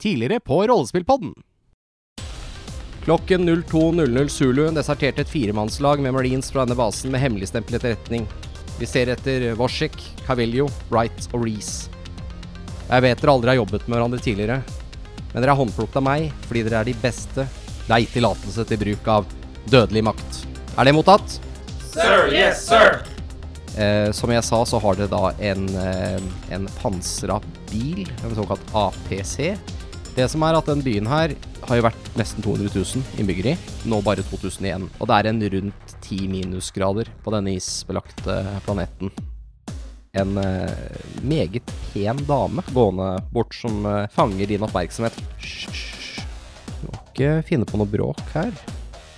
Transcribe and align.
tidligere 0.00 0.40
på 0.40 0.62
Rollespillpodden. 0.66 1.34
Klokken 3.04 3.48
02.00 3.48 4.28
Zulu 4.28 4.66
deserterte 4.76 5.24
et 5.24 5.30
firemannslag 5.32 6.02
med 6.04 6.12
marines 6.14 6.50
fra 6.52 6.66
denne 6.66 6.76
basen 6.76 7.12
med 7.12 7.22
hemmeligstemplet 7.22 7.80
etterretning. 7.80 8.26
Vi 8.80 8.88
ser 8.88 9.12
etter 9.12 9.46
Washik, 9.60 9.96
Cavillo, 10.26 10.68
Wright 10.90 11.28
og 11.32 11.46
Reece. 11.46 11.88
Jeg 12.90 13.04
vet 13.04 13.22
dere 13.22 13.32
aldri 13.36 13.52
har 13.52 13.60
jobbet 13.60 13.86
med 13.86 13.96
hverandre 13.96 14.20
tidligere, 14.24 14.60
men 15.30 15.38
dere 15.38 15.54
er 15.54 15.60
håndplukket 15.60 16.00
av 16.00 16.06
meg 16.06 16.28
fordi 16.48 16.64
dere 16.66 16.82
er 16.82 16.90
de 16.90 16.96
beste. 17.02 17.46
Det 17.86 17.92
er 17.94 18.04
gitt 18.04 18.16
tillatelse 18.18 18.66
til 18.68 18.80
bruk 18.84 19.10
av 19.14 19.28
dødelig 19.70 20.04
makt. 20.10 20.42
Er 20.76 20.88
det 20.88 20.94
mottatt? 20.96 21.38
Sir, 21.90 22.28
yes, 22.34 22.66
sir! 22.68 23.00
Eh, 23.78 24.10
som 24.12 24.30
jeg 24.32 24.42
sa, 24.44 24.60
så 24.66 24.80
har 24.82 24.98
dere 24.98 25.10
da 25.10 25.30
en, 25.50 25.68
eh, 25.78 26.20
en 26.54 26.66
pansra 26.80 27.40
bil, 27.70 28.04
en 28.24 28.34
såkalt 28.34 28.74
APC. 28.74 29.54
Det 30.16 30.26
som 30.28 30.42
er 30.42 30.56
at 30.58 30.66
den 30.66 30.82
byen 30.82 31.06
her 31.06 31.32
har 31.68 31.78
jo 31.78 31.84
vært 31.86 32.08
nesten 32.18 32.42
200 32.42 32.72
000 32.74 33.20
innbyggere 33.22 33.54
i. 33.54 33.74
Nå 33.88 34.00
bare 34.04 34.24
2000 34.26 34.66
igjen. 34.66 34.88
Og 34.98 35.10
det 35.10 35.18
er 35.18 35.28
en 35.30 35.42
rundt 35.54 35.94
10 36.00 36.26
minusgrader 36.32 37.10
på 37.22 37.34
denne 37.34 37.54
isbelagte 37.54 38.40
planeten. 38.66 39.12
En 40.18 40.34
eh, 40.42 40.96
meget 41.22 41.70
pen 41.92 42.18
dame 42.26 42.64
gående 42.74 43.12
bort 43.30 43.54
som 43.54 43.84
eh, 43.86 44.08
fanger 44.10 44.50
din 44.50 44.66
oppmerksomhet. 44.66 45.14
Hysj, 45.38 46.24
må 46.82 46.96
ikke 47.12 47.36
finne 47.46 47.68
på 47.68 47.78
noe 47.78 47.90
bråk 47.90 48.24
her. 48.34 48.50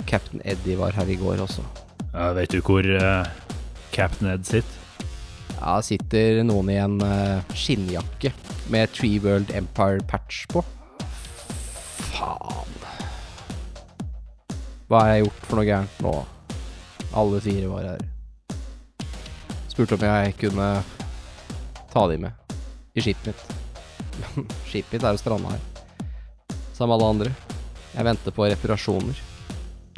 Captain 0.05 0.43
Eddie 0.45 0.77
var 0.77 0.93
her 0.99 1.09
i 1.09 1.17
går 1.17 1.41
også. 1.41 1.65
Ja, 2.13 2.35
vet 2.37 2.53
du 2.53 2.61
hvor 2.61 2.85
eh, 2.85 3.33
Captain 3.97 4.29
Ed 4.35 4.45
sitter? 4.45 4.79
Ja, 5.57 5.79
sitter 5.81 6.43
noen 6.45 6.69
i 6.69 6.77
en 6.83 7.01
eh, 7.07 7.57
skinnjakke 7.57 8.35
med 8.73 8.93
Tree 8.93 9.23
World 9.23 9.55
Empire 9.57 10.05
patch 10.11 10.45
på. 10.53 10.61
Faen. 12.13 12.79
Hva 14.89 15.01
har 15.01 15.15
jeg 15.15 15.25
gjort 15.25 15.47
for 15.49 15.59
noe 15.59 15.69
gærent 15.69 16.01
nå? 16.05 16.15
Alle 17.17 17.41
fire 17.45 17.69
var 17.71 17.89
her. 17.91 18.07
Spurte 19.73 19.97
om 19.97 20.05
jeg 20.05 20.37
kunne 20.41 20.69
ta 21.93 22.07
de 22.11 22.19
med 22.21 22.57
i 22.93 23.05
skipet 23.05 23.31
mitt. 23.31 23.45
skipet 24.69 24.99
mitt 24.99 25.05
er 25.05 25.17
jo 25.17 25.23
stranda 25.23 25.55
her. 25.55 25.69
Med 26.83 26.97
alle 26.97 27.09
andre. 27.13 27.31
Jeg 27.93 28.05
venter 28.09 28.35
på 28.35 28.47
reparasjoner. 28.51 29.19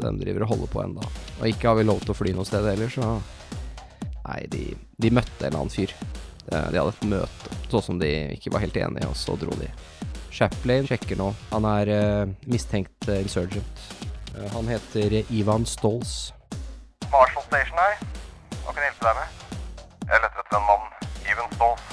Den 0.02 0.18
driver 0.20 0.44
og 0.44 0.50
holder 0.50 0.70
på 0.72 0.82
enda. 0.82 1.06
Og 1.38 1.46
ikke 1.48 1.70
har 1.70 1.78
vi 1.78 1.86
lov 1.86 2.02
til 2.02 2.12
å 2.12 2.16
fly 2.18 2.34
noe 2.36 2.46
sted 2.48 2.66
heller, 2.66 2.92
så 2.92 3.14
Nei, 4.24 4.38
de, 4.48 4.62
de 5.00 5.10
møtte 5.12 5.48
en 5.48 5.56
annen 5.58 5.72
fyr. 5.72 5.90
De, 6.46 6.56
de 6.56 6.78
hadde 6.78 6.92
et 6.94 7.02
møte, 7.10 7.56
sånn 7.68 7.84
som 7.84 7.98
de 8.00 8.08
ikke 8.36 8.52
var 8.54 8.62
helt 8.64 8.78
enige, 8.80 9.08
og 9.10 9.18
så 9.20 9.36
dro 9.40 9.52
de. 9.60 9.68
Chaplin 10.34 10.86
sjekker 10.88 11.18
nå. 11.18 11.28
Han 11.52 11.66
er 11.68 11.90
uh, 11.94 12.30
mistenkt 12.50 13.06
uh, 13.06 13.20
insurgent. 13.20 13.82
Uh, 14.34 14.48
han 14.56 14.66
heter 14.66 15.20
Ivan 15.30 15.62
Stolz. 15.68 16.32
Marshall 17.12 17.44
Station 17.46 17.78
her. 17.78 18.00
Hva 18.64 18.74
kan 18.74 18.82
jeg 18.82 18.90
hjelpe 18.90 19.06
deg 19.06 19.20
med? 19.20 19.44
Jeg 20.10 20.24
leter 20.24 20.42
etter 20.42 20.58
en 20.58 20.66
mann. 20.66 20.88
Ivan 21.30 21.54
Stolz. 21.54 21.84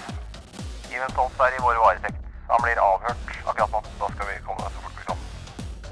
Ivan 0.90 1.14
Stolz 1.14 1.44
er 1.46 1.58
i 1.58 1.62
vår 1.68 1.78
varetekt. 1.84 2.24
Han 2.50 2.64
blir 2.66 2.82
avhørt 2.82 3.36
akkurat 3.46 3.76
nå. 3.76 3.84
Da 4.00 4.10
skal 4.16 4.32
vi 4.32 4.38
komme 4.48 4.66
så 4.66 4.86
fort 4.88 4.98
vi 4.98 5.08
kan. 5.12 5.22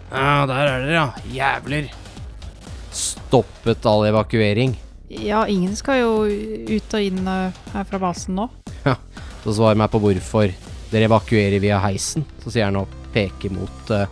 Ja, 0.10 0.34
der 0.50 0.64
er 0.64 0.88
dere, 0.88 0.96
ja. 0.96 1.06
Jævler. 1.36 1.92
Stoppet 2.90 3.86
all 3.86 4.08
evakuering. 4.10 4.74
Ja, 5.10 5.44
ingen 5.46 5.78
skal 5.78 6.02
jo 6.02 6.12
ut 6.26 6.98
og 6.98 7.06
inn 7.06 7.30
her 7.30 7.86
fra 7.86 8.02
basen 8.02 8.42
nå. 8.42 8.50
Ja, 8.88 8.98
Så 9.44 9.54
svar 9.62 9.78
meg 9.78 9.94
på 9.94 10.02
hvorfor 10.02 10.50
dere 10.92 11.10
evakuerer 11.10 11.62
via 11.64 11.80
heisen. 11.84 12.26
Så 12.44 12.54
sier 12.54 12.70
han 12.70 12.80
og 12.82 12.92
peker 13.14 13.54
mot 13.54 13.94
uh, 13.94 14.06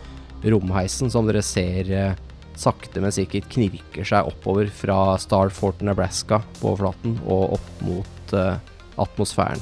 romheisen, 0.48 1.12
som 1.14 1.28
dere 1.28 1.44
ser 1.46 1.92
uh, 1.94 2.18
sakte, 2.58 3.02
men 3.04 3.14
sikkert 3.14 3.50
knirker 3.54 4.08
seg 4.08 4.30
oppover 4.30 4.70
fra 4.74 5.16
Starfort, 5.22 5.84
Nebraska 5.86 6.42
på 6.60 6.74
overflaten 6.74 7.18
og 7.26 7.58
opp 7.60 7.82
mot 7.86 8.38
uh, 8.38 8.58
atmosfæren. 8.98 9.62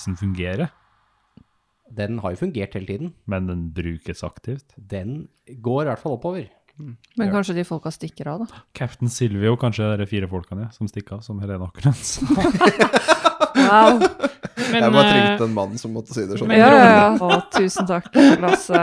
Så 0.00 0.14
fungere. 0.18 0.70
Den 1.94 2.18
har 2.24 2.34
jo 2.34 2.40
fungert 2.40 2.74
hele 2.74 2.86
tiden. 2.86 3.14
men 3.26 3.46
den 3.46 3.70
brukes 3.72 4.24
aktivt. 4.24 4.74
Den 4.76 5.28
går 5.60 5.82
i 5.82 5.88
hvert 5.92 6.02
fall 6.02 6.16
oppover. 6.16 6.48
Men 7.14 7.30
kanskje 7.30 7.54
de 7.54 7.64
folka 7.64 7.90
stikker 7.94 8.26
av, 8.32 8.46
da. 8.48 8.62
Captain 8.74 9.10
Silvio, 9.12 9.54
kanskje 9.60 9.92
de 10.00 10.06
fire 10.10 10.26
folkene 10.26 10.72
som 10.74 10.88
stikker 10.90 11.18
av, 11.18 11.20
som 11.22 11.38
Helene 11.38 11.68
akkurat 11.68 11.94
sa. 12.02 12.24
Wow. 13.54 14.00
Men, 14.72 14.82
jeg 14.82 14.94
bare 14.94 15.04
eh, 15.04 15.12
trengte 15.14 15.46
en 15.46 15.54
mann 15.54 15.78
som 15.78 15.94
måtte 15.94 16.14
si 16.16 16.24
det 16.26 16.38
sånn. 16.40 16.50
Men 16.50 16.58
Ja, 16.58 16.72
ja, 16.74 16.88
ja. 16.90 17.06
Å, 17.28 17.38
tusen 17.54 17.86
takk, 17.86 18.10
Lasse. 18.42 18.82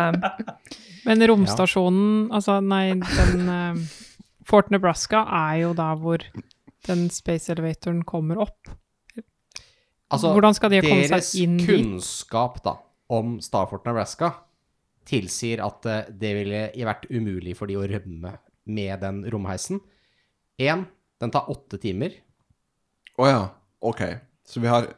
Men 1.08 1.26
romstasjonen, 1.32 2.30
altså 2.32 2.60
nei, 2.64 2.94
den 3.02 3.52
eh, 3.52 3.84
Fort 4.48 4.72
Nebraska 4.72 5.26
er 5.28 5.62
jo 5.66 5.74
der 5.78 6.00
hvor 6.00 6.24
den 6.88 7.10
space 7.14 7.52
elevatoren 7.54 8.06
kommer 8.08 8.40
opp. 8.48 8.72
Altså, 10.12 10.32
Hvordan 10.36 10.56
skal 10.58 10.74
de 10.74 10.82
komme 10.84 11.08
seg 11.08 11.44
inn 11.44 11.58
dit? 11.60 11.68
kunnskap 11.70 12.62
da, 12.66 12.78
om 13.12 13.38
Starfort 13.44 13.86
Nebraska 13.88 14.34
tilsier 15.08 15.62
at 15.66 15.88
eh, 15.90 16.10
det 16.22 16.32
ville 16.38 16.64
vært 16.88 17.08
umulig 17.10 17.56
for 17.58 17.72
de 17.72 17.78
å 17.80 17.86
rømme 17.90 18.36
med 18.72 19.02
den 19.02 19.24
romheisen. 19.34 19.82
Én, 20.62 20.86
den 21.22 21.34
tar 21.34 21.50
åtte 21.52 21.80
timer. 21.82 22.14
Å 23.18 23.30
ja, 23.30 23.42
ok. 23.82 24.04
Så 24.48 24.62
vi 24.64 24.70
har 24.72 24.92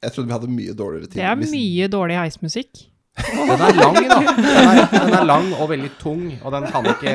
Jeg 0.00 0.14
trodde 0.14 0.30
vi 0.30 0.32
hadde 0.32 0.48
mye 0.48 0.72
dårligere 0.72 1.10
tid. 1.10 1.18
Det 1.20 1.26
er 1.28 1.36
mye 1.36 1.88
dårlig 1.92 2.16
heismusikk. 2.16 2.86
Den 3.26 3.50
er 3.66 3.74
lang, 3.76 3.98
da. 4.08 4.18
Den 4.20 4.70
er, 4.70 4.80
den 4.92 5.14
er 5.20 5.24
lang 5.28 5.48
og 5.56 5.68
veldig 5.72 5.90
tung, 6.00 6.24
og 6.44 6.52
den 6.54 6.66
kan 6.72 6.86
ikke 6.94 7.14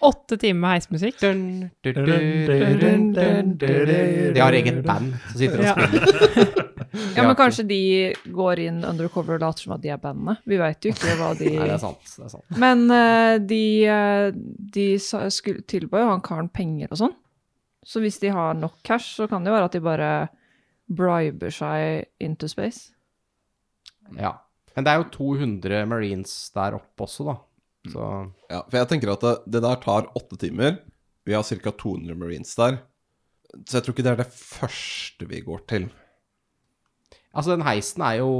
Åtte 0.00 0.36
timer 0.40 0.60
med 0.62 0.70
heismusikk. 0.78 1.18
dun, 1.20 1.42
dun, 1.84 1.94
dun, 1.94 2.48
dun, 2.80 3.10
dun, 3.12 3.50
dun. 3.60 4.34
De 4.34 4.40
har 4.40 4.56
eget 4.56 4.78
band 4.86 5.12
som 5.28 5.38
sitter 5.42 5.58
og 5.60 5.64
Ja. 5.68 5.74
spiller. 5.76 6.66
Ja, 7.14 7.22
men 7.22 7.36
kanskje 7.38 7.62
de 7.68 7.76
går 8.34 8.58
inn 8.64 8.80
undercover 8.84 9.36
og 9.36 9.42
later 9.44 9.62
som 9.62 9.72
at 9.76 9.82
de 9.84 9.92
er 9.94 9.98
bandet. 10.02 10.40
Vi 10.48 10.56
veit 10.58 10.82
jo 10.82 10.90
ikke 10.90 11.12
hva 11.20 11.28
de 11.38 11.50
Nei, 11.52 11.66
det 11.68 11.74
er 11.76 11.82
sant. 11.82 12.00
Det 12.16 12.24
er 12.26 12.32
sant. 12.32 12.56
Men 12.58 12.82
eh, 12.90 13.34
de, 13.46 13.60
eh, 13.86 14.32
de 14.74 14.86
tilbød 15.70 16.02
jo 16.02 16.08
han 16.10 16.24
karen 16.26 16.48
penger 16.50 16.90
og 16.90 16.98
sånn. 16.98 17.14
Så 17.86 18.02
hvis 18.02 18.18
de 18.22 18.32
har 18.34 18.58
nok 18.58 18.80
cash, 18.86 19.14
så 19.20 19.28
kan 19.30 19.44
det 19.46 19.52
jo 19.52 19.54
være 19.54 19.68
at 19.70 19.76
de 19.78 19.82
bare 19.86 20.10
briber 20.90 21.54
seg 21.54 22.08
into 22.18 22.50
space. 22.50 22.90
Ja. 24.18 24.34
Men 24.76 24.86
det 24.86 24.92
er 24.92 25.00
jo 25.00 25.08
200 25.16 25.82
marines 25.90 26.34
der 26.54 26.76
oppe 26.78 27.06
også, 27.06 27.26
da. 27.30 27.36
Så 27.90 28.06
Ja, 28.50 28.60
for 28.66 28.76
jeg 28.76 28.90
tenker 28.90 29.14
at 29.14 29.24
det, 29.24 29.34
det 29.56 29.62
der 29.64 29.80
tar 29.82 30.10
åtte 30.18 30.38
timer. 30.40 30.78
Vi 31.26 31.36
har 31.36 31.44
ca. 31.46 31.72
200 31.72 32.16
marines 32.18 32.52
der. 32.58 32.80
Så 33.66 33.78
jeg 33.78 33.84
tror 33.84 33.96
ikke 33.96 34.06
det 34.06 34.12
er 34.14 34.22
det 34.22 34.30
første 34.34 35.26
vi 35.30 35.42
går 35.44 35.64
til. 35.70 35.88
Altså, 37.30 37.52
den 37.54 37.62
heisen 37.62 38.02
er 38.02 38.16
jo 38.18 38.30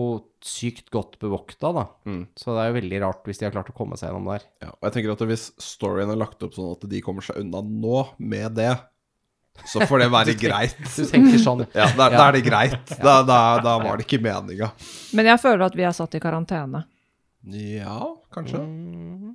sykt 0.43 0.89
godt 0.91 1.19
bevokta, 1.23 1.71
da. 1.77 1.85
Mm. 2.09 2.25
Så 2.39 2.55
det 2.57 2.63
er 2.63 2.71
jo 2.71 2.79
veldig 2.81 3.01
rart 3.05 3.27
hvis 3.29 3.39
de 3.39 3.47
har 3.47 3.55
klart 3.55 3.71
å 3.71 3.77
komme 3.77 3.99
seg 3.99 4.11
gjennom 4.11 4.31
der. 4.33 4.47
Ja, 4.65 4.73
og 4.73 4.89
jeg 4.89 4.97
tenker 4.97 5.15
at 5.15 5.27
hvis 5.31 5.51
storyen 5.63 6.11
er 6.11 6.19
lagt 6.19 6.43
opp 6.47 6.57
sånn 6.57 6.73
at 6.75 6.87
de 6.91 7.03
kommer 7.05 7.27
seg 7.27 7.39
unna 7.43 7.63
nå 7.63 8.01
med 8.19 8.59
det, 8.59 8.73
så 9.66 9.84
får 9.87 10.05
det 10.05 10.09
være 10.12 10.34
greit. 10.41 10.78
Du 10.97 11.03
tenker 11.09 11.41
sånn. 11.42 11.66
Ja, 11.77 11.91
da, 11.97 12.09
da 12.13 12.28
er 12.28 12.39
det 12.39 12.45
greit. 12.47 12.95
Da, 13.01 13.21
da, 13.27 13.41
da 13.65 13.77
var 13.83 14.01
det 14.01 14.07
ikke 14.09 14.22
meninga. 14.25 14.71
Men 15.16 15.28
jeg 15.33 15.42
føler 15.42 15.66
at 15.69 15.77
vi 15.78 15.84
er 15.86 15.95
satt 15.97 16.16
i 16.16 16.22
karantene. 16.22 16.84
Ja, 17.51 17.98
kanskje. 18.34 18.60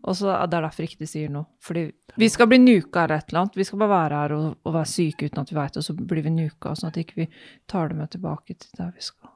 Og 0.05 0.17
så 0.17 0.29
er 0.35 0.49
det 0.49 0.59
derfor 0.61 0.85
ikke 0.85 1.01
de 1.01 1.07
sier 1.09 1.31
noe. 1.33 1.47
Fordi 1.65 1.87
vi 2.21 2.27
skal 2.29 2.49
bli 2.51 2.59
nuka 2.61 3.05
eller 3.05 3.21
et 3.21 3.31
eller 3.31 3.43
annet. 3.45 3.57
Vi 3.57 3.65
skal 3.65 3.81
bare 3.81 3.93
være 3.95 4.19
her 4.21 4.35
og, 4.37 4.49
og 4.61 4.75
være 4.75 4.91
syke 4.91 5.29
uten 5.29 5.41
at 5.41 5.53
vi 5.53 5.57
veit 5.57 5.73
det, 5.73 5.81
og 5.81 5.87
så 5.87 5.95
blir 5.97 6.25
vi 6.25 6.33
nuka, 6.35 6.75
sånn 6.77 6.91
at 6.91 6.99
ikke 7.01 7.23
vi 7.23 7.29
tar 7.71 7.89
det 7.89 7.97
med 7.97 8.13
tilbake 8.13 8.57
til 8.57 8.77
der 8.77 8.91
vi 8.93 9.05
skal. 9.05 9.31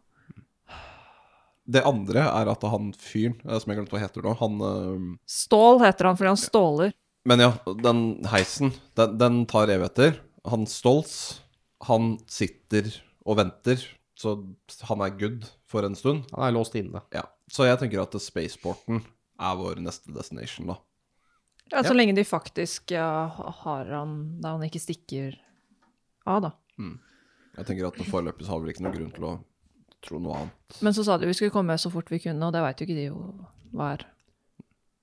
Det 1.70 1.84
andre 1.86 2.24
er 2.26 2.50
at 2.50 2.64
han 2.66 2.94
fyren, 2.98 3.36
eh, 3.46 3.58
som 3.62 3.70
jeg 3.70 3.78
glemte 3.78 3.94
hva 3.94 4.02
heter 4.02 4.26
nå, 4.26 4.34
han 4.40 4.62
eh, 4.66 5.10
Stål 5.30 5.84
heter 5.84 6.10
han 6.10 6.18
fordi 6.18 6.32
han 6.32 6.42
ståler. 6.42 6.96
Men 7.30 7.44
ja, 7.44 7.50
den 7.84 8.04
heisen, 8.32 8.72
den, 8.98 9.18
den 9.22 9.44
tar 9.50 9.70
evigheter. 9.70 10.16
Han 10.48 10.68
Stolz, 10.70 11.42
han 11.88 12.18
sitter 12.30 12.88
og 13.28 13.40
venter, 13.40 13.82
så 14.20 14.36
han 14.88 15.04
er 15.04 15.16
good 15.20 15.48
for 15.70 15.86
en 15.88 15.96
stund. 15.96 16.26
Han 16.36 16.48
er 16.48 16.56
låst 16.56 16.76
inne. 16.80 17.02
Ja, 17.16 17.26
Så 17.52 17.66
jeg 17.68 17.80
tenker 17.82 18.04
at 18.04 18.16
spaceporten 18.22 19.04
er 19.40 19.60
vår 19.60 19.82
neste 19.84 20.14
destination, 20.16 20.74
da. 20.74 20.80
Ja, 21.70 21.84
så 21.86 21.94
lenge 21.94 22.16
de 22.18 22.26
faktisk 22.26 22.92
ja, 22.96 23.28
har 23.64 23.92
han 23.94 24.42
da 24.42 24.56
han 24.56 24.66
ikke 24.66 24.82
stikker 24.82 25.38
av, 26.26 26.42
da. 26.48 26.52
Jeg 27.60 27.68
tenker 27.68 27.90
at 27.90 28.00
foreløpig 28.10 28.46
så 28.48 28.56
har 28.56 28.64
vi 28.64 28.74
ikke 28.74 28.86
noen 28.86 28.96
grunn 28.96 29.14
til 29.16 29.28
å 29.28 29.34
tro 30.06 30.20
noe 30.24 30.38
annet. 30.44 30.80
Men 30.86 30.96
så 30.96 31.04
sa 31.06 31.18
de 31.20 31.28
vi 31.30 31.36
skulle 31.38 31.54
komme 31.54 31.76
så 31.82 31.92
fort 31.94 32.10
vi 32.12 32.22
kunne, 32.24 32.42
og 32.48 32.56
det 32.56 32.64
veit 32.64 32.82
jo 32.82 32.88
ikke 32.88 32.98
de 32.98 33.08
jo 33.10 33.20
hva 33.76 33.94
er. 33.98 34.06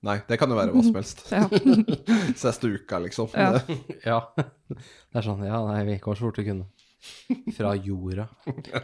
Nei, 0.05 0.19
det 0.29 0.37
kan 0.37 0.51
jo 0.53 0.57
være 0.59 0.71
hva 0.75 0.81
som 0.85 0.97
helst. 0.99 1.23
Ja. 1.33 1.47
Siste 2.43 2.69
uka, 2.69 2.99
liksom. 3.01 3.31
Ja. 3.33 3.61
Ja. 4.05 4.19
Det 4.37 5.17
er 5.17 5.25
sånn 5.25 5.41
Ja, 5.47 5.63
nei, 5.65 5.79
vi 5.87 5.95
går 6.03 6.19
så 6.19 6.27
fort 6.27 6.37
vi 6.37 6.45
kunne. 6.51 6.67
Fra 7.57 7.71
jorda. 7.75 8.27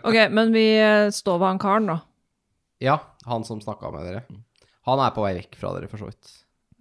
Ok, 0.01 0.18
men 0.33 0.54
vi 0.56 0.65
eh, 0.80 1.10
står 1.13 1.38
ved 1.42 1.48
han 1.51 1.62
karen, 1.62 1.89
da. 1.92 2.00
Ja, 2.83 2.98
han 3.30 3.45
som 3.48 3.62
snakka 3.62 3.92
med 3.94 4.07
dere. 4.10 4.24
Han 4.89 5.00
er 5.00 5.13
på 5.15 5.24
vei 5.24 5.36
vekk 5.38 5.56
fra 5.62 5.71
dere, 5.77 5.88
for 5.92 6.01
så 6.01 6.10
vidt. 6.10 6.33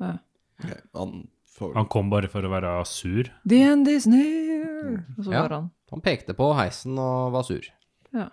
Ja. 0.02 0.16
Okay, 0.62 0.80
Han 0.96 1.26
får 1.52 1.74
Han 1.76 1.86
kom 1.92 2.08
bare 2.10 2.28
for 2.32 2.42
å 2.46 2.50
være 2.52 2.72
sur. 2.88 3.28
The 3.48 3.60
end 3.68 3.88
is 3.92 4.06
near. 4.10 5.04
Og 5.18 5.24
så 5.28 5.32
Ja. 5.36 5.44
han. 5.52 5.70
Han 5.92 6.00
pekte 6.00 6.34
på 6.34 6.54
heisen 6.56 6.96
og 6.98 7.32
var 7.36 7.44
sur. 7.46 7.68
Ja. 8.16 8.30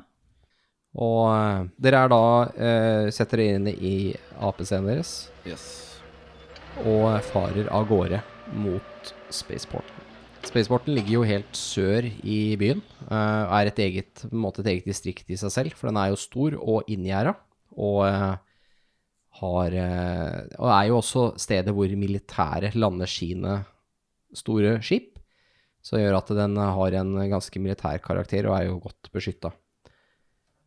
Og 0.96 1.28
eh, 1.36 1.68
dere 1.78 2.06
er 2.06 2.10
da 2.10 2.22
eh, 2.56 3.10
Setter 3.14 3.38
dere 3.44 3.60
inn 3.60 3.68
i 3.70 4.16
AP-scenen 4.42 4.88
deres 4.90 5.12
Yes. 5.46 5.68
Og 6.88 7.20
farer 7.32 7.68
av 7.74 7.88
gårde 7.90 8.22
mot 8.56 9.12
Spaceporten. 9.34 10.06
Spaceporten 10.48 10.96
ligger 10.96 11.18
jo 11.18 11.26
helt 11.28 11.58
sør 11.58 12.08
i 12.08 12.56
byen. 12.60 12.82
eh, 13.10 13.44
og 13.46 13.56
er 13.60 13.70
et 13.70 13.80
eget, 13.80 14.24
måte 14.32 14.62
et 14.64 14.72
eget 14.74 14.88
distrikt 14.88 15.30
i 15.30 15.38
seg 15.38 15.52
selv, 15.52 15.76
for 15.76 15.90
den 15.90 16.00
er 16.00 16.10
jo 16.14 16.20
stor 16.20 16.56
og 16.60 16.88
inngjerda. 16.88 17.36
Og 17.78 18.08
eh, 18.08 18.36
eh, 19.44 20.38
Og 20.58 20.70
er 20.72 20.86
jo 20.88 20.98
også 20.98 21.38
stedet 21.38 21.74
hvor 21.74 21.88
militæret 21.96 22.76
lander 22.76 23.06
sine 23.06 23.66
store 24.34 24.82
skip. 24.82 25.18
Som 25.82 26.00
gjør 26.00 26.18
at 26.18 26.28
den 26.36 26.58
har 26.58 26.94
en 27.00 27.16
ganske 27.32 27.60
militær 27.60 28.00
karakter 28.04 28.48
og 28.50 28.58
er 28.58 28.68
jo 28.68 28.80
godt 28.84 29.12
beskytta. 29.12 29.52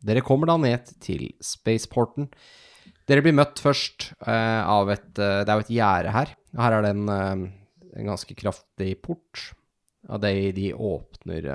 Dere 0.03 0.21
kommer 0.21 0.49
da 0.49 0.57
ned 0.57 0.89
til 0.99 1.31
Spaceporten. 1.39 2.27
Dere 3.09 3.23
blir 3.23 3.35
møtt 3.35 3.59
først 3.59 4.11
uh, 4.23 4.63
av 4.63 4.91
et 4.93 5.09
uh, 5.19 5.43
Det 5.43 5.51
er 5.51 5.59
jo 5.59 5.65
et 5.65 5.75
gjerde 5.75 6.13
her. 6.15 6.33
Her 6.59 6.75
er 6.77 6.85
det 6.85 6.91
en, 6.93 7.09
uh, 7.09 7.89
en 7.99 8.11
ganske 8.13 8.37
kraftig 8.39 8.95
port. 9.03 9.49
Og 10.11 10.19
de, 10.23 10.51
de 10.55 10.69
åpner 10.75 11.45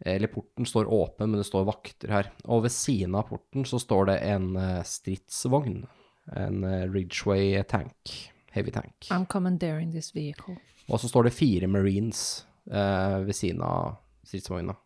Eller 0.00 0.30
porten 0.32 0.64
står 0.64 0.88
åpen, 0.88 1.28
men 1.28 1.40
det 1.40 1.48
står 1.48 1.66
vakter 1.68 2.12
her. 2.14 2.30
Og 2.48 2.64
ved 2.64 2.72
siden 2.72 3.16
av 3.18 3.28
porten 3.28 3.66
så 3.68 3.80
står 3.80 4.08
det 4.08 4.18
en 4.30 4.54
stridsvogn. 4.88 5.82
En 6.32 6.64
Ridgeway 6.88 7.60
tank. 7.68 8.14
Heavy 8.56 8.72
tank. 8.72 9.10
I'm 9.10 9.26
commandeering 9.28 9.92
this 9.92 10.14
vehicle. 10.16 10.56
Og 10.88 11.02
så 11.02 11.10
står 11.12 11.28
det 11.28 11.34
fire 11.36 11.68
marines 11.68 12.46
ved 12.64 13.36
siden 13.36 13.60
av 13.60 13.98
stridsvogna. 14.24 14.78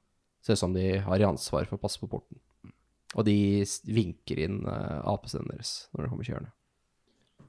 Ser 0.42 0.58
ut 0.58 0.64
som 0.64 0.74
de 0.74 0.98
har 1.06 1.22
i 1.22 1.28
ansvar 1.30 1.70
for 1.70 1.78
å 1.78 1.84
passe 1.86 2.02
på 2.02 2.10
porten. 2.10 2.42
Og 3.14 3.24
de 3.28 3.34
vinker 3.86 4.40
inn 4.46 4.62
uh, 4.66 5.02
AP-scenen 5.12 5.52
deres 5.52 5.74
når 5.94 6.04
de 6.06 6.10
kommer 6.12 6.26
kjørende. 6.28 6.50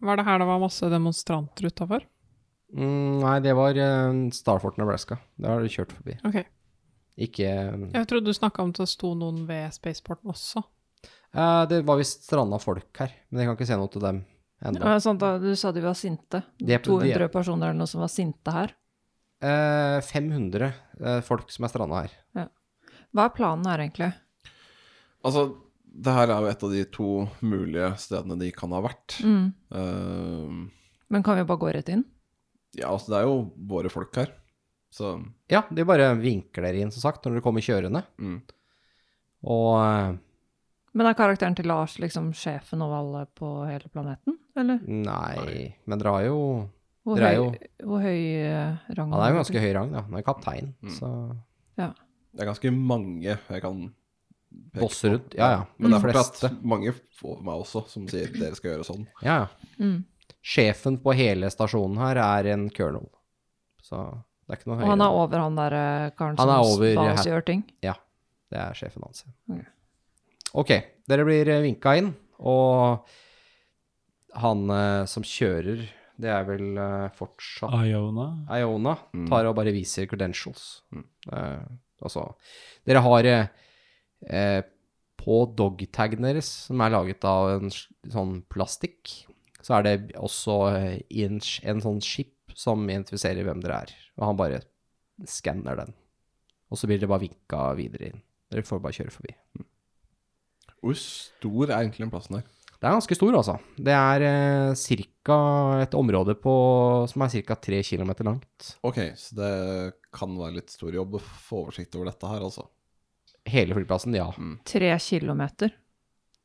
Var 0.05 0.19
det 0.19 0.25
her 0.27 0.41
det 0.43 0.47
var 0.49 0.59
masse 0.61 0.89
demonstranter 0.91 1.69
utafor? 1.71 2.03
Mm, 2.75 3.21
nei, 3.23 3.39
det 3.45 3.53
var 3.57 3.77
uh, 3.79 4.19
Starfort, 4.35 4.77
Nebraska. 4.81 5.17
Det 5.39 5.49
har 5.49 5.63
de 5.63 5.71
kjørt 5.73 5.93
forbi. 5.95 6.17
Ok. 6.27 6.41
Ikke 7.15 7.47
Jeg 7.47 8.07
trodde 8.11 8.27
du 8.27 8.35
snakka 8.35 8.61
om 8.65 8.73
at 8.73 8.81
det 8.81 8.89
sto 8.91 9.13
noen 9.15 9.45
ved 9.47 9.71
spaceporten 9.73 10.33
også. 10.33 10.61
Uh, 11.35 11.63
Det 11.71 11.81
var 11.87 11.97
visst 12.01 12.25
stranda 12.27 12.59
folk 12.59 12.89
her, 12.99 13.13
men 13.31 13.41
jeg 13.41 13.47
kan 13.49 13.55
ikke 13.57 13.69
se 13.71 13.77
noe 13.79 13.91
til 13.93 14.03
dem 14.03 14.19
ennå. 14.65 14.83
Ja, 14.83 14.97
sånn, 15.03 15.17
du 15.19 15.49
sa 15.59 15.71
de 15.75 15.83
var 15.85 15.95
sinte. 15.97 16.43
De 16.59 16.75
200 16.75 16.77
de 16.77 16.83
200 16.89 17.23
er- 17.23 17.31
personer 17.33 17.71
eller 17.71 17.79
noe 17.79 17.91
som 17.91 18.03
var 18.03 18.11
sinte 18.11 18.51
her. 18.55 18.75
Uh, 19.43 19.99
500 20.01 20.69
eh, 21.03 21.19
folk 21.27 21.49
som 21.51 21.65
er 21.67 21.71
stranda 21.73 22.03
her. 22.05 22.13
Hva 23.15 23.25
er 23.29 23.33
planen 23.35 23.67
her, 23.67 23.79
egentlig? 23.83 24.11
Altså, 25.25 25.45
det 25.95 26.13
her 26.13 26.29
er 26.29 26.41
jo 26.43 26.49
et 26.51 26.63
av 26.67 26.73
de 26.75 26.81
to 26.93 27.09
mulige 27.41 27.91
stedene 28.03 28.35
de 28.39 28.51
kan 28.53 28.73
ha 28.75 28.81
vært. 28.85 29.15
Mm. 29.25 29.45
Uh, 29.73 30.65
Men 31.09 31.23
kan 31.25 31.37
vi 31.39 31.45
bare 31.47 31.61
gå 31.61 31.71
rett 31.73 31.89
inn? 31.95 32.03
ja, 32.75 32.89
altså, 32.91 33.07
det 33.13 33.17
er 33.21 33.29
jo 33.29 33.37
våre 33.71 33.89
folk 33.89 34.15
her. 34.19 34.33
Så 34.91 35.13
Ja, 35.51 35.61
de 35.71 35.83
bare 35.87 36.09
vinker 36.19 36.61
dere 36.65 36.81
inn, 36.83 36.91
som 36.91 37.01
sagt, 37.05 37.23
når 37.25 37.37
dere 37.37 37.43
kommer 37.45 37.63
kjørende. 37.63 38.03
mm. 38.19 38.37
Og 39.45 39.73
uh, 39.79 40.15
Men 40.95 41.07
er 41.09 41.17
karakteren 41.17 41.55
til 41.57 41.67
Lars 41.69 41.97
liksom 42.01 42.31
sjefen 42.35 42.81
over 42.83 42.99
alle 43.01 43.25
på 43.35 43.49
hele 43.67 43.89
planeten, 43.91 44.37
eller? 44.57 44.79
nei 44.87 45.75
Men 45.85 45.99
dere 46.01 46.13
har 46.15 46.23
jo 46.29 46.37
Hvor 47.05 47.19
høy, 47.21 47.35
jo, 47.35 47.49
hvor 47.85 48.01
høy 48.01 48.21
eh, 48.41 48.77
rang 48.97 49.11
Han 49.13 49.21
er 49.21 49.33
jo 49.33 49.37
ganske 49.41 49.61
høy 49.61 49.73
rang, 49.75 49.91
da. 49.93 50.01
Han 50.07 50.15
er 50.17 50.23
kaptein, 50.25 50.71
Mm. 50.81 50.93
så 50.95 51.09
Det 51.77 52.41
er 52.41 52.49
ganske 52.49 52.71
mange 52.75 53.23
jeg 53.37 53.61
kan 53.61 53.93
peke 54.73 54.81
Bosser 54.83 55.09
rundt. 55.15 55.33
Ja, 55.37 55.49
ja. 55.51 55.61
Men 55.77 55.91
det 55.91 55.97
er 55.99 56.01
De 56.01 56.09
at 56.09 56.15
fleste. 56.39 56.51
mange 56.63 56.93
får 57.19 57.41
meg 57.45 57.61
også 57.63 57.83
som 57.91 58.07
sier 58.11 58.31
dere 58.33 58.55
skal 58.57 58.71
gjøre 58.75 58.87
sånn. 58.87 59.05
Ja, 59.23 59.37
ja. 59.45 59.69
Mm. 59.79 60.03
Sjefen 60.45 60.99
på 61.01 61.13
hele 61.17 61.49
stasjonen 61.49 61.97
her 61.97 62.19
er 62.21 62.51
en 62.53 62.67
colonel. 62.69 63.09
Så 63.81 63.97
det 64.45 64.53
er 64.53 64.59
ikke 64.59 64.69
noe 64.71 64.81
Og 64.83 64.91
han 64.93 65.01
er 65.01 65.15
over 65.21 65.41
han 65.41 65.55
der 65.57 65.73
eh, 65.79 66.09
karen 66.17 66.37
Han 66.37 66.47
som 66.47 66.53
er 66.83 66.91
gjør 66.93 66.99
ba 67.01 67.07
oss 67.13 67.25
gjøre 67.31 67.45
ting? 67.45 67.63
Det 67.81 68.59
er 68.61 68.73
sjefen 68.77 69.03
hans. 69.07 69.23
ja. 69.49 69.63
Ok. 70.55 70.69
Dere 71.09 71.25
blir 71.27 71.49
eh, 71.51 71.61
vinka 71.65 71.95
inn, 71.99 72.13
og 72.39 73.05
han 74.35 74.69
eh, 74.71 75.05
som 75.09 75.23
kjører, 75.25 75.81
det 76.21 76.29
er 76.31 76.45
vel 76.47 76.77
eh, 76.79 77.09
fortsatt 77.17 77.73
Iona. 77.89 78.29
Iona, 78.59 78.93
Mm. 79.13 79.27
tar 79.29 79.49
og 79.49 79.55
bare 79.57 79.73
viser 79.75 80.07
credentials. 80.07 80.83
Eh, 80.95 81.65
altså, 82.03 82.29
dere 82.85 83.01
har 83.03 83.27
eh, 84.27 84.61
på 85.19 85.41
dogtagner 85.57 86.35
deres, 86.35 86.49
som 86.67 86.81
er 86.83 86.93
laget 86.93 87.25
av 87.27 87.55
en 87.55 87.73
sånn 87.73 88.39
plastikk, 88.51 89.13
så 89.65 89.79
er 89.79 89.85
det 89.87 89.97
også 90.21 90.57
eh, 90.75 90.97
en, 91.25 91.39
en 91.41 91.83
sånn 91.83 92.01
chip 92.03 92.53
som 92.55 92.85
identifiserer 92.87 93.47
hvem 93.47 93.63
dere 93.63 93.83
er. 93.85 93.93
Og 94.19 94.27
han 94.29 94.39
bare 94.39 94.63
skanner 95.29 95.79
den. 95.79 95.95
Og 96.69 96.79
så 96.79 96.89
blir 96.89 96.99
dere 96.99 97.11
bare 97.11 97.25
vinka 97.25 97.61
videre 97.77 98.11
inn. 98.11 98.21
Dere 98.51 98.67
får 98.67 98.83
bare 98.83 98.97
kjøre 98.99 99.13
forbi. 99.15 99.33
Hvor 100.85 100.99
stor 101.01 101.71
er 101.71 101.79
egentlig 101.79 102.05
den 102.05 102.13
plassen 102.13 102.39
her? 102.39 102.45
Det 102.75 102.89
er 102.89 102.93
ganske 102.99 103.15
stor, 103.17 103.35
altså. 103.39 103.55
Det 103.81 103.93
er 103.95 104.23
eh, 104.27 104.77
cirka 104.77 105.37
et 105.81 105.95
område 105.97 106.35
på, 106.37 106.53
som 107.09 107.23
er 107.25 107.33
ca. 107.47 107.55
tre 107.57 107.79
km 107.87 108.11
langt. 108.27 108.75
Ok, 108.85 108.99
så 109.17 109.37
det 109.39 109.53
kan 110.13 110.35
være 110.37 110.59
litt 110.59 110.73
stor 110.75 110.93
jobb 110.93 111.17
å 111.17 111.23
få 111.23 111.63
oversikt 111.63 111.95
over 111.97 112.11
dette 112.11 112.29
her, 112.29 112.43
altså. 112.45 112.67
Hele 113.45 113.75
flyplassen, 113.77 114.15
ja. 114.17 114.29
Tre 114.65 114.93
kilometer. 114.99 115.73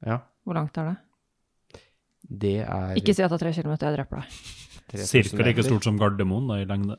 ja. 0.06 0.18
Hvor 0.44 0.54
langt 0.56 0.76
er 0.80 0.84
det? 0.90 0.96
Det 2.40 2.54
er 2.64 2.94
Ikke 2.96 3.12
si 3.14 3.22
at 3.22 3.30
det 3.30 3.36
er 3.36 3.42
tre 3.44 3.52
kilometer, 3.52 3.90
jeg 3.90 3.98
dreper 4.00 4.20
deg. 4.22 4.40
3000 4.90 5.06
Cirka 5.10 5.44
like 5.46 5.62
stort 5.66 5.84
som 5.86 5.98
Gardermoen 6.00 6.48
da, 6.48 6.56
i 6.60 6.66
lengde. 6.68 6.96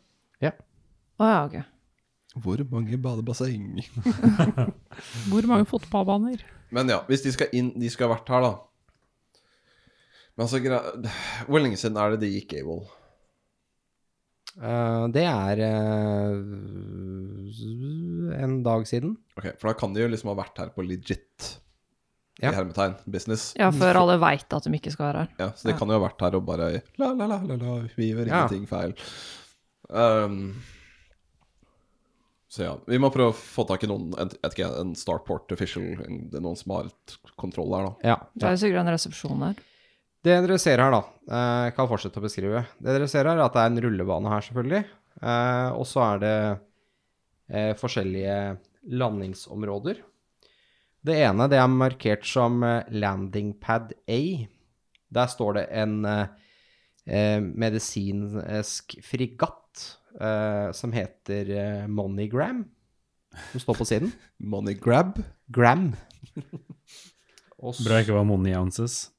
Å 1.22 1.28
ja, 1.28 1.40
ok. 1.46 1.58
Hvor 2.42 2.62
mange 2.72 2.98
badebasseng? 2.98 3.82
Hvor 5.30 5.46
mange 5.50 5.66
fotballbaner? 5.70 6.42
Men 6.74 6.90
ja, 6.90 7.02
hvis 7.10 7.22
de 7.26 7.34
skal 7.36 7.52
inn 7.54 7.74
De 7.78 7.90
skal 7.92 8.08
ha 8.08 8.16
vært 8.16 8.30
her, 8.32 8.46
da. 8.46 8.54
Men 10.38 10.46
altså, 10.48 10.62
gre- 10.64 11.12
Hvor 11.50 11.60
lenge 11.62 11.78
siden 11.78 12.00
er 12.00 12.16
det 12.16 12.22
de 12.24 12.32
gikk 12.40 12.56
AWOL? 12.62 12.86
Eh, 14.60 15.04
det 15.16 15.24
er 15.24 15.62
uh, 15.64 16.36
en 18.44 18.58
dag 18.66 18.84
siden. 18.90 19.14
Ok, 19.40 19.48
For 19.62 19.72
da 19.72 19.76
kan 19.80 19.94
de 19.96 20.02
jo 20.04 20.10
liksom 20.12 20.32
ha 20.34 20.38
vært 20.42 20.58
her 20.60 20.70
på 20.76 20.84
legit 20.86 21.58
Ja. 22.42 22.50
i 22.52 22.56
hermetegn 22.56 22.96
business. 23.06 23.54
Ja, 23.60 23.70
før 23.72 24.00
alle 24.02 24.18
veit 24.20 24.52
at 24.54 24.64
de 24.66 24.72
ikke 24.76 24.92
skal 24.92 25.12
være 25.14 25.20
her. 25.26 25.30
Ja, 25.40 25.50
Så 25.56 25.68
de 25.68 25.74
Ja. 25.74 25.78
kan 25.78 25.88
jo 25.88 26.00
ha 26.00 26.08
vært 26.10 26.20
her 26.26 26.36
og 26.36 26.46
bare 26.46 26.82
La, 26.98 27.12
la, 27.14 27.26
la, 27.28 27.38
la, 27.46 27.56
la 27.56 27.88
vi 27.96 28.12
gjør 28.14 28.28
Ja. 28.28 28.48
feil. 28.48 28.94
Um, 29.90 30.56
så 32.50 32.64
ja, 32.64 32.76
vi 32.88 32.98
må 32.98 33.12
prøve 33.12 33.32
å 33.32 33.36
få 33.36 33.66
tak 33.68 33.84
i 33.84 33.88
noen 33.88 34.14
en, 34.20 34.30
vet 34.42 34.54
ikke, 34.56 34.80
en 34.80 34.94
Starport 34.96 35.52
official, 35.52 35.84
en, 36.06 36.30
det 36.30 36.36
er 36.40 36.42
noen 36.42 36.58
som 36.58 36.72
har 36.76 36.90
kontroll 37.38 37.72
her, 37.76 37.86
da. 37.86 37.94
Ja. 38.04 38.18
Det 38.36 38.44
er 38.44 38.52
jo 38.56 38.62
sikkert 38.66 38.80
en 38.86 38.94
resepsjon 38.96 39.42
her. 39.46 39.56
Det 40.22 40.36
dere 40.46 40.60
ser 40.62 40.78
her, 40.78 40.94
da, 40.94 41.02
eh, 41.34 41.68
kan 41.74 41.88
fortsette 41.90 42.22
å 42.22 42.26
beskrive. 42.26 42.66
Det 42.78 42.94
dere 42.94 43.08
ser 43.10 43.26
her, 43.26 43.40
er 43.40 43.46
at 43.48 43.56
det 43.56 43.62
er 43.64 43.72
en 43.72 43.82
rullebane 43.88 44.30
her, 44.30 44.44
selvfølgelig. 44.46 44.84
Eh, 45.22 45.70
og 45.78 45.86
så 45.90 46.04
er 46.06 46.22
det 46.22 46.38
eh, 47.50 47.74
forskjellige 47.78 48.38
landingsområder. 49.02 50.02
Det 51.02 51.18
ene 51.26 51.48
det 51.50 51.58
er 51.58 51.70
markert 51.74 52.26
som 52.30 52.62
landing 52.94 53.56
pad 53.62 53.94
A. 54.06 54.22
Der 55.12 55.28
står 55.28 55.58
det 55.58 55.66
en 55.74 56.06
medisinsk 57.58 58.94
frigatt 59.02 59.88
eh, 60.22 60.70
som 60.78 60.94
heter 60.94 61.88
Moneygram, 61.90 62.68
som 63.52 63.64
står 63.66 63.80
på 63.82 63.90
siden. 63.90 64.14
Moneygrab? 64.54 65.18
Gram. 65.50 65.96
Bra 67.62 68.02
ikke 68.02 68.16
var 68.16 68.26
money 68.26 68.56
ounces. 68.58 69.11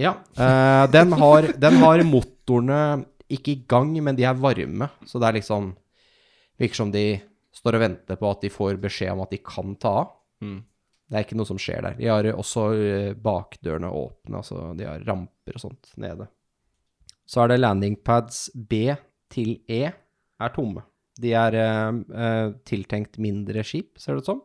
Ja, 0.00 0.16
Uh, 0.34 0.84
den, 0.90 1.12
har, 1.14 1.46
den 1.60 1.76
har 1.82 2.02
motorene 2.08 3.04
ikke 3.30 3.54
i 3.54 3.62
gang, 3.68 3.92
men 4.02 4.16
de 4.18 4.26
er 4.26 4.38
varme. 4.38 4.88
Så 5.06 5.20
det 5.22 5.28
er 5.28 5.40
liksom 5.40 5.72
Virker 6.60 6.78
som 6.78 6.90
de 6.94 7.18
står 7.54 7.78
og 7.78 7.82
venter 7.82 8.18
på 8.18 8.28
at 8.30 8.44
de 8.44 8.50
får 8.52 8.76
beskjed 8.82 9.10
om 9.10 9.24
at 9.24 9.32
de 9.34 9.40
kan 9.42 9.74
ta 9.80 9.90
av. 10.04 10.12
Mm. 10.44 10.60
Det 11.10 11.16
er 11.18 11.26
ikke 11.26 11.38
noe 11.38 11.48
som 11.48 11.58
skjer 11.60 11.82
der. 11.82 11.96
De 11.98 12.06
har 12.10 12.28
også 12.30 12.64
eh, 12.78 13.10
bakdørene 13.18 13.90
åpne, 13.90 14.38
altså 14.38 14.68
de 14.78 14.86
har 14.86 15.02
ramper 15.06 15.58
og 15.58 15.64
sånt 15.64 15.90
nede. 16.00 16.28
Så 17.26 17.42
er 17.42 17.50
det 17.50 17.60
landing 17.60 17.98
pads 18.06 18.46
B 18.54 18.86
til 19.32 19.56
E 19.66 19.82
er 19.90 20.54
tomme. 20.54 20.84
De 21.18 21.30
er 21.38 21.54
uh, 21.58 22.54
tiltenkt 22.66 23.20
mindre 23.22 23.62
skip, 23.66 23.98
ser 24.02 24.14
det 24.14 24.24
ut 24.24 24.30
som. 24.30 24.40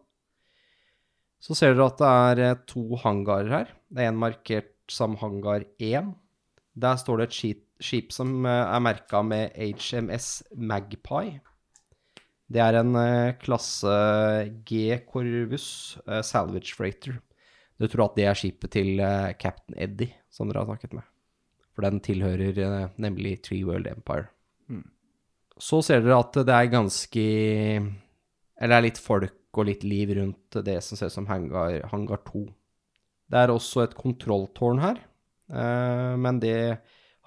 Så 1.44 1.56
ser 1.56 1.74
dere 1.74 1.88
at 1.88 2.00
det 2.00 2.10
er 2.10 2.42
eh, 2.44 2.64
to 2.68 2.84
hangarer 3.00 3.54
her. 3.54 3.72
Det 3.90 4.04
er 4.04 4.12
en 4.12 4.20
markert 4.20 4.74
som 4.92 5.16
hangar 5.22 5.64
1. 5.80 6.12
Der 6.80 7.00
står 7.00 7.22
det 7.22 7.30
et 7.30 7.38
skip, 7.38 7.62
skip 7.84 8.12
som 8.16 8.44
eh, 8.46 8.66
er 8.66 8.84
merka 8.84 9.24
med 9.24 9.56
HMS 9.56 10.30
Magpie. 10.56 11.40
Det 12.50 12.64
er 12.64 12.80
en 12.82 12.92
eh, 13.00 13.38
klasse 13.40 13.94
G 14.68 15.00
Corvus 15.08 15.98
Salvage 16.28 16.76
Freighter. 16.76 17.22
Du 17.80 17.88
tror 17.88 18.10
at 18.10 18.20
det 18.20 18.28
er 18.28 18.36
skipet 18.36 18.74
til 18.76 19.00
Captain 19.40 19.78
Eddie, 19.80 20.12
som 20.28 20.50
dere 20.50 20.66
har 20.66 20.68
snakket 20.68 20.98
med. 20.98 21.06
For 21.72 21.88
den 21.88 22.02
tilhører 22.04 22.90
nemlig 23.00 23.38
Tree 23.46 23.64
World 23.64 23.88
Empire. 23.88 24.28
Så 25.60 25.80
ser 25.86 26.04
dere 26.04 26.20
at 26.20 26.36
det 26.48 26.56
er 26.56 26.72
ganske 26.72 27.24
Eller 28.60 28.74
det 28.74 28.76
er 28.76 28.84
litt 28.84 29.00
folk 29.00 29.39
og 29.58 29.68
litt 29.68 29.84
liv 29.88 30.14
rundt 30.18 30.60
det 30.66 30.78
som 30.86 31.00
ser 31.00 31.10
ut 31.10 31.16
som 31.16 31.28
hangar, 31.30 31.82
hangar 31.92 32.22
2. 32.28 32.46
Det 33.30 33.42
er 33.42 33.54
også 33.54 33.84
et 33.84 33.98
kontrolltårn 33.98 34.82
her, 34.82 35.02
eh, 35.54 36.14
men 36.22 36.40
det 36.42 36.60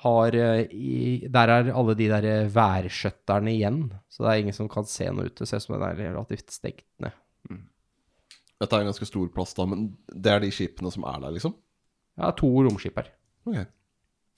har 0.03 0.35
eh, 0.35 0.65
i, 0.75 1.29
Der 1.31 1.51
er 1.53 1.69
alle 1.71 1.95
de 1.99 2.09
der 2.11 2.49
værskjøtterne 2.51 3.53
igjen, 3.53 3.85
så 4.11 4.25
det 4.25 4.31
er 4.33 4.45
ingen 4.45 4.57
som 4.57 4.71
kan 4.71 4.89
se 4.89 5.11
noe 5.11 5.29
ut. 5.31 5.37
Det 5.39 5.47
ser 5.49 5.63
ut 5.63 5.67
som 5.67 5.77
den 5.77 5.87
er 5.91 6.01
relativt 6.01 6.55
stengt 6.55 6.87
ned. 7.03 7.15
Dette 8.63 8.79
er 8.79 8.85
en 8.85 8.93
ganske 8.93 9.09
stor 9.09 9.31
plass, 9.35 9.55
da, 9.59 9.67
men 9.67 9.89
det 10.07 10.31
er 10.31 10.43
de 10.45 10.53
skipene 10.55 10.91
som 10.95 11.07
er 11.11 11.19
der, 11.25 11.35
liksom? 11.35 11.55
Ja, 12.21 12.31
to 12.39 12.51
romskip 12.63 13.01
her. 13.01 13.09
Okay. 13.49 13.67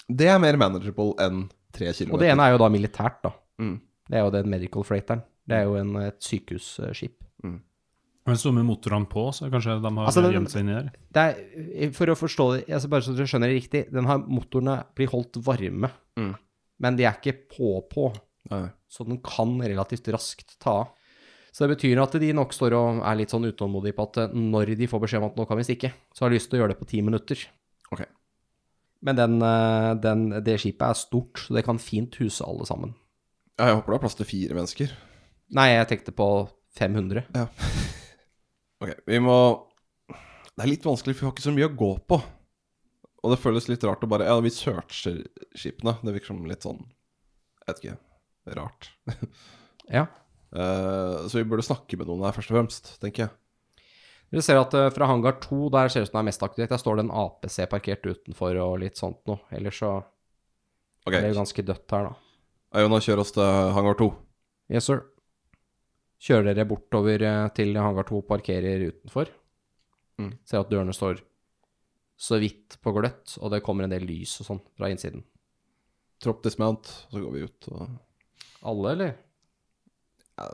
Det 0.09 0.29
er 0.31 0.41
mer 0.41 0.57
manageable 0.61 1.13
enn 1.21 1.45
tre 1.75 1.91
kilometer. 1.91 2.15
Og 2.17 2.23
det 2.23 2.31
ene 2.33 2.47
er 2.47 2.55
jo 2.55 2.61
da 2.63 2.71
militært, 2.73 3.19
da. 3.25 3.35
Mm. 3.61 3.77
Det 4.09 4.17
er 4.17 4.25
jo 4.25 4.33
den 4.33 4.49
medical 4.53 4.87
freighteren. 4.87 5.25
Det 5.45 5.59
er 5.59 5.69
jo 5.69 5.77
en, 5.81 5.93
et 6.01 6.25
sykehusskip. 6.25 7.19
Men 8.27 8.37
så 8.41 8.53
med 8.57 8.65
motorene 8.65 9.05
på, 9.11 9.27
så 9.37 9.51
kanskje 9.53 9.75
de 9.85 9.91
har 9.97 10.07
Altså, 10.09 10.23
den- 10.25 10.33
gjemt 10.33 10.51
seg 10.51 10.63
inni 10.65 10.75
der. 10.79 10.91
Det 11.13 11.25
er, 11.85 11.91
for 11.93 12.07
å 12.07 12.17
forstå 12.17 12.47
det, 12.57 12.63
altså 12.73 12.89
bare 12.89 13.03
så 13.05 13.15
dere 13.17 13.27
skjønner 13.29 13.51
det 13.53 13.59
riktig, 13.63 13.83
den 13.93 14.07
har 14.09 14.19
motorene 14.25 14.79
blir 14.97 15.09
holdt 15.13 15.37
varme, 15.45 15.91
Mm. 16.17 16.35
men 16.81 16.97
de 16.97 17.05
er 17.05 17.13
ikke 17.21 17.37
på-på, 17.53 18.15
så 18.89 19.05
den 19.07 19.19
kan 19.19 19.59
relativt 19.61 20.09
raskt 20.13 20.57
ta 20.59 20.71
av. 20.71 20.89
Så 21.53 21.69
det 21.69 21.77
betyr 21.79 22.01
at 22.03 22.13
de 22.19 22.33
nok 22.33 22.51
står 22.53 22.73
og 22.75 23.03
er 23.05 23.15
litt 23.17 23.29
sånn 23.31 23.45
utålmodige 23.47 23.95
på 23.95 24.03
at 24.09 24.17
eh, 24.19 24.35
når 24.35 24.75
de 24.77 24.87
får 24.89 25.01
beskjed 25.05 25.21
om 25.23 25.29
at 25.31 25.37
nå 25.37 25.47
kan 25.47 25.57
vi 25.57 25.63
stikke, 25.63 25.93
så 26.13 26.25
har 26.25 26.31
de 26.31 26.35
lyst 26.37 26.51
til 26.51 26.59
å 26.59 26.63
gjøre 26.65 26.73
det 26.75 26.81
på 26.81 26.89
ti 26.89 27.01
minutter. 27.01 27.45
Ok. 27.93 28.03
Men 29.03 29.17
den, 29.17 29.37
eh, 29.43 29.95
den, 29.95 30.31
det 30.43 30.59
skipet 30.59 30.83
er 30.89 30.95
stort, 30.95 31.35
så 31.45 31.55
det 31.55 31.65
kan 31.65 31.79
fint 31.79 32.15
huse 32.17 32.41
alle 32.43 32.65
sammen. 32.67 32.95
Ja, 33.59 33.67
jeg 33.67 33.77
håper 33.77 33.93
det 33.93 33.95
er 34.01 34.03
plass 34.09 34.15
til 34.17 34.27
fire 34.27 34.55
mennesker. 34.57 34.91
Nei, 35.55 35.69
jeg 35.77 35.87
tenkte 35.93 36.11
på 36.17 36.49
500. 36.75 37.23
Ok, 38.85 38.91
vi 39.09 39.21
må 39.23 39.37
Det 40.55 40.65
er 40.65 40.71
litt 40.71 40.85
vanskelig, 40.85 41.17
for 41.17 41.25
vi 41.25 41.29
har 41.31 41.35
ikke 41.35 41.47
så 41.47 41.55
mye 41.55 41.69
å 41.71 41.77
gå 41.79 41.93
på. 42.11 42.19
Og 43.25 43.33
det 43.33 43.41
føles 43.41 43.71
litt 43.71 43.85
rart 43.89 44.05
å 44.05 44.11
bare 44.11 44.29
Ja, 44.29 44.37
vi 44.45 44.53
searcher 44.53 45.23
skipene. 45.57 45.97
Det 46.05 46.13
virker 46.13 46.35
som 46.35 46.45
litt 46.49 46.67
sånn 46.67 46.83
Jeg 46.85 47.71
vet 47.71 47.85
ikke. 47.85 48.01
Rart. 48.61 48.91
Ja. 49.85 50.07
Uh, 50.55 51.27
så 51.29 51.43
vi 51.43 51.45
burde 51.45 51.65
snakke 51.67 51.99
med 52.01 52.09
noen 52.09 52.23
her, 52.25 52.33
først 52.33 52.49
og 52.49 52.57
fremst, 52.57 52.87
tenker 53.03 53.27
jeg. 53.27 53.85
Dere 54.33 54.45
ser 54.47 54.57
at 54.57 54.73
uh, 54.73 54.87
fra 54.95 55.09
hangar 55.11 55.37
2, 55.43 55.59
der 55.75 55.91
ser 55.93 56.01
det 56.01 56.09
ut 56.09 56.11
som 56.13 56.17
det 56.17 56.23
er 56.23 56.29
mest 56.31 56.45
aktivitet. 56.47 56.73
Der 56.73 56.81
står 56.81 56.97
det 56.97 57.05
en 57.05 57.13
APC 57.21 57.59
parkert 57.69 58.07
utenfor 58.09 58.57
og 58.63 58.79
litt 58.81 58.97
sånt 58.97 59.21
noe. 59.29 59.43
Ellers 59.53 59.83
så 59.83 59.91
okay. 61.05 61.19
er 61.19 61.27
det 61.27 61.35
jo 61.35 61.41
ganske 61.43 61.67
dødt 61.69 61.97
her, 61.99 62.09
da. 62.09 62.41
Iona, 62.81 63.03
kjør 63.05 63.27
oss 63.27 63.35
til 63.37 63.75
hangar 63.77 64.01
2. 64.01 64.09
Yes, 64.73 64.89
sir. 64.89 65.05
Kjører 66.25 66.55
dere 66.55 66.65
bortover 66.69 67.23
eh, 67.27 67.49
til 67.57 67.77
hangar 67.77 68.07
2 68.09 68.23
parkerer 68.29 68.87
utenfor. 68.89 69.29
Mm. 70.21 70.33
Ser 70.47 70.63
at 70.63 70.71
dørene 70.73 70.95
står 70.97 71.21
så 72.25 72.39
vidt 72.41 72.79
på 72.81 72.93
gløtt, 72.95 73.35
og 73.43 73.51
det 73.53 73.63
kommer 73.67 73.85
en 73.85 73.93
del 73.93 74.07
lys 74.09 74.37
og 74.41 74.47
sånn 74.49 74.61
fra 74.79 74.89
innsiden. 74.93 75.25
Tropp 76.23 76.45
dismount, 76.47 76.87
så 77.11 77.21
går 77.21 77.33
vi 77.35 77.43
ut 77.45 77.69
og 77.75 77.89
Alle, 78.65 78.93
eller? 78.95 79.17
ja, 80.39 80.47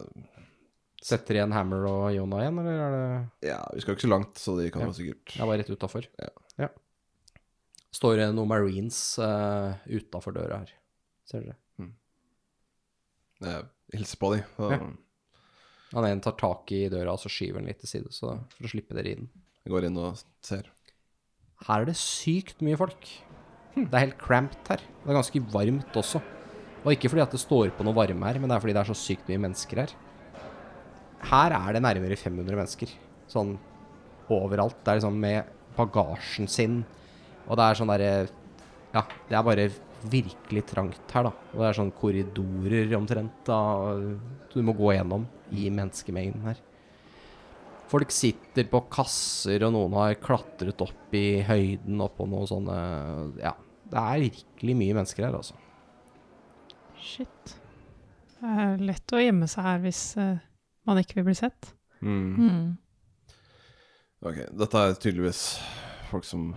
Setter 1.01 1.39
igjen 1.39 1.53
Hammer 1.55 1.85
og 1.89 2.03
Iona 2.13 2.41
igjen, 2.43 2.59
eller 2.61 2.81
er 2.85 2.95
det 2.97 3.49
ja, 3.53 3.61
vi 3.73 3.81
skal 3.85 3.95
ikke 3.95 4.05
så 4.05 4.11
langt, 4.11 4.41
så 4.41 4.57
de 4.59 4.67
kan 4.73 4.83
Ja. 4.89 4.93
sikkert 4.97 5.37
Jeg 5.37 5.47
var 5.49 5.61
rett 5.61 5.71
utafor. 5.71 6.09
Ja. 6.59 6.69
Står 7.95 8.17
det 8.21 8.27
noen 8.35 8.49
marines 8.51 8.99
uh, 9.19 9.77
utafor 9.89 10.35
døra 10.37 10.59
her. 10.65 10.75
Ser 11.29 11.47
dere? 11.47 11.57
Mm. 11.81 11.95
Jeg 13.47 13.65
hilser 13.97 14.21
på 14.21 14.35
de. 14.35 14.43
Så 14.59 14.69
Ja. 14.75 14.81
Han 15.95 16.07
ene 16.07 16.23
tar 16.23 16.37
tak 16.39 16.71
i 16.75 16.85
døra, 16.91 17.15
og 17.15 17.23
så 17.23 17.31
skyver 17.33 17.59
han 17.59 17.71
litt 17.71 17.81
til 17.83 17.91
side, 17.91 18.13
så 18.15 18.37
for 18.55 18.69
å 18.69 18.71
slippe 18.71 18.95
dere 18.95 19.17
inn. 19.17 19.31
Jeg 19.65 19.75
går 19.75 19.89
inn 19.89 19.99
og 20.01 20.21
ser. 20.47 20.69
Her 21.67 21.83
er 21.83 21.91
det 21.91 21.97
sykt 21.99 22.63
mye 22.65 22.79
folk. 22.81 23.09
Det 23.75 23.89
er 23.91 24.07
helt 24.07 24.21
cramped 24.21 24.71
her. 24.71 24.83
Det 24.83 25.11
er 25.11 25.19
ganske 25.19 25.43
varmt 25.53 25.99
også. 25.99 26.23
Og 26.81 26.95
ikke 26.95 27.11
fordi 27.13 27.25
at 27.25 27.35
det 27.35 27.43
står 27.43 27.75
på 27.77 27.85
noe 27.85 27.97
varme 27.97 28.31
her, 28.31 28.39
men 28.41 28.49
det 28.49 28.57
er 28.57 28.63
fordi 28.65 28.77
det 28.77 28.83
er 28.85 28.91
så 28.93 28.97
sykt 28.97 29.29
mye 29.29 29.43
mennesker 29.43 29.83
her. 29.83 29.93
Her 31.31 31.55
er 31.59 31.77
det 31.77 31.83
nærmere 31.85 32.17
500 32.17 32.57
mennesker. 32.57 32.95
Sånn 33.31 33.57
overalt. 34.33 34.79
Det 34.81 34.93
er 34.93 35.01
liksom 35.01 35.19
med 35.21 35.51
bagasjen 35.77 36.49
sin. 36.51 36.81
Og 37.47 37.59
det 37.59 37.67
er 37.67 37.81
sånn 37.81 37.93
derre 37.93 38.13
Ja, 38.95 39.05
det 39.29 39.37
er 39.39 39.47
bare 39.47 39.69
virkelig 40.11 40.65
trangt 40.71 41.15
her, 41.15 41.29
da. 41.29 41.33
Og 41.53 41.63
det 41.63 41.69
er 41.69 41.79
sånn 41.79 41.95
korridorer 41.97 42.97
omtrent, 42.99 43.41
da. 43.47 43.61
Du 44.53 44.61
må 44.65 44.75
gå 44.79 44.95
gjennom 44.97 45.27
i 45.51 45.69
menneskemengden 45.73 46.45
her. 46.49 46.61
Folk 47.91 48.13
sitter 48.15 48.69
på 48.71 48.85
kasser, 48.93 49.65
og 49.67 49.75
noen 49.75 49.97
har 49.99 50.19
klatret 50.23 50.83
opp 50.85 51.17
i 51.17 51.41
høyden 51.47 52.05
oppå 52.05 52.29
noe 52.31 52.47
sånne 52.47 52.77
Ja, 53.43 53.57
det 53.91 54.05
er 54.05 54.27
virkelig 54.29 54.77
mye 54.79 55.01
mennesker 55.01 55.27
her, 55.27 55.41
altså. 55.41 55.59
Shit. 57.01 57.57
Det 58.39 58.53
er 58.63 58.85
lett 58.85 59.17
å 59.17 59.21
gjemme 59.21 59.49
seg 59.51 59.67
her 59.67 59.83
hvis 59.83 60.05
uh, 60.21 60.39
man 60.89 61.01
ikke 61.01 61.19
vil 61.19 61.31
bli 61.33 61.37
sett. 61.41 61.73
Mm. 62.01 62.79
Ok, 64.25 64.39
dette 64.57 64.85
er 64.85 64.95
tydeligvis 65.01 65.43
folk 66.11 66.25
som 66.29 66.53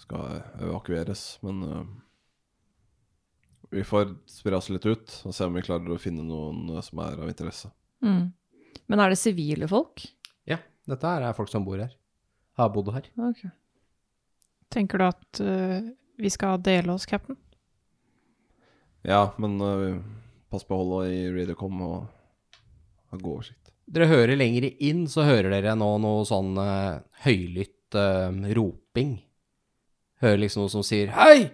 skal 0.00 0.42
evakueres, 0.62 1.38
men 1.44 1.62
øh, 1.64 1.86
vi 3.70 3.84
får 3.86 4.14
spre 4.30 4.56
oss 4.58 4.70
litt 4.70 4.86
ut 4.86 5.14
og 5.26 5.34
se 5.34 5.46
om 5.46 5.56
vi 5.56 5.64
klarer 5.66 5.92
å 5.92 6.00
finne 6.00 6.24
noen 6.26 6.70
øh, 6.74 6.82
som 6.84 7.02
er 7.04 7.18
av 7.20 7.30
interesse. 7.30 7.70
Mm. 8.04 8.30
Men 8.86 9.02
er 9.02 9.12
det 9.12 9.20
sivile 9.20 9.68
folk? 9.70 10.04
Ja, 10.48 10.60
dette 10.88 11.14
her 11.14 11.26
er 11.26 11.36
folk 11.36 11.50
som 11.50 11.64
bor 11.66 11.80
her. 11.82 11.94
Har 12.56 12.70
bodd 12.72 12.92
her. 12.94 13.08
Okay. 13.30 13.50
Tenker 14.72 15.00
du 15.00 15.06
at 15.06 15.40
uh, 15.42 15.82
vi 16.16 16.30
skal 16.32 16.62
dele 16.64 16.94
oss, 16.94 17.06
cap'n? 17.08 17.36
Ja, 19.06 19.28
men 19.42 19.58
uh, 19.60 19.98
pass 20.50 20.64
på 20.66 20.76
å 20.76 20.82
holde 20.82 21.12
i 21.12 21.20
Readercom 21.34 21.82
og 21.84 21.96
ha 23.12 23.18
god 23.18 23.32
oversikt. 23.34 23.72
Dere 23.86 24.08
hører 24.10 24.38
lenger 24.38 24.66
inn, 24.82 25.04
så 25.10 25.26
hører 25.26 25.52
dere 25.54 25.76
nå 25.78 25.92
noe 26.02 26.24
sånn 26.26 26.56
uh, 26.58 26.98
høylytt 27.22 27.94
eh, 27.94 28.54
roping. 28.58 29.12
Hører 30.24 30.40
liksom 30.42 30.64
noe 30.64 30.72
som 30.72 30.82
sier 30.86 31.12
Hei! 31.14 31.52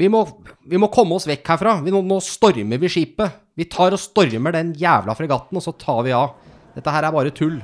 Vi 0.00 0.08
må, 0.08 0.22
vi 0.68 0.80
må 0.80 0.88
komme 0.92 1.18
oss 1.18 1.26
vekk 1.28 1.50
herfra. 1.52 1.76
Vi, 1.84 1.92
nå, 1.92 2.00
nå 2.06 2.18
stormer 2.24 2.80
vi 2.80 2.90
skipet. 2.92 3.40
Vi 3.58 3.66
tar 3.68 3.92
og 3.92 4.00
stormer 4.00 4.54
den 4.56 4.72
jævla 4.78 5.14
fregatten, 5.18 5.58
og 5.58 5.64
så 5.64 5.74
tar 5.76 6.00
vi 6.06 6.14
av. 6.16 6.38
Dette 6.72 6.94
her 6.94 7.04
er 7.04 7.12
bare 7.12 7.34
tull. 7.36 7.58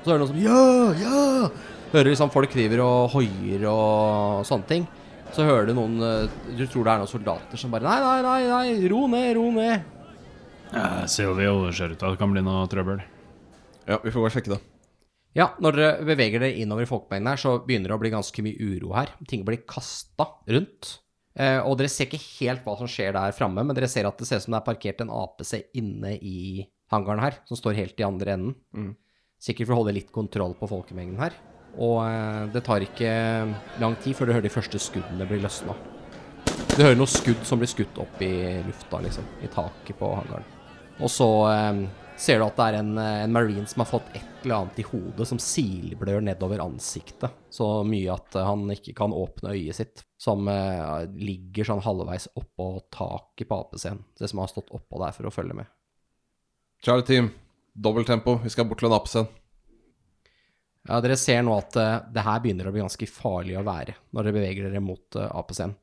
Så 0.00 0.14
hører 0.14 0.22
du 0.22 0.24
noen 0.24 0.32
som 0.32 0.40
Ja, 0.46 0.62
ja! 0.96 1.50
Hører 1.92 2.10
liksom 2.10 2.32
folk 2.32 2.52
driver 2.52 2.82
og 2.84 3.12
hoier 3.16 3.64
og 3.68 4.46
sånne 4.48 4.68
ting. 4.68 4.88
Så 5.32 5.44
hører 5.44 5.68
du 5.68 5.74
noen 5.76 6.00
eh, 6.04 6.30
Du 6.56 6.64
tror 6.64 6.86
det 6.86 6.92
er 6.92 7.02
noen 7.02 7.10
soldater 7.10 7.60
som 7.60 7.72
bare 7.72 7.84
Nei, 7.84 7.98
nei, 8.00 8.20
nei, 8.24 8.38
nei, 8.48 8.88
ro 8.88 9.02
ned, 9.12 9.28
ro 9.36 9.50
ned. 9.52 9.84
Ja, 10.72 10.86
Silvio, 11.08 11.68
ser 11.72 11.92
ut 11.92 12.00
til 12.00 12.08
at 12.08 12.16
det 12.16 12.20
kan 12.20 12.32
bli 12.32 12.44
noe 12.44 12.64
trøbbel. 12.68 13.00
Ja, 13.88 14.00
vi 14.04 14.12
får 14.12 14.24
bare 14.24 14.34
sjekke 14.36 14.54
det. 14.54 14.60
Ja, 15.36 15.50
når 15.64 15.76
dere 15.76 16.06
beveger 16.08 16.42
dere 16.42 16.60
innover 16.60 16.84
i 16.84 16.88
folkemengden 16.88 17.30
her, 17.30 17.40
så 17.40 17.54
begynner 17.64 17.92
det 17.92 17.96
å 17.96 18.00
bli 18.02 18.12
ganske 18.12 18.44
mye 18.44 18.72
uro 18.72 18.92
her. 18.96 19.12
Ting 19.28 19.44
blir 19.48 19.62
kasta 19.68 20.26
rundt. 20.48 20.98
Eh, 21.38 21.60
og 21.62 21.76
dere 21.78 21.90
ser 21.92 22.08
ikke 22.08 22.18
helt 22.40 22.64
hva 22.66 22.74
som 22.80 22.88
skjer 22.90 23.12
der 23.14 23.34
framme, 23.36 23.62
men 23.62 23.76
dere 23.76 23.90
ser 23.90 24.08
at 24.08 24.18
det 24.18 24.26
ser 24.26 24.40
ut 24.40 24.46
som 24.48 24.56
det 24.56 24.58
er 24.58 24.66
parkert 24.66 25.04
en 25.04 25.12
APC 25.14 25.52
inne 25.78 26.16
i 26.18 26.64
hangaren 26.90 27.22
her, 27.22 27.38
som 27.46 27.58
står 27.58 27.78
helt 27.78 28.00
i 28.00 28.06
andre 28.06 28.34
enden. 28.34 28.56
Mm. 28.74 28.96
Sikkert 29.38 29.68
for 29.68 29.76
å 29.76 29.82
holde 29.82 29.94
litt 29.94 30.10
kontroll 30.14 30.56
på 30.58 30.70
folkemengden 30.70 31.20
her. 31.22 31.36
Og 31.78 32.00
eh, 32.08 32.48
det 32.54 32.64
tar 32.66 32.82
ikke 32.82 33.12
lang 33.78 33.94
tid 34.02 34.18
før 34.18 34.28
du 34.28 34.34
hører 34.34 34.48
de 34.48 34.52
første 34.56 34.82
skuddene 34.82 35.28
bli 35.30 35.38
løsna. 35.44 35.76
Du 36.74 36.82
hører 36.82 36.98
noen 36.98 37.10
skudd 37.10 37.46
som 37.46 37.60
blir 37.60 37.70
skutt 37.70 37.98
opp 38.02 38.20
i 38.22 38.32
lufta, 38.66 39.00
liksom. 39.04 39.26
I 39.42 39.50
taket 39.52 39.98
på 39.98 40.10
hangaren. 40.18 40.46
Og 40.98 41.10
så 41.12 41.30
eh, 41.52 41.84
ser 42.18 42.40
du 42.40 42.46
at 42.46 42.58
det 42.58 42.66
er 42.66 42.78
en, 42.80 42.92
eh, 42.98 43.22
en 43.24 43.34
marine 43.34 43.66
som 43.70 43.84
har 43.84 43.90
fått 43.90 44.10
et 44.18 44.44
eller 44.44 44.60
annet 44.60 44.78
i 44.82 44.86
hodet 44.88 45.26
som 45.30 45.40
silblør 45.42 46.22
nedover 46.26 46.62
ansiktet. 46.64 47.34
Så 47.50 47.66
mye 47.86 48.12
at 48.14 48.36
eh, 48.36 48.46
han 48.46 48.66
ikke 48.74 48.94
kan 48.98 49.14
åpne 49.14 49.54
øyet 49.54 49.78
sitt. 49.78 50.04
Som 50.18 50.50
eh, 50.50 51.06
ligger 51.14 51.68
sånn 51.68 51.84
halvveis 51.84 52.28
oppå 52.38 52.70
taket 52.94 53.48
på 53.48 53.60
APC-en. 53.62 54.02
Det 54.18 54.30
som 54.30 54.42
har 54.42 54.50
stått 54.50 54.74
oppå 54.74 55.00
der 55.04 55.14
for 55.16 55.30
å 55.30 55.34
følge 55.34 55.60
med. 55.60 55.70
Charlie 56.84 57.06
Team, 57.06 57.32
dobbelttempo. 57.74 58.38
Vi 58.44 58.50
skal 58.54 58.68
bort 58.70 58.82
til 58.82 58.90
en 58.90 58.98
apescene. 58.98 59.38
Ja, 60.88 61.02
dere 61.04 61.18
ser 61.20 61.42
nå 61.44 61.52
at 61.58 61.76
eh, 61.76 61.96
det 62.14 62.24
her 62.24 62.42
begynner 62.42 62.68
å 62.68 62.74
bli 62.74 62.84
ganske 62.84 63.10
farlig 63.10 63.58
å 63.58 63.66
være 63.66 63.98
når 64.14 64.24
dere 64.24 64.36
beveger 64.38 64.68
dere 64.68 64.80
mot 64.82 65.18
uh, 65.20 65.28
APC-en. 65.36 65.74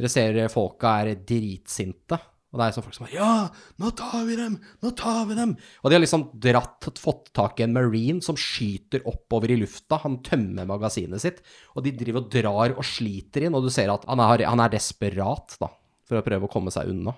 Dere 0.00 0.10
ser 0.10 0.38
folka 0.50 0.96
er 1.02 1.20
dritsinte. 1.28 2.18
Og 2.50 2.58
det 2.58 2.64
er 2.66 2.72
sånn 2.74 2.82
folk 2.82 2.96
som 2.96 3.06
er 3.06 3.12
Ja, 3.14 3.32
nå 3.78 3.90
tar 3.94 4.24
vi 4.26 4.34
dem! 4.34 4.56
Nå 4.82 4.90
tar 4.98 5.20
vi 5.28 5.36
dem! 5.38 5.52
Og 5.84 5.90
de 5.90 5.94
har 5.94 6.02
liksom 6.02 6.24
dratt, 6.42 6.88
fått 6.98 7.28
tak 7.36 7.60
i 7.60 7.66
en 7.68 7.74
marine 7.76 8.18
som 8.26 8.34
skyter 8.34 9.04
oppover 9.06 9.52
i 9.54 9.58
lufta. 9.60 10.00
Han 10.02 10.16
tømmer 10.26 10.66
magasinet 10.66 11.22
sitt, 11.22 11.38
og 11.78 11.84
de 11.86 11.92
driver 11.94 12.24
og 12.24 12.30
drar 12.34 12.74
og 12.74 12.82
sliter 12.86 13.46
inn. 13.46 13.54
Og 13.54 13.62
du 13.62 13.70
ser 13.70 13.92
at 13.94 14.02
han 14.10 14.18
er, 14.24 14.42
han 14.50 14.62
er 14.64 14.72
desperat, 14.74 15.54
da, 15.62 15.68
for 16.10 16.18
å 16.18 16.24
prøve 16.26 16.48
å 16.48 16.50
komme 16.50 16.72
seg 16.74 16.90
unna. 16.90 17.14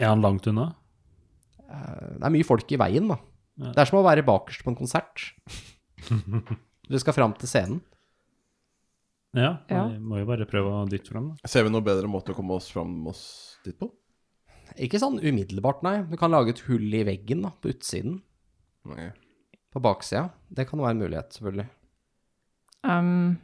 Er 0.00 0.08
han 0.14 0.24
langt 0.24 0.48
unna? 0.48 0.70
Eh, 1.68 2.14
Det 2.16 2.24
er 2.24 2.32
mye 2.38 2.46
folk 2.48 2.72
i 2.72 2.78
veien, 2.80 3.10
da. 3.12 3.18
Ja. 3.60 3.72
Det 3.76 3.82
er 3.84 3.90
som 3.92 4.00
å 4.00 4.06
være 4.08 4.24
bakerst 4.26 4.64
på 4.64 4.72
en 4.72 4.78
konsert. 4.80 5.28
du 6.88 6.96
skal 6.98 7.14
fram 7.16 7.36
til 7.36 7.48
scenen. 7.52 7.82
Ja, 9.34 9.58
Ja. 9.68 9.84
vi 9.90 9.98
må 9.98 10.20
jo 10.22 10.26
bare 10.28 10.46
prøve 10.48 10.72
å 10.72 10.88
dytte 10.88 11.10
frem, 11.12 11.28
da. 11.34 11.48
Ser 11.50 11.64
vi 11.66 11.70
noe 11.74 11.84
bedre 11.84 12.08
måte 12.08 12.32
å 12.32 12.36
komme 12.38 12.54
oss 12.56 12.70
fram 12.72 12.96
oss 13.10 13.22
dit 13.66 13.76
på? 13.78 13.90
Ikke 14.84 15.00
sånn 15.02 15.20
umiddelbart, 15.22 15.82
nei. 15.86 15.96
Du 16.10 16.16
kan 16.20 16.32
lage 16.32 16.54
et 16.54 16.62
hull 16.68 16.88
i 16.94 17.04
veggen 17.06 17.44
da, 17.46 17.52
på 17.60 17.70
utsiden. 17.74 18.18
Nei. 18.90 19.10
På 19.74 19.82
baksida. 19.84 20.28
Det 20.54 20.66
kan 20.68 20.82
være 20.82 20.96
en 20.96 21.02
mulighet, 21.02 21.36
selvfølgelig. 21.36 21.68
Um, 22.84 23.36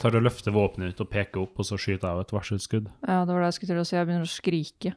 Tar 0.00 0.16
og 0.16 0.24
løfter 0.24 0.54
våpenet 0.54 0.94
ut 0.94 1.02
og 1.04 1.10
peker 1.12 1.44
opp, 1.44 1.58
og 1.60 1.66
så 1.66 1.78
skyter 1.80 2.06
jeg 2.08 2.12
av 2.12 2.22
et 2.24 2.34
varselskudd. 2.34 2.90
ja, 3.06 3.22
det 3.24 3.34
var 3.34 3.40
det 3.42 3.50
jeg 3.50 3.58
skulle 3.58 3.72
til 3.72 3.82
å 3.82 3.88
si. 3.88 3.96
Jeg 3.96 4.08
begynner 4.08 4.28
å 4.28 4.34
skrike. 4.34 4.94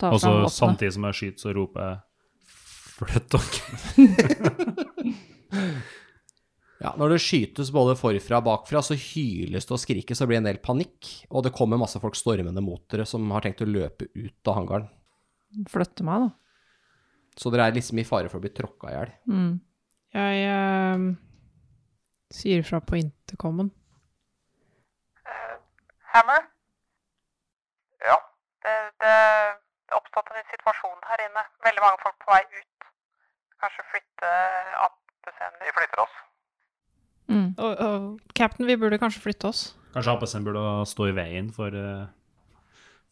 Ta 0.00 0.14
Og 0.14 0.22
så 0.22 0.32
samtidig 0.54 0.94
som 0.96 1.06
jeg 1.10 1.18
skyter, 1.20 1.42
så 1.42 1.56
roper 1.56 1.80
jeg 1.88 1.96
Flytt 3.00 3.32
dere. 3.32 3.48
Ja, 6.80 6.94
Når 6.96 7.12
det 7.12 7.20
skytes 7.20 7.68
både 7.76 7.92
forfra 7.98 8.38
og 8.40 8.46
bakfra, 8.46 8.80
så 8.80 8.96
hyles 8.96 9.66
det 9.68 9.74
og 9.76 9.82
skrikes, 9.82 10.16
så 10.16 10.24
det 10.24 10.30
blir 10.30 10.38
en 10.40 10.48
del 10.48 10.60
panikk. 10.64 11.10
Og 11.28 11.44
det 11.44 11.52
kommer 11.52 11.80
masse 11.80 12.00
folk 12.00 12.16
stormende 12.16 12.62
mot 12.64 12.80
dere 12.88 13.04
som 13.08 13.26
har 13.34 13.44
tenkt 13.44 13.60
å 13.60 13.68
løpe 13.68 14.08
ut 14.14 14.48
av 14.48 14.56
hangaren. 14.56 14.86
Flytte 15.68 16.06
meg, 16.08 16.24
da. 16.24 16.30
Så 17.36 17.52
dere 17.52 17.66
er 17.68 17.76
liksom 17.76 18.00
i 18.00 18.06
fare 18.08 18.30
for 18.32 18.40
å 18.40 18.44
bli 18.44 18.52
tråkka 18.56 18.88
i 18.88 18.94
hjel. 18.96 19.12
Mm. 19.28 19.52
Jeg 20.16 20.40
eh, 20.54 21.04
sier 22.32 22.64
fra 22.66 22.80
på 22.80 22.96
intercomen. 23.02 23.68
Hammer, 26.10 26.48
Ja, 28.02 28.16
det, 28.64 28.72
det, 29.04 29.12
det 29.86 29.94
oppstått 30.00 30.32
en 30.32 30.48
situasjon 30.48 31.04
her 31.06 31.22
inne. 31.28 31.44
Veldig 31.68 31.84
mange 31.84 32.00
folk 32.02 32.16
på 32.24 32.32
vei 32.32 32.40
ut. 32.56 32.90
Kanskje 33.62 33.84
flytte 33.92 34.32
AP-scenen 34.88 35.62
vi 35.68 35.76
flytter 35.76 36.02
oss. 36.08 36.16
Mm. 37.30 37.50
Og, 37.56 37.82
og 37.86 38.34
captain, 38.34 38.66
vi 38.66 38.78
burde 38.80 38.98
kanskje 39.00 39.22
flytte 39.22 39.50
oss. 39.50 39.64
Kanskje 39.94 40.14
APC-en 40.16 40.46
burde 40.46 40.62
stå 40.90 41.08
i 41.10 41.14
veien 41.14 41.50
for 41.54 41.74
uh, 41.74 42.08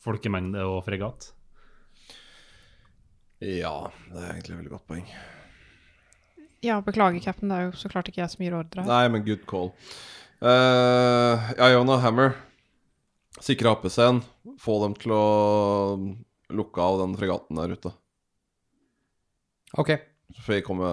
folkemengde 0.03 0.63
og 0.67 0.83
fregatt. 0.87 1.33
Ja, 3.39 3.91
det 4.11 4.19
er 4.19 4.33
egentlig 4.33 4.55
et 4.55 4.59
veldig 4.59 4.75
godt 4.75 4.89
poeng. 4.91 5.11
Ja, 6.67 6.81
beklager, 6.83 7.23
captain. 7.23 7.53
Det 7.53 7.59
er 7.59 7.69
jo 7.69 7.77
så 7.79 7.91
klart 7.91 8.11
ikke 8.11 8.25
jeg 8.25 8.33
som 8.33 8.43
gir 8.43 8.57
ordre 8.59 8.83
her. 8.83 8.91
Nei, 8.91 9.05
men 9.15 9.27
good 9.27 9.45
call. 9.51 9.71
Uh, 10.43 11.53
Iona 11.55 12.01
Hammer. 12.03 12.35
Sikre 13.39 13.71
APC-en. 13.71 14.25
Få 14.59 14.81
dem 14.83 14.97
til 14.99 15.15
å 15.15 15.25
lukke 16.59 16.83
av 16.83 16.99
den 17.05 17.15
fregatten 17.19 17.61
der 17.61 17.77
ute. 17.79 17.95
Ok. 19.79 19.95
Så 20.35 20.43
får 20.45 20.59
vi 20.59 20.65
komme 20.67 20.91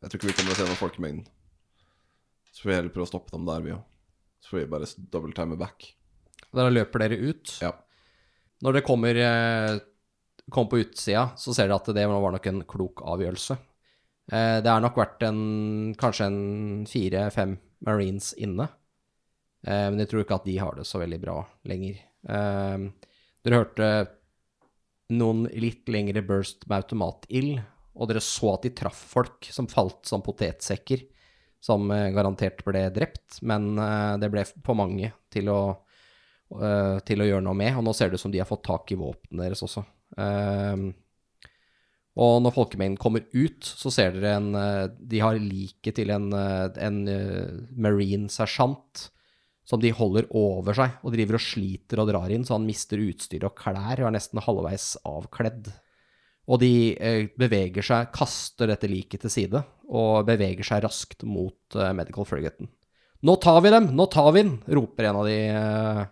Jeg 0.00 0.10
tror 0.10 0.18
ikke 0.20 0.30
vi 0.30 0.36
kommer 0.38 0.54
til 0.54 0.54
å 0.54 0.60
se 0.60 0.68
noen 0.70 0.80
folkemengden. 0.80 1.26
Så 2.50 2.64
får 2.64 2.70
vi 2.70 2.76
heller 2.76 2.94
prøve 2.94 3.08
å 3.08 3.12
stoppe 3.12 3.34
dem 3.34 3.46
der, 3.48 3.62
vi 3.64 3.74
òg. 3.76 3.86
Så 4.40 4.52
får 4.52 4.62
vi 4.62 4.70
bare 4.72 4.88
double 5.12 5.36
time 5.36 5.58
back. 5.60 5.92
Da 6.50 6.66
løper 6.70 7.04
dere 7.04 7.18
ut. 7.30 7.52
Ja. 7.62 7.72
Når 8.64 8.76
dere 8.76 8.86
kommer, 8.86 9.16
eh, 9.16 9.78
kommer 10.50 10.70
på 10.70 10.80
utsida, 10.82 11.30
så 11.36 11.54
ser 11.54 11.68
dere 11.68 11.78
at 11.80 11.94
det 11.94 12.06
var 12.08 12.32
nok 12.32 12.46
en 12.46 12.62
klok 12.68 13.02
avgjørelse. 13.06 13.56
Eh, 14.32 14.60
det 14.60 14.70
har 14.70 14.80
nok 14.80 14.96
vært 14.96 15.22
en, 15.22 15.94
kanskje 15.94 16.26
en 16.26 16.86
fire-fem 16.86 17.58
marines 17.86 18.34
inne. 18.34 18.68
Eh, 19.66 19.88
men 19.90 19.98
jeg 19.98 20.10
tror 20.10 20.24
ikke 20.24 20.40
at 20.40 20.48
de 20.48 20.58
har 20.58 20.74
det 20.74 20.86
så 20.86 21.00
veldig 21.00 21.20
bra 21.20 21.46
lenger. 21.64 22.00
Dere 22.20 23.56
hørte 23.56 23.86
noen 25.10 25.46
litt 25.56 25.88
lengre 25.88 26.22
burst 26.22 26.66
med 26.68 26.84
automatild, 26.84 27.62
og 27.96 28.10
dere 28.10 28.20
så 28.20 28.54
at 28.54 28.66
de 28.66 28.74
traff 28.76 28.98
folk 29.14 29.48
som 29.50 29.66
falt 29.70 30.04
som 30.06 30.22
potetsekker, 30.22 31.06
som 31.60 31.90
eh, 31.92 32.08
garantert 32.14 32.64
ble 32.66 32.86
drept, 32.94 33.40
men 33.46 33.74
eh, 33.78 34.16
det 34.22 34.30
ble 34.32 34.46
for 34.48 34.78
mange 34.78 35.12
til 35.32 35.52
å 35.52 35.60
eh, 36.56 36.96
til 37.06 37.22
å 37.22 37.28
gjøre 37.28 37.44
noe 37.46 37.58
med, 37.58 37.76
og 37.76 37.86
nå 37.86 37.94
ser 37.96 38.10
det 38.10 38.18
ut 38.18 38.24
som 38.24 38.32
de 38.32 38.40
har 38.42 38.48
fått 38.48 38.66
tak 38.66 38.90
i 38.90 38.98
våpnene 38.98 39.44
deres 39.44 39.62
også. 39.66 39.84
Ehm, 40.18 40.90
og 42.20 42.40
når 42.42 42.56
folkemengden 42.56 42.98
kommer 43.00 43.22
ut, 43.30 43.62
så 43.62 43.92
ser 43.94 44.16
dere 44.16 44.32
en 44.34 44.48
De 44.98 45.20
har 45.22 45.38
liket 45.38 45.94
til 46.00 46.10
en, 46.10 46.26
en 46.34 46.98
marine 47.78 48.26
sersjant 48.28 49.04
som 49.70 49.80
de 49.80 49.92
holder 49.94 50.26
over 50.36 50.74
seg 50.74 50.98
og 51.06 51.14
driver 51.14 51.38
og 51.38 51.44
sliter 51.44 52.02
og 52.02 52.10
drar 52.10 52.34
inn, 52.34 52.42
så 52.44 52.56
han 52.56 52.66
mister 52.66 53.00
utstyr 53.00 53.46
og 53.46 53.54
klær 53.56 54.02
og 54.02 54.10
er 54.10 54.16
nesten 54.18 54.42
halvveis 54.42 54.96
avkledd. 55.06 55.70
Og 56.50 56.58
de 56.62 56.72
eh, 56.98 57.28
beveger 57.38 57.84
seg, 57.86 58.10
kaster 58.14 58.70
dette 58.72 58.90
liket 58.90 59.22
til 59.24 59.32
side 59.32 59.62
og 59.90 60.26
beveger 60.26 60.66
seg 60.66 60.82
raskt 60.84 61.22
mot 61.26 61.78
eh, 61.78 61.92
medical 61.96 62.26
frigaten. 62.26 62.70
Nå 63.26 63.36
tar 63.42 63.60
vi 63.62 63.70
dem! 63.74 63.90
Nå 63.94 64.06
tar 64.10 64.32
vi 64.34 64.42
den! 64.42 64.56
roper 64.66 65.10
en 65.10 65.20
av 65.20 65.28
de 65.28 65.36
eh, 65.52 66.02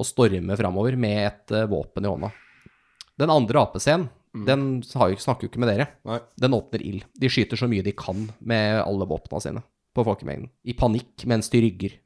og 0.00 0.06
stormer 0.06 0.56
framover 0.56 0.96
med 0.96 1.26
et 1.26 1.52
våpen 1.68 2.06
i 2.06 2.08
hånda. 2.08 2.30
Den 3.20 3.32
andre 3.34 3.60
apescenen, 3.66 4.06
mm. 4.32 4.44
den 4.48 4.62
har 4.96 5.10
jo, 5.12 5.18
snakker 5.20 5.44
jo 5.44 5.50
ikke 5.50 5.60
med 5.60 5.74
dere. 5.74 5.90
Nei. 6.08 6.20
Den 6.40 6.56
åpner 6.56 6.84
ild. 6.86 7.04
De 7.20 7.28
skyter 7.28 7.60
så 7.60 7.68
mye 7.68 7.84
de 7.84 7.92
kan 7.92 8.30
med 8.38 8.80
alle 8.80 9.08
våpnene 9.10 9.44
sine 9.44 9.64
på 9.92 10.04
folkemengden. 10.06 10.48
I 10.64 10.76
panikk 10.78 11.26
mens 11.28 11.50
de 11.52 11.60
rygger. 11.66 11.98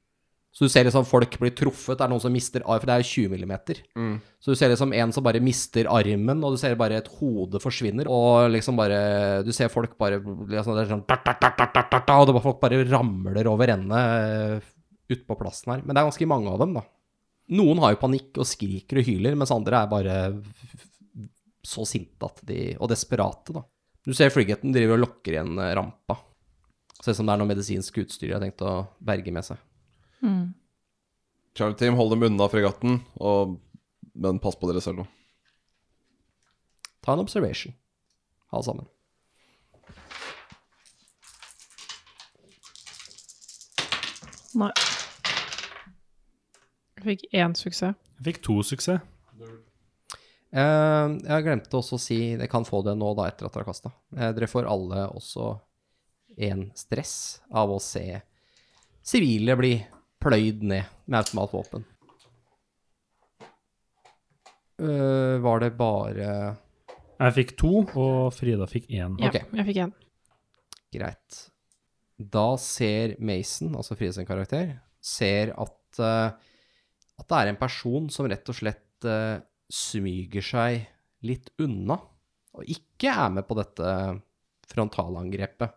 Så 0.55 0.69
du 0.69 0.71
ser 0.71 0.87
liksom 0.87 1.03
folk 1.07 1.33
blir 1.40 1.51
truffet. 1.59 1.97
Det 1.99 2.05
er 2.05 2.11
noen 2.12 2.23
som 2.23 2.31
mister 2.31 2.62
arm, 2.62 2.79
for 2.79 2.87
det 2.87 2.95
er 2.95 3.03
jo 3.03 3.25
20 3.25 3.33
millimeter. 3.33 3.81
Mm. 3.99 4.12
Så 4.38 4.55
du 4.55 4.59
ser 4.61 4.71
liksom 4.71 4.93
en 4.95 5.14
som 5.17 5.25
bare 5.27 5.43
mister 5.43 5.88
armen, 5.90 6.45
og 6.47 6.55
du 6.55 6.61
ser 6.61 6.77
bare 6.79 7.01
et 7.01 7.11
hode 7.19 7.59
forsvinner. 7.62 8.07
Og 8.07 8.53
liksom 8.55 8.79
bare 8.79 9.43
Du 9.43 9.51
ser 9.57 9.73
folk 9.73 9.97
bare 9.99 10.21
liksom, 10.23 10.77
det 10.77 10.85
er 10.85 10.93
sånn, 10.93 11.03
da, 11.09 11.19
da, 11.27 11.35
da, 11.43 11.51
da, 11.59 11.67
da, 11.75 11.83
da, 11.90 12.01
da, 12.07 12.21
Og 12.21 12.29
det 12.29 12.37
bare, 12.37 12.47
folk 12.47 12.62
bare 12.62 12.85
ramler 12.87 13.51
over 13.51 13.75
ende 13.75 14.05
utpå 15.11 15.35
på 15.35 15.40
plassen 15.43 15.75
her. 15.75 15.83
Men 15.83 15.90
det 15.90 16.05
er 16.05 16.11
ganske 16.12 16.31
mange 16.31 16.55
av 16.55 16.62
dem, 16.62 16.79
da. 16.79 16.87
Noen 17.59 17.83
har 17.83 17.97
jo 17.97 18.03
panikk 18.07 18.38
og 18.38 18.49
skriker 18.49 19.03
og 19.03 19.11
hyler, 19.11 19.35
mens 19.37 19.53
andre 19.53 19.83
er 19.83 19.90
bare 19.90 20.17
så 21.64 21.83
sinte 21.88 22.31
at 22.31 22.40
de 22.47 22.77
Og 22.79 22.88
desperate, 22.95 23.59
da. 23.59 23.67
Du 24.05 24.14
ser 24.14 24.31
frigaten 24.31 24.73
driver 24.73 24.99
og 24.99 25.07
lokker 25.09 25.35
igjen 25.35 25.59
eh, 25.59 25.75
rampa. 25.75 26.21
Ser 27.01 27.17
ut 27.17 27.19
som 27.19 27.27
det 27.27 27.35
er 27.35 27.40
noe 27.40 27.51
medisinsk 27.51 28.05
utstyr 28.05 28.29
de 28.29 28.35
har 28.37 28.43
tenkt 28.45 28.62
å 28.62 28.85
berge 29.03 29.33
med 29.35 29.47
seg. 29.47 29.59
Mm. 30.25 30.55
Charlie 31.55 31.77
Team, 31.77 31.95
hold 31.95 32.11
dem 32.11 32.23
unna 32.23 32.49
fregatten, 32.49 32.99
og, 33.21 33.59
men 34.15 34.41
pass 34.43 34.57
på 34.57 34.71
dere 34.71 34.83
selv 34.83 35.03
nå. 35.03 35.07
Ta 37.05 37.13
en 37.13 37.23
observation, 37.23 37.75
alle 38.51 38.65
sammen. 38.65 38.89
Nei. 44.55 44.71
Jeg 46.95 47.05
fikk 47.05 47.25
én 47.37 47.57
suksess. 47.59 47.99
Jeg 48.17 48.27
fikk 48.31 48.41
to 48.47 48.63
suksess. 48.65 49.11
Uh, 50.55 51.19
jeg 51.19 51.43
glemte 51.43 51.75
også 51.75 51.97
å 51.97 51.99
si 51.99 52.17
Jeg 52.31 52.47
kan 52.47 52.63
få 52.63 52.79
det 52.87 52.93
nå, 52.95 53.09
da, 53.19 53.25
etter 53.27 53.49
at 53.49 53.57
dere 53.57 53.65
har 53.65 53.73
kasta. 53.73 53.91
Uh, 54.15 54.31
dere 54.37 54.49
får 54.49 54.71
alle 54.71 55.09
også 55.11 55.51
en 56.49 56.69
stress 56.79 57.43
av 57.51 57.75
å 57.75 57.81
se 57.83 58.07
sivile 59.05 59.57
bli 59.59 59.75
pløyd 60.25 60.65
ned 60.65 60.89
med 61.07 61.21
automatvåpen. 61.21 61.85
Uh, 64.75 65.39
var 65.39 65.61
det 65.63 65.71
bare 65.79 66.29
Jeg 67.15 67.35
fikk 67.37 67.53
to, 67.61 67.85
og 67.95 68.33
Frida 68.35 68.67
fikk 68.67 68.89
én. 68.91 69.15
Ja, 69.23 69.31
okay. 69.31 69.45
jeg 69.55 69.69
fikk 69.69 69.83
én. 69.85 69.93
Greit. 70.95 71.39
Da 72.19 72.49
ser 72.59 73.15
Mason, 73.23 73.75
altså 73.79 73.95
Frida 73.99 74.17
sin 74.17 74.27
karakter, 74.27 74.75
ser 74.99 75.55
at, 75.55 76.01
uh, 76.01 76.35
at 77.21 77.31
det 77.31 77.39
er 77.39 77.53
en 77.53 77.61
person 77.61 78.11
som 78.11 78.27
rett 78.31 78.51
og 78.51 78.59
slett 78.59 79.07
uh, 79.07 79.39
smyger 79.71 80.45
seg 80.45 80.89
litt 81.25 81.55
unna. 81.63 82.01
og 82.55 82.69
ikke 82.71 83.11
er 83.11 83.31
med 83.35 83.47
på 83.49 83.57
dette 83.59 83.93
frontalangrepet, 84.71 85.71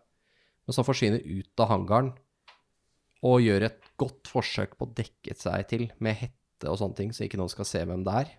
men 0.66 0.74
som 0.74 0.86
forsvinner 0.86 1.22
ut 1.22 1.62
av 1.62 1.70
hangaren 1.72 2.12
og 3.26 3.42
gjør 3.42 3.66
et 3.66 3.87
godt 3.98 4.30
forsøk 4.30 4.76
på 4.78 4.86
å 4.86 4.94
dekke 4.96 5.36
seg 5.38 5.66
til 5.70 5.86
med 6.04 6.18
hette 6.22 6.70
og 6.70 6.78
sånne 6.80 6.98
ting, 6.98 7.14
så 7.14 7.26
ikke 7.26 7.38
noen 7.40 7.52
skal 7.52 7.68
se 7.68 7.82
hvem 7.86 8.04
det 8.06 8.14
er. 8.24 8.32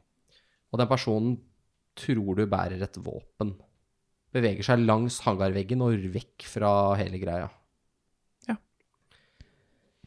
Og 0.70 0.82
den 0.82 0.90
personen 0.90 1.38
tror 2.00 2.38
du 2.38 2.46
bærer 2.50 2.82
et 2.86 3.00
våpen. 3.04 3.56
Beveger 4.36 4.66
seg 4.66 4.84
langs 4.84 5.20
hangarveggen 5.26 5.82
og 5.84 6.10
vekk 6.14 6.46
fra 6.48 6.72
hele 7.00 7.20
greia. 7.22 7.50
Ja. 8.48 8.58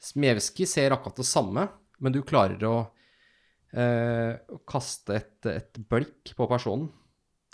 Smevski 0.01 0.69
ser 0.69 0.95
akkurat 0.95 1.19
det 1.19 1.29
samme, 1.29 1.67
men 2.03 2.15
du 2.15 2.23
klarer 2.27 2.63
å 2.69 2.77
eh, 3.75 4.39
kaste 4.69 5.19
et, 5.19 5.51
et 5.51 5.83
blikk 5.91 6.35
på 6.39 6.49
personen. 6.51 6.89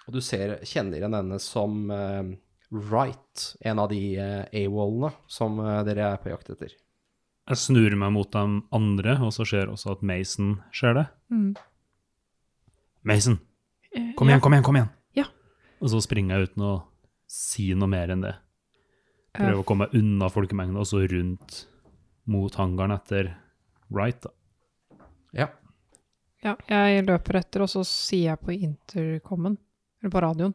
Og 0.08 0.14
du 0.16 0.20
ser, 0.24 0.58
kjenner 0.64 1.00
igjen 1.00 1.16
henne 1.16 1.40
som 1.42 1.88
eh, 1.92 2.36
Wright, 2.72 3.54
en 3.64 3.80
av 3.80 3.88
de 3.92 4.02
eh, 4.20 4.64
AWOL-ene 4.64 5.12
som 5.28 5.56
eh, 5.64 5.82
dere 5.88 6.12
er 6.12 6.20
på 6.20 6.32
jakt 6.32 6.52
etter. 6.52 6.76
Jeg 7.48 7.56
snur 7.56 7.94
meg 7.96 8.12
mot 8.12 8.30
de 8.32 8.42
andre, 8.76 9.14
og 9.24 9.32
så 9.32 9.46
ser 9.48 9.70
også 9.72 9.94
at 9.94 10.02
Mason 10.04 10.58
ser 10.76 10.94
det. 10.98 11.06
Mm. 11.32 11.54
Mason, 13.08 13.38
Eh, 13.96 14.10
kom 14.16 14.28
igjen, 14.28 14.40
kom 14.44 14.52
igjen, 14.52 14.64
kom 14.66 14.76
igjen! 14.76 14.88
Ja. 15.16 15.24
Og 15.80 15.88
så 15.88 16.00
springer 16.04 16.36
jeg 16.36 16.50
uten 16.50 16.64
å 16.66 16.72
si 17.24 17.70
noe 17.74 17.88
mer 17.88 18.10
enn 18.12 18.20
det. 18.20 18.34
Prøver 19.32 19.62
å 19.62 19.64
komme 19.64 19.86
meg 19.86 19.94
unna 19.96 20.28
folkemengden, 20.28 20.76
og 20.76 20.84
så 20.90 21.00
rundt 21.08 21.62
mot 22.28 22.52
hangaren 22.60 22.92
etter 22.92 23.30
Wright. 23.88 24.20
da. 24.26 24.30
Ja. 25.32 25.48
Ja, 26.44 26.52
jeg 26.68 27.06
løper 27.08 27.40
etter, 27.40 27.64
og 27.64 27.70
så 27.72 27.80
sier 27.88 28.34
jeg 28.34 28.42
på 28.44 28.52
intercomen, 28.54 29.56
eller 30.02 30.12
på 30.12 30.20
radioen. 30.26 30.52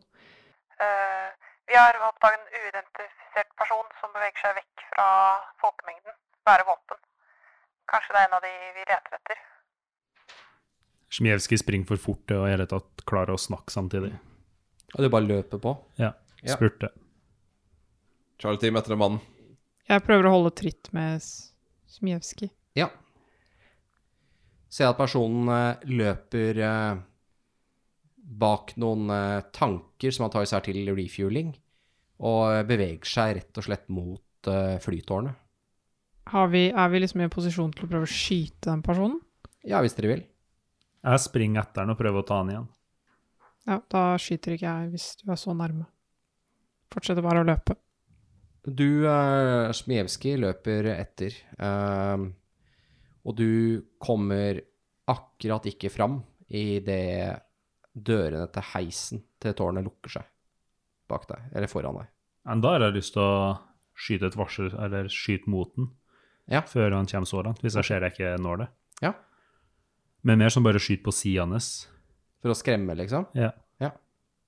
uh, 0.77 1.29
vi 1.67 1.73
har 1.79 1.97
oppdaget 2.05 2.37
en 2.37 2.53
uidentifisert 2.67 3.49
person 3.57 3.89
som 3.99 4.13
beveger 4.13 4.45
seg 4.45 4.59
vekk 4.61 4.85
fra 4.93 5.07
folkemengden. 5.63 6.19
Bærer 6.47 6.65
våpen. 6.67 6.99
Kanskje 7.91 8.15
det 8.15 8.21
er 8.23 8.27
en 8.29 8.37
av 8.37 8.43
de 8.43 8.51
vi 8.77 8.85
leter 8.89 9.17
etter. 9.19 9.41
Smijevskij 11.13 11.59
springer 11.61 11.87
for 11.91 12.01
fort 12.01 12.31
og 12.33 12.47
i 12.47 12.53
hele 12.55 12.65
tatt 12.69 13.03
klare 13.09 13.35
å 13.35 13.39
snakke 13.39 13.73
samtidig. 13.73 14.13
Og 14.95 15.03
du 15.05 15.09
bare 15.13 15.27
løper 15.29 15.61
på. 15.61 15.75
Ja, 16.01 16.13
Ja. 16.43 16.55
spurte. 16.55 16.89
Charlie 18.39 18.59
Team 18.59 18.75
etter 18.75 18.93
en 18.93 18.99
mann. 18.99 19.19
Jeg 19.87 20.03
prøver 20.03 20.25
å 20.27 20.31
holde 20.35 20.51
tritt 20.55 20.89
med 20.93 21.21
Smijevskij. 21.87 22.49
Ja. 22.75 22.89
Ser 24.69 24.89
at 24.89 24.97
personen 24.97 25.47
eh, 25.53 25.83
løper 25.85 26.57
eh, 26.59 26.97
bak 28.17 28.73
noen 28.81 29.09
eh, 29.13 29.41
tanker 29.53 30.11
som 30.11 30.23
han 30.25 30.31
tar 30.33 30.45
seg 30.49 30.63
til 30.63 30.89
refueling, 30.95 31.53
og 32.19 32.65
beveger 32.67 33.05
seg 33.05 33.35
rett 33.37 33.57
og 33.61 33.63
slett 33.67 33.87
mot 33.89 34.21
flytårnet. 34.83 35.35
Har 36.31 36.47
vi, 36.53 36.67
er 36.71 36.89
vi 36.89 37.01
liksom 37.03 37.21
i 37.21 37.27
en 37.27 37.33
posisjon 37.33 37.73
til 37.75 37.85
å 37.85 37.91
prøve 37.91 38.07
å 38.07 38.13
skyte 38.13 38.69
den 38.69 38.83
personen? 38.85 39.19
Ja, 39.67 39.81
hvis 39.83 39.95
dere 39.97 40.13
vil. 40.13 40.23
Jeg 41.03 41.23
springer 41.23 41.63
etter 41.63 41.83
den 41.83 41.93
og 41.93 41.99
prøver 41.99 42.23
å 42.23 42.27
ta 42.27 42.39
den 42.41 42.53
igjen. 42.53 42.69
Ja, 43.67 43.79
da 43.91 44.03
skyter 44.19 44.55
ikke 44.55 44.69
jeg 44.69 44.91
hvis 44.93 45.07
du 45.21 45.31
er 45.31 45.39
så 45.39 45.55
nærme. 45.55 45.87
Fortsetter 46.93 47.25
bare 47.25 47.43
å 47.43 47.47
løpe. 47.47 47.75
Du, 48.63 49.03
uh, 49.03 49.71
Smijevskij, 49.75 50.37
løper 50.39 50.87
etter, 50.95 51.35
Uh, 51.59 52.29
og 53.23 53.37
du 53.39 53.83
kommer 54.03 54.57
akkurat 55.07 55.67
ikke 55.69 55.91
fram 55.91 56.17
idet 56.51 57.39
dørene 57.93 58.49
til 58.51 58.65
heisen 58.73 59.21
til 59.39 59.55
tårnet 59.55 59.85
lukker 59.85 60.17
seg 60.17 60.27
bak 61.11 61.27
deg, 61.29 61.45
eller 61.53 61.71
foran 61.71 62.01
deg. 62.01 62.09
Men 62.47 62.63
da 62.63 62.73
har 62.73 62.87
jeg 62.87 62.97
lyst 62.97 63.15
til 63.15 63.23
å 63.23 63.53
skyte 63.95 64.29
et 64.31 64.37
varsel, 64.39 64.71
eller 64.75 65.11
skyte 65.11 65.51
mot 65.51 65.71
den, 65.77 65.91
Ja. 66.51 66.61
før 66.67 66.91
han 66.97 67.05
kommer 67.07 67.29
så 67.29 67.41
langt, 67.45 67.61
hvis 67.63 67.75
jeg 67.79 67.85
ser 67.87 68.03
jeg 68.03 68.11
ikke 68.17 68.33
når 68.43 68.57
det. 68.63 68.67
Ja. 69.01 69.13
Men 70.23 70.39
mer 70.39 70.49
som 70.51 70.63
bare 70.63 70.79
skyte 70.81 71.03
på 71.05 71.13
siden 71.15 71.51
hans. 71.55 71.87
For 72.43 72.51
å 72.51 72.57
skremme, 72.57 72.95
liksom? 72.99 73.29
Ja. 73.35 73.51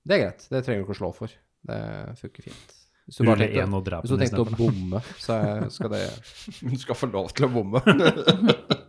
Det 0.06 0.14
er 0.14 0.20
greit. 0.22 0.44
Det 0.52 0.60
trenger 0.62 0.82
du 0.82 0.84
ikke 0.86 0.94
å 0.94 0.98
slå 1.00 1.08
for. 1.16 1.32
Det 1.66 1.76
funker 2.20 2.44
fint. 2.46 2.74
Hvis 3.08 3.16
du 3.18 3.24
bare 3.26 3.40
tenkte, 3.42 3.62
en 3.64 3.72
og 3.74 3.82
drepe 3.86 4.06
hvis 4.06 4.12
du 4.12 4.20
tenkte 4.20 4.42
å 4.44 4.58
bomme, 4.58 5.00
så 5.18 5.38
skal 5.74 5.90
det 5.90 6.02
Du 6.70 6.76
skal 6.78 6.94
få 7.00 7.08
lov 7.10 7.32
til 7.34 7.48
å 7.48 7.50
bomme. 7.50 7.82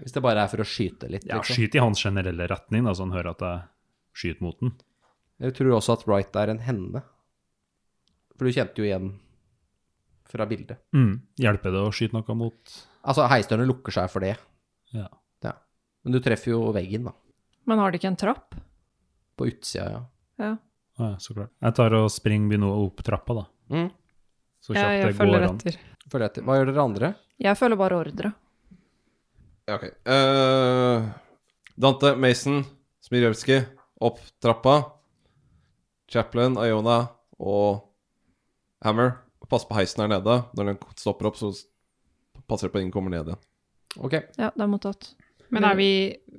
Hvis 0.00 0.14
det 0.14 0.22
bare 0.22 0.44
er 0.44 0.50
for 0.52 0.62
å 0.62 0.66
skyte 0.68 1.08
litt, 1.10 1.26
Ja, 1.26 1.38
liksom. 1.40 1.56
skyt 1.56 1.74
i 1.76 1.82
hans 1.82 2.02
generelle 2.04 2.46
retning, 2.50 2.84
da, 2.86 2.94
så 2.94 3.04
han 3.06 3.14
hører 3.14 3.32
at 3.34 3.42
jeg 3.44 3.60
skyter 4.22 4.44
mot 4.46 4.58
den. 4.62 4.72
Jeg 5.40 5.54
tror 5.56 5.74
også 5.78 5.96
at 5.96 6.06
Wright 6.06 6.36
er 6.36 6.52
en 6.52 6.62
henne. 6.64 7.02
For 8.36 8.46
du 8.46 8.54
kjente 8.54 8.78
jo 8.82 8.86
igjen 8.86 9.10
fra 10.30 10.46
bildet. 10.48 10.78
Mm. 10.96 11.18
Hjelper 11.40 11.74
det 11.74 11.82
å 11.82 11.92
skyte 11.94 12.16
noe 12.16 12.36
mot 12.38 12.78
Altså, 13.00 13.24
heisdørene 13.32 13.64
lukker 13.70 13.94
seg 13.96 14.10
for 14.12 14.20
det. 14.20 14.34
Ja. 14.92 15.06
Ja. 15.44 15.54
Men 16.04 16.12
du 16.12 16.18
treffer 16.20 16.52
jo 16.52 16.66
veggen, 16.76 17.06
da. 17.08 17.14
Men 17.68 17.80
har 17.80 17.92
de 17.92 17.96
ikke 18.00 18.10
en 18.10 18.18
trapp? 18.20 18.56
På 19.40 19.46
utsida, 19.48 19.86
ja. 19.94 20.02
Ja. 20.40 20.50
Ja, 21.00 21.14
så 21.22 21.32
klart. 21.32 21.52
Jeg 21.64 21.76
tar 21.78 21.96
og 21.96 22.10
springer 22.12 22.50
begynner 22.52 22.82
opp 22.84 23.00
trappa, 23.06 23.38
da. 23.40 23.44
Mm. 23.72 23.88
Så 24.60 24.74
kjapt 24.76 24.84
Jeg, 24.84 25.14
det 25.14 25.16
går 25.30 25.46
an. 25.46 25.56
etter. 25.56 25.78
Følger 26.12 26.26
etter. 26.26 26.44
Hva 26.44 26.58
gjør 26.58 26.68
dere 26.68 26.84
andre? 26.84 27.10
Jeg 27.40 27.56
følger 27.56 27.80
bare 27.80 28.00
ordre. 28.02 28.32
Ja, 29.70 29.78
ok. 29.78 29.86
Uh, 30.04 31.08
Dante, 31.80 32.12
Mason, 32.20 32.60
Smirjevskij, 33.06 33.62
opp 34.04 34.20
trappa. 34.44 34.76
Chaplin, 36.10 36.58
Iona 36.60 36.98
og 37.38 37.86
Hammer. 38.84 39.14
Pass 39.50 39.64
på 39.66 39.74
heisen 39.74 40.04
her 40.04 40.10
nede. 40.12 40.36
Når 40.56 40.64
den 40.70 40.78
stopper 40.98 41.26
opp, 41.30 41.38
så 41.40 41.50
passer 42.46 42.68
det 42.68 42.72
på 42.74 42.78
at 42.78 42.84
ingen 42.84 42.94
kommer 42.94 43.10
ned 43.12 43.26
igjen. 43.32 43.40
Ok. 43.98 44.14
Ja, 44.38 44.50
det 44.54 44.62
er 44.62 44.70
mottatt. 44.70 45.10
Men 45.50 45.64
er 45.66 45.74
vi, 45.74 45.88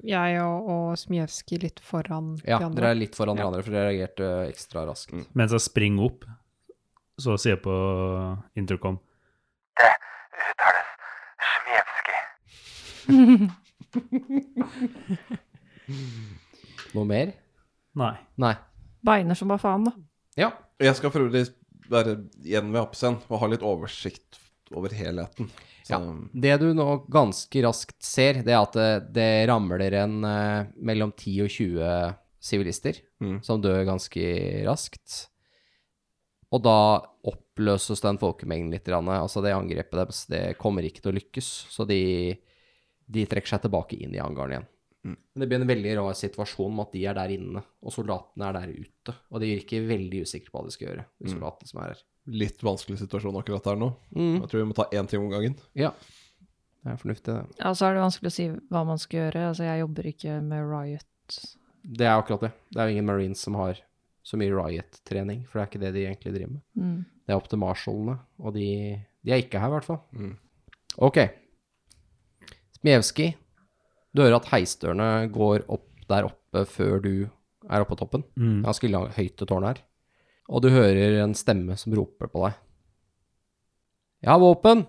jeg 0.08 0.38
og, 0.40 0.70
og 0.72 0.86
Smijevskij, 1.00 1.60
litt 1.66 1.82
foran 1.84 2.38
Ja, 2.48 2.62
de 2.62 2.70
andre? 2.70 2.70
Ja, 2.70 2.76
dere 2.78 2.92
er 2.94 3.00
litt 3.02 3.18
foran 3.20 3.36
de 3.36 3.44
andre, 3.44 3.64
for 3.66 3.76
dere 3.76 3.90
reagerte 3.90 4.30
ekstra 4.48 4.86
raskt. 4.88 5.12
Mm. 5.12 5.26
Mens 5.36 5.52
jeg 5.52 5.66
springer 5.66 6.06
opp, 6.08 6.24
så 7.20 7.36
sier 7.36 7.58
jeg 7.58 7.64
på 7.66 7.76
intercom 8.58 8.96
Det 9.76 9.90
uttales 10.54 10.88
Smijevskij. 11.60 13.52
Noe 16.96 17.06
mer? 17.12 17.36
Nei. 18.00 18.16
Nei. 18.40 18.56
Beiner 19.04 19.36
som 19.36 19.52
bare 19.52 19.60
faen, 19.60 19.84
da. 19.90 19.94
Ja. 20.40 20.54
Jeg 20.82 20.96
skal 20.98 21.12
for 21.14 21.28
øvrig 21.28 21.44
være 21.92 22.16
igjen 22.44 22.72
ved 22.74 22.82
apesen 22.82 23.20
og 23.28 23.42
ha 23.44 23.52
litt 23.52 23.66
oversikt 23.68 24.40
over 24.76 24.94
helheten. 24.96 25.50
Så, 25.84 25.98
Ja. 25.98 26.00
Det 26.34 26.60
du 26.62 26.74
nå 26.78 26.86
ganske 27.12 27.64
raskt 27.66 27.98
ser, 28.06 28.44
det 28.46 28.54
er 28.54 28.62
at 28.62 28.76
det, 28.78 28.90
det 29.18 29.30
ramler 29.50 29.94
en 30.00 30.24
eh, 30.24 30.68
mellom 30.78 31.12
10 31.12 31.42
og 31.44 31.50
20 31.50 32.16
sivilister 32.42 33.02
Mm. 33.22 33.36
som 33.46 33.62
dør 33.62 33.84
ganske 33.86 34.22
raskt. 34.66 35.28
Og 36.52 36.64
da 36.66 37.02
oppløses 37.30 38.02
den 38.02 38.18
folkemengden 38.18 38.72
litt. 38.74 38.88
Altså 38.90 39.44
det 39.46 39.54
angrepet 39.54 39.94
deres 39.94 40.24
det 40.26 40.58
kommer 40.58 40.82
ikke 40.82 41.04
til 41.04 41.12
å 41.12 41.18
lykkes, 41.20 41.50
så 41.70 41.86
de, 41.86 42.34
de 43.06 43.26
trekker 43.30 43.54
seg 43.54 43.62
tilbake 43.62 44.00
inn 44.02 44.16
i 44.18 44.24
hangaren 44.24 44.56
igjen. 44.58 44.66
Mm. 45.04 45.16
Men 45.34 45.40
det 45.42 45.48
blir 45.50 45.62
en 45.62 45.68
veldig 45.68 45.94
rar 45.98 46.14
situasjon 46.14 46.76
med 46.76 46.86
at 46.88 46.92
de 46.94 47.06
er 47.10 47.16
der 47.18 47.32
inne, 47.34 47.64
og 47.82 47.94
soldatene 47.96 48.46
er 48.50 48.54
der 48.60 48.74
ute. 48.76 49.16
Og 49.32 49.42
de 49.42 49.48
virker 49.56 49.88
veldig 49.90 50.22
usikre 50.28 50.52
på 50.52 50.60
hva 50.60 50.66
de 50.68 50.72
skal 50.76 50.88
gjøre, 50.92 51.06
de 51.20 51.32
Mm. 51.34 51.66
som 51.66 51.80
er 51.82 51.88
her. 51.94 52.02
litt 52.28 52.60
vanskelig 52.62 53.00
situasjon 53.00 53.36
akkurat 53.40 53.64
der 53.66 53.76
nå. 53.82 53.88
Mm. 54.14 54.42
Jeg 54.42 54.50
tror 54.50 54.60
vi 54.62 54.68
må 54.70 54.76
ta 54.78 54.86
én 54.94 55.08
ting 55.10 55.20
om 55.24 55.30
gangen. 55.32 55.56
Ja. 55.74 55.90
Det 56.84 56.92
er 56.94 56.98
fornuftig, 56.98 57.34
det. 57.34 57.56
Ja, 57.60 57.72
så 57.74 57.86
er 57.90 57.94
det 57.96 58.04
vanskelig 58.04 58.30
å 58.30 58.36
si 58.36 58.46
hva 58.70 58.86
man 58.86 58.98
skal 59.02 59.20
gjøre. 59.20 59.48
Altså, 59.50 59.64
jeg 59.66 59.80
jobber 59.82 60.04
ikke 60.12 60.36
med 60.44 60.70
Riot. 60.70 61.40
Det 61.84 62.06
er 62.06 62.14
akkurat 62.22 62.42
det. 62.42 62.52
Det 62.70 62.78
er 62.80 62.86
jo 62.88 62.94
ingen 62.94 63.06
marines 63.10 63.40
som 63.42 63.56
har 63.56 63.78
så 64.24 64.38
mye 64.38 64.54
riot-trening, 64.54 65.48
for 65.48 65.58
det 65.58 65.64
er 65.64 65.70
ikke 65.72 65.80
det 65.82 65.94
de 65.96 66.06
egentlig 66.06 66.34
driver 66.36 66.52
med. 66.54 66.62
Mm. 66.78 67.06
Det 67.26 67.34
er 67.34 67.38
opp 67.42 67.48
til 67.50 67.58
marshallene, 67.60 68.20
og 68.40 68.54
de, 68.54 68.68
de 69.26 69.32
er 69.32 69.42
ikke 69.42 69.60
her, 69.60 69.68
i 69.68 69.76
hvert 69.80 69.86
fall. 69.90 70.02
Mm. 70.14 70.36
Ok. 71.02 71.18
Smijevskij, 72.82 73.34
du 74.12 74.22
hører 74.24 74.40
at 74.40 74.50
heisdørene 74.52 75.30
går 75.32 75.66
opp 75.72 75.88
der 76.12 76.28
oppe 76.28 76.66
før 76.68 77.00
du 77.04 77.14
er 77.70 77.84
oppe 77.84 77.94
på 77.94 78.00
toppen. 78.02 78.26
Mm. 78.36 78.62
Ganske 78.66 78.90
høyt 79.16 79.38
det 79.40 79.48
tårnet 79.48 79.70
her. 79.72 79.84
Og 80.52 80.64
du 80.66 80.70
hører 80.74 81.22
en 81.24 81.36
stemme 81.38 81.78
som 81.80 81.94
roper 81.96 82.28
på 82.32 82.44
deg. 82.44 82.58
Jeg 84.22 84.34
har 84.34 84.42
våpen! 84.42 84.84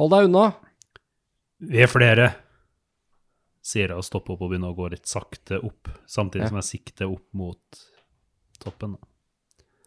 Hold 0.00 0.12
deg 0.12 0.26
unna! 0.28 0.46
Vi 1.62 1.78
er 1.84 1.90
flere, 1.90 2.26
sier 3.62 3.92
jeg 3.92 4.00
og 4.00 4.06
stopper 4.06 4.34
opp 4.34 4.42
og 4.42 4.50
begynner 4.50 4.72
å 4.72 4.76
gå 4.76 4.88
litt 4.90 5.06
sakte 5.06 5.60
opp, 5.62 5.92
samtidig 6.10 6.48
Ja. 6.48 6.48
som 6.50 6.58
jeg 6.58 6.70
sikter 6.72 7.12
opp 7.12 7.28
mot 7.32 7.82
toppen. 8.58 8.96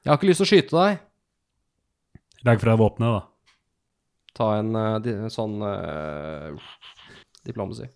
Jeg 0.05 0.11
har 0.11 0.17
ikke 0.17 0.29
lyst 0.29 0.39
til 0.39 0.47
å 0.47 0.53
skyte 0.53 0.77
deg. 0.77 0.99
Legg 2.45 2.61
fra 2.61 2.75
deg 2.75 2.79
våpenet, 2.79 3.11
da. 3.11 3.21
Ta 4.35 4.47
en, 4.59 4.75
eh, 4.75 5.25
en 5.25 5.33
sånn 5.33 5.57
uh, 5.63 6.55
diplomacy. 7.45 7.87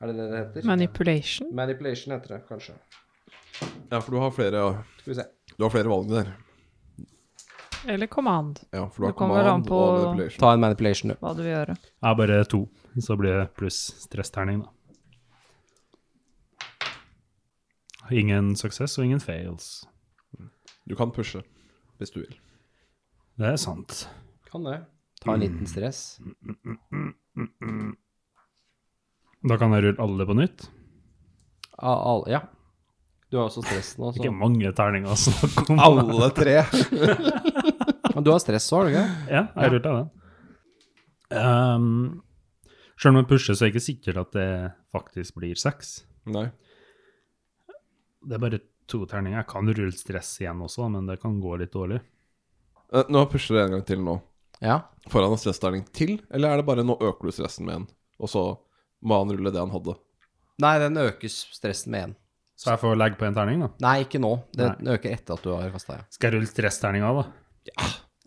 Er 0.00 0.06
det 0.10 0.14
det 0.16 0.26
det 0.30 0.38
heter? 0.38 0.66
Manipulation? 0.66 1.48
Manipulation 1.54 2.14
heter 2.14 2.34
det, 2.36 2.42
kanskje. 2.48 2.74
Ja, 3.90 3.98
for 4.00 4.12
du 4.14 4.18
har 4.22 4.30
flere, 4.30 4.84
Skal 5.00 5.10
vi 5.14 5.16
se. 5.20 5.24
du 5.56 5.64
har 5.64 5.70
flere 5.74 5.88
valg 5.90 6.08
der. 6.12 6.32
Eller 7.86 8.06
command? 8.10 8.58
Ja, 8.72 8.88
for 8.88 9.02
du 9.02 9.06
har 9.06 9.12
Det 9.12 9.18
kommer 9.18 9.36
vel 9.38 9.46
an 9.46 9.62
command 9.62 9.68
på- 9.68 9.82
og 9.82 10.02
manipulation. 10.06 10.40
Ta 10.40 10.52
en 10.54 10.60
manipulation, 10.60 11.08
du. 11.10 11.14
Hva 11.20 11.34
du 11.36 11.42
vil 11.42 11.52
gjøre. 11.54 11.76
Ja, 12.02 12.14
bare 12.14 12.44
to. 12.44 12.68
Så 13.00 13.16
blir 13.16 13.38
det 13.40 13.54
pluss 13.54 13.78
stressterning, 14.02 14.62
da. 14.62 14.68
Ingen 18.10 18.54
suksess 18.56 18.98
og 18.98 19.04
ingen 19.04 19.20
fails. 19.20 19.84
Du 20.88 20.94
kan 20.96 21.10
pushe, 21.12 21.42
hvis 21.98 22.10
du 22.10 22.20
vil. 22.20 22.38
Det 23.38 23.46
er 23.52 23.56
sant. 23.56 24.08
Kan 24.50 24.64
det. 24.64 24.78
Ta 25.20 25.34
en 25.34 25.40
liten 25.40 25.66
stress. 25.66 26.18
Da 29.46 29.58
kan 29.60 29.70
jeg 29.76 29.84
rulle 29.84 30.02
alle 30.02 30.26
på 30.26 30.34
nytt. 30.38 30.68
Ah, 31.78 32.00
al- 32.10 32.24
ja. 32.30 32.40
Du 33.30 33.36
har 33.38 33.46
også 33.50 33.60
stress 33.62 33.92
nå, 34.00 34.08
så 34.10 34.18
Ikke 34.22 34.32
mange 34.34 34.70
terninger 34.74 35.12
å 35.12 35.18
snakke 35.20 35.66
om. 35.74 35.78
Alle 35.84 36.30
tre! 36.34 36.56
Men 38.14 38.24
du 38.24 38.30
har 38.32 38.40
stress 38.42 38.66
òg, 38.72 38.78
har 38.80 38.88
du 38.88 38.94
ikke? 38.94 39.34
Ja, 39.34 39.42
jeg 39.62 39.74
rulla 39.76 39.92
den. 39.98 40.08
Um, 41.28 42.22
Selv 42.98 43.12
om 43.14 43.20
jeg 43.20 43.28
pusher, 43.30 43.54
så 43.54 43.66
er 43.66 43.68
det 43.68 43.76
ikke 43.76 43.84
sikkert 43.84 44.20
at 44.24 44.32
det 44.34 44.48
faktisk 44.96 45.36
blir 45.38 45.58
seks. 45.60 45.92
Nei. 46.26 46.48
Det 48.26 48.34
er 48.38 48.42
bare 48.42 48.58
to 48.90 49.04
terninger. 49.06 49.38
Jeg 49.38 49.50
kan 49.52 49.68
rulle 49.70 49.92
stress 49.94 50.32
igjen 50.42 50.64
også, 50.64 50.88
men 50.90 51.06
det 51.06 51.20
kan 51.22 51.36
gå 51.44 51.52
litt 51.60 51.76
dårlig. 51.76 52.00
Uh, 52.90 53.04
Nå 53.12 53.26
pusher 53.30 53.54
du 53.54 53.62
en 53.66 53.76
gang 53.76 53.84
til 53.86 54.00
nå. 54.02 54.16
Ja. 54.64 54.80
Får 55.12 55.22
han 55.28 55.36
en 55.36 55.38
stressterning 55.44 55.84
til, 55.94 56.16
eller 56.34 56.50
er 56.56 56.62
det 56.62 56.66
bare 56.66 56.82
nå 56.82 56.96
øker 56.98 57.28
du 57.28 57.36
stressen 57.36 57.68
med 57.68 57.76
en, 57.82 57.84
og 58.18 58.32
så 58.32 58.42
må 59.02 59.18
han 59.22 59.30
rulle 59.34 59.52
det 59.54 59.60
han 59.60 59.70
hadde? 59.74 59.94
Nei, 60.62 60.72
den 60.82 60.96
øker 60.98 61.30
stressen 61.30 61.92
med 61.94 62.08
én. 62.08 62.14
Så 62.58 62.72
jeg 62.72 62.80
får 62.82 62.96
legge 62.98 63.18
på 63.20 63.26
en 63.28 63.34
terning, 63.36 63.60
da. 63.62 63.68
Nei, 63.84 63.96
ikke 64.02 64.18
nå. 64.18 64.32
Det 64.56 64.66
Nei. 64.82 64.94
øker 64.96 65.12
etter 65.14 65.36
at 65.38 65.44
du 65.46 65.52
har 65.54 65.68
kasta, 65.70 66.00
ja. 66.00 66.06
Skal 66.10 66.30
jeg 66.32 66.38
rulle 66.40 66.50
stressterninga, 66.50 67.12
da? 67.14 67.26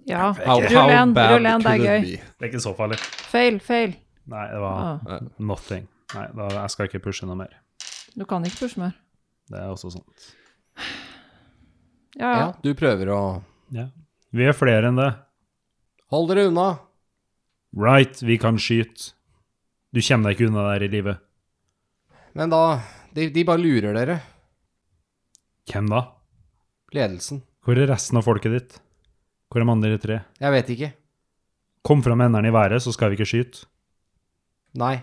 Ja. 0.08 0.30
How, 0.46 0.62
Rull 0.64 0.90
en, 0.96 1.12
bad 1.14 1.34
rull 1.36 1.46
en, 1.46 1.62
det 1.62 1.68
er 1.74 1.78
could 1.78 1.84
it 1.84 1.90
gøy. 1.90 2.02
be? 2.02 2.30
Det 2.40 2.46
er 2.46 2.50
ikke 2.54 2.62
så 2.64 2.72
farlig. 2.78 2.98
Fail, 3.30 3.60
fail. 3.62 3.92
Nei, 4.32 4.46
det 4.54 4.62
var 4.64 4.80
Ah, 5.06 5.20
nothing. 5.38 5.88
Nei, 6.16 6.24
da, 6.40 6.48
jeg 6.56 6.70
skal 6.74 6.88
ikke 6.90 7.04
pushe 7.04 7.28
noe 7.28 7.36
mer. 7.38 7.52
du 8.16 8.24
kan 8.26 8.44
ikke 8.48 8.64
pushe 8.66 8.80
mer. 8.80 8.96
Det 9.52 9.60
er 9.60 9.68
også 9.72 9.92
sant. 9.92 10.30
Ja, 12.16 12.32
ja. 12.32 12.40
Ja, 12.40 12.48
du 12.64 12.74
prøver 12.76 13.12
å 13.14 13.20
Ja. 13.72 13.86
Vi 14.34 14.46
er 14.48 14.54
flere 14.56 14.88
enn 14.90 14.96
det. 15.00 15.10
Hold 16.12 16.30
dere 16.32 16.48
unna. 16.50 16.80
Right, 17.76 18.20
vi 18.24 18.38
kan 18.40 18.58
skyte. 18.60 19.14
Du 19.92 20.00
kommer 20.00 20.32
deg 20.32 20.38
ikke 20.40 20.48
unna 20.48 20.64
der 20.72 20.86
i 20.86 20.92
livet. 20.92 21.22
Men 22.38 22.52
da 22.52 22.80
De, 23.12 23.26
de 23.28 23.44
bare 23.44 23.60
lurer 23.60 23.92
dere. 23.92 24.22
Hvem 25.68 25.90
da? 25.92 26.00
Ledelsen. 26.96 27.42
Hvor 27.64 27.76
er 27.76 27.90
resten 27.92 28.20
av 28.20 28.24
folket 28.24 28.54
ditt? 28.56 28.78
Hvor 29.52 29.60
er 29.60 29.68
de 29.68 29.74
andre 29.74 29.98
tre? 30.00 30.20
Jeg 30.40 30.54
vet 30.56 30.72
ikke. 30.72 30.90
Kom 31.84 32.00
fra 32.06 32.16
med 32.16 32.30
hendene 32.30 32.48
i 32.48 32.56
været, 32.56 32.80
så 32.80 32.94
skal 32.96 33.12
vi 33.12 33.20
ikke 33.20 33.28
skyte. 33.28 33.66
Nei. 34.80 34.96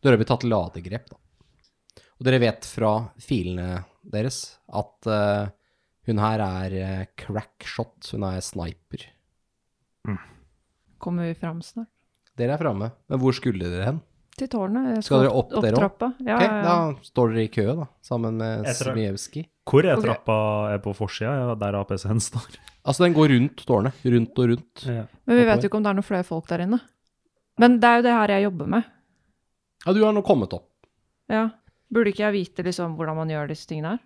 Dere 0.00 0.16
blir 0.16 0.30
tatt 0.30 0.48
ladegrep, 0.48 1.12
da. 1.12 1.20
Og 2.16 2.24
dere 2.24 2.40
vet 2.40 2.64
fra 2.68 2.94
filene 3.20 3.82
deres 4.00 4.40
at 4.72 5.08
uh, 5.12 5.52
hun 6.08 6.24
her 6.24 6.40
er 6.46 6.76
uh, 6.80 7.06
crackshot. 7.20 8.14
Hun 8.14 8.24
er 8.32 8.40
sniper. 8.44 9.04
Kommer 11.00 11.28
vi 11.28 11.36
fram 11.36 11.60
snart? 11.64 11.92
Dere 12.40 12.56
er 12.56 12.62
framme. 12.62 12.90
Men 13.10 13.20
hvor 13.20 13.36
skulle 13.36 13.68
dere 13.68 13.90
hen? 13.90 14.00
Til 14.40 14.48
tårnet. 14.48 14.86
Jeg 14.94 15.04
Skal 15.04 15.24
dere 15.26 15.36
opp 15.36 15.52
opp 15.52 15.64
dere 15.66 15.84
opp? 15.84 16.04
Ja, 16.24 16.36
okay, 16.38 16.46
ja, 16.46 16.56
ja. 16.56 16.62
Da 16.64 17.08
står 17.10 17.34
dere 17.34 17.44
i 17.44 17.50
kø, 17.52 17.66
da, 17.82 17.86
sammen 18.06 18.38
med 18.40 18.68
Smijevskij. 18.78 19.44
Hvor 19.70 19.86
er 19.86 20.00
trappa 20.02 20.36
er 20.72 20.80
på 20.82 20.94
forsida? 20.96 21.34
Ja, 21.42 21.54
der 21.60 21.76
APC-en 21.82 22.22
står. 22.24 22.56
Altså, 22.80 23.04
den 23.04 23.14
går 23.14 23.34
rundt 23.34 23.60
tårnet. 23.68 24.00
Rundt 24.08 24.40
og 24.40 24.48
rundt. 24.54 24.86
Ja. 24.88 25.04
Men 25.28 25.36
vi 25.36 25.44
vet 25.50 25.62
jo 25.62 25.68
ikke 25.68 25.78
om 25.78 25.84
det 25.84 25.92
er 25.92 25.98
noen 25.98 26.08
flere 26.08 26.26
folk 26.26 26.48
der 26.48 26.64
inne. 26.64 26.80
Men 27.60 27.76
det 27.82 27.90
er 27.90 28.00
jo 28.00 28.06
det 28.08 28.14
her 28.16 28.32
jeg 28.34 28.46
jobber 28.48 28.70
med. 28.72 28.88
Ja, 29.84 29.92
du 29.96 30.00
har 30.04 30.14
nå 30.16 30.22
kommet 30.24 30.54
opp. 30.56 30.68
Ja. 31.30 31.50
Burde 31.92 32.12
ikke 32.14 32.24
jeg 32.24 32.36
vite 32.38 32.64
liksom 32.64 32.96
hvordan 32.96 33.18
man 33.20 33.32
gjør 33.32 33.50
disse 33.52 33.68
tingene 33.68 33.96
her? 33.96 34.00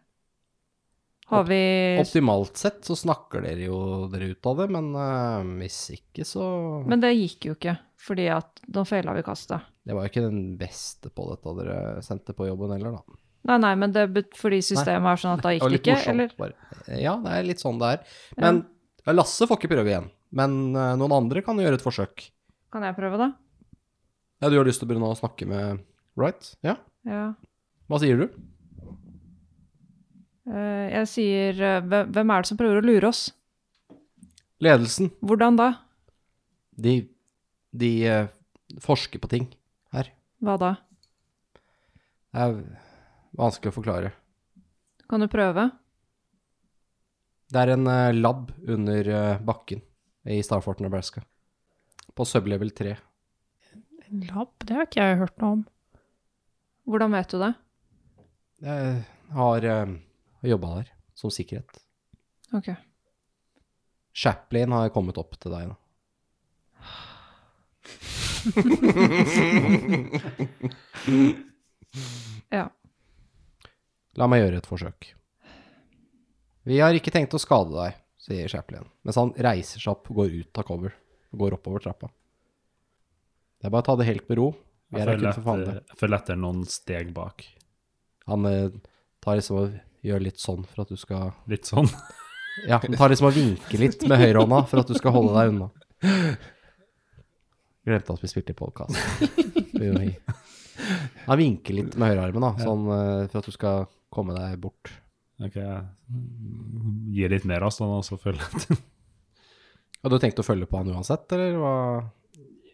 Har 1.31 1.45
vi 1.49 1.59
Optimalt 2.03 2.59
sett 2.61 2.85
så 2.85 2.97
snakker 2.99 3.45
dere 3.47 3.65
jo 3.65 3.79
dere 4.13 4.33
ut 4.35 4.49
av 4.51 4.59
det, 4.61 4.67
men 4.75 4.91
uh, 4.93 5.41
hvis 5.63 5.79
ikke, 5.97 6.27
så 6.29 6.45
Men 6.85 7.01
det 7.01 7.15
gikk 7.17 7.49
jo 7.49 7.55
ikke, 7.57 7.79
fordi 8.05 8.27
at 8.35 8.61
da 8.69 8.85
feila 8.89 9.15
vi 9.17 9.25
kastet. 9.25 9.71
Det 9.85 9.97
var 9.97 10.05
jo 10.05 10.13
ikke 10.13 10.25
den 10.27 10.43
beste 10.61 11.09
på 11.13 11.29
dette 11.31 11.55
dere 11.61 11.79
sendte 12.05 12.37
på 12.37 12.49
jobben 12.51 12.75
heller, 12.77 12.99
da. 12.99 13.21
Nei, 13.45 13.57
nei, 13.61 13.73
men 13.77 13.93
det 13.93 14.05
er 14.07 14.29
fordi 14.37 14.61
systemet 14.65 15.11
er 15.11 15.21
sånn 15.21 15.35
at 15.37 15.43
da 15.45 15.51
Det 15.53 15.59
gikk 15.59 15.71
det 15.71 15.81
ikke, 15.81 15.97
morsomt, 15.97 16.13
eller? 16.13 16.37
bare. 16.39 16.93
Ja, 17.01 17.17
det 17.25 17.33
er 17.39 17.49
litt 17.49 17.65
sånn 17.65 17.81
det 17.81 17.91
er. 17.97 18.15
Men 18.41 18.63
ja, 19.05 19.17
Lasse 19.17 19.49
får 19.49 19.61
ikke 19.61 19.75
prøve 19.75 19.93
igjen. 19.93 20.07
Men 20.35 20.55
uh, 20.77 20.93
noen 21.01 21.13
andre 21.13 21.45
kan 21.45 21.61
gjøre 21.61 21.77
et 21.81 21.85
forsøk. 21.85 22.29
Kan 22.73 22.85
jeg 22.89 22.97
prøve, 22.97 23.21
da? 23.21 23.33
Ja, 24.43 24.49
du 24.51 24.57
har 24.59 24.67
lyst 24.67 24.81
til 24.83 24.89
å 24.89 24.93
begynne 24.93 25.13
å 25.13 25.19
snakke 25.19 25.49
med 25.49 25.85
Right? 26.21 26.55
Ja? 26.65 26.79
Ja. 27.09 27.27
Hva 27.91 28.01
sier 28.01 28.19
du? 28.21 28.29
Eh, 30.45 30.87
jeg 30.93 31.09
sier 31.09 31.61
eh, 31.65 31.81
Hvem 31.89 32.33
er 32.33 32.45
det 32.45 32.51
som 32.51 32.59
prøver 32.61 32.81
å 32.83 32.85
lure 32.85 33.09
oss? 33.09 33.27
Ledelsen. 34.65 35.11
Hvordan 35.25 35.57
da? 35.59 35.69
De, 36.77 36.99
de 37.73 37.93
eh, 38.09 38.29
forsker 38.85 39.23
på 39.23 39.31
ting 39.33 39.47
her. 39.95 40.11
Hva 40.45 40.59
da? 40.61 40.73
Det 42.35 42.45
er 42.45 42.59
vanskelig 43.39 43.73
å 43.73 43.79
forklare. 43.79 44.13
Kan 45.09 45.23
du 45.25 45.29
prøve? 45.31 45.69
Det 47.55 47.61
er 47.61 47.75
en 47.77 47.87
lab 48.19 48.49
under 48.67 49.09
bakken 49.47 49.83
i 50.27 50.41
Starfort, 50.43 50.81
Nebraska. 50.83 51.23
På 52.17 52.25
sublevel 52.27 52.73
3. 52.75 52.97
En 54.09 54.25
Lab? 54.33 54.51
Det 54.65 54.75
har 54.75 54.89
ikke 54.89 55.05
jeg 55.05 55.21
hørt 55.21 55.37
noe 55.45 55.59
om. 55.59 55.63
Hvordan 56.89 57.15
vet 57.15 57.31
du 57.31 57.39
det? 57.45 57.53
Jeg 58.65 58.97
har 59.37 59.69
uh, 60.45 60.51
jobba 60.53 60.69
der 60.79 60.93
som 61.17 61.33
sikkerhet. 61.33 61.81
Ok. 62.55 62.69
Chaplin 64.15 64.77
har 64.77 64.93
kommet 64.95 65.19
opp 65.19 65.35
til 65.41 65.51
deg 65.57 65.73
nå. 65.73 65.77
Ja. 72.55 72.69
La 74.19 74.29
meg 74.31 74.45
gjøre 74.45 74.61
et 74.61 74.69
forsøk. 74.69 75.11
Vi 76.65 76.79
har 76.81 76.97
ikke 76.97 77.13
tenkt 77.15 77.35
å 77.37 77.41
skade 77.43 77.75
deg, 77.75 77.97
sier 78.23 78.51
Chaplin, 78.51 78.87
mens 79.05 79.19
han 79.21 79.35
reiser 79.37 79.83
seg 79.83 79.93
opp 79.93 80.11
og 80.13 80.23
går 80.23 80.37
ut 80.39 80.61
av 80.61 80.67
cover 80.69 80.95
og 81.35 81.43
går 81.43 81.57
oppover 81.59 81.85
trappa. 81.85 82.09
Det 83.59 83.69
er 83.69 83.75
bare 83.75 83.85
å 83.85 83.89
ta 83.89 83.97
det 83.99 84.09
helt 84.09 84.29
med 84.31 84.39
ro. 84.39 84.49
Jeg 84.95 85.17
jeg 85.19 85.43
følger 85.99 86.19
etter 86.19 86.39
noen 86.39 86.63
steg 86.71 87.11
bak. 87.17 87.43
Han 88.31 88.47
eh, 88.47 88.77
tar 89.25 89.41
liksom 89.41 89.61
og 89.63 89.75
gjør 90.05 90.25
litt 90.27 90.43
sånn 90.43 90.65
for 90.69 90.85
at 90.85 90.93
du 90.93 91.01
skal 91.01 91.33
Litt 91.51 91.71
sånn. 91.71 91.91
Ja, 92.69 92.79
ta 92.79 92.87
tar 92.95 93.11
liksom 93.11 93.27
og 93.27 93.35
vinker 93.35 93.81
litt 93.83 94.05
med 94.07 94.21
høyrehånda 94.21 94.61
for 94.71 94.79
at 94.79 94.87
du 94.87 94.95
skal 94.95 95.11
holde 95.11 95.33
deg 95.35 95.49
unna. 95.51 95.67
Glemte 97.83 98.15
at 98.15 98.23
vi 98.23 98.31
spilte 98.31 98.55
i 98.55 98.59
podkast. 98.61 98.95
Han 101.25 101.41
vinker 101.41 101.75
litt 101.75 101.97
med 101.99 102.13
høyrearmen, 102.13 102.47
da, 102.47 102.53
sånn 102.63 102.87
uh, 102.87 103.27
for 103.27 103.41
at 103.41 103.49
du 103.51 103.55
skal 103.57 103.89
komme 104.15 104.37
deg 104.39 104.55
bort. 104.63 104.93
Ok, 105.43 105.59
Gi 107.11 107.27
litt 107.31 107.47
mer 107.51 107.67
avstand, 107.67 107.99
og 107.99 108.07
så 108.07 108.19
følge 108.23 108.47
etter. 108.53 108.79
Hadde 110.05 110.15
du 110.15 110.23
tenkt 110.23 110.39
å 110.39 110.47
følge 110.47 110.69
på 110.71 110.79
han 110.79 110.95
uansett, 110.95 111.27
eller 111.35 111.59
hva? 111.59 111.75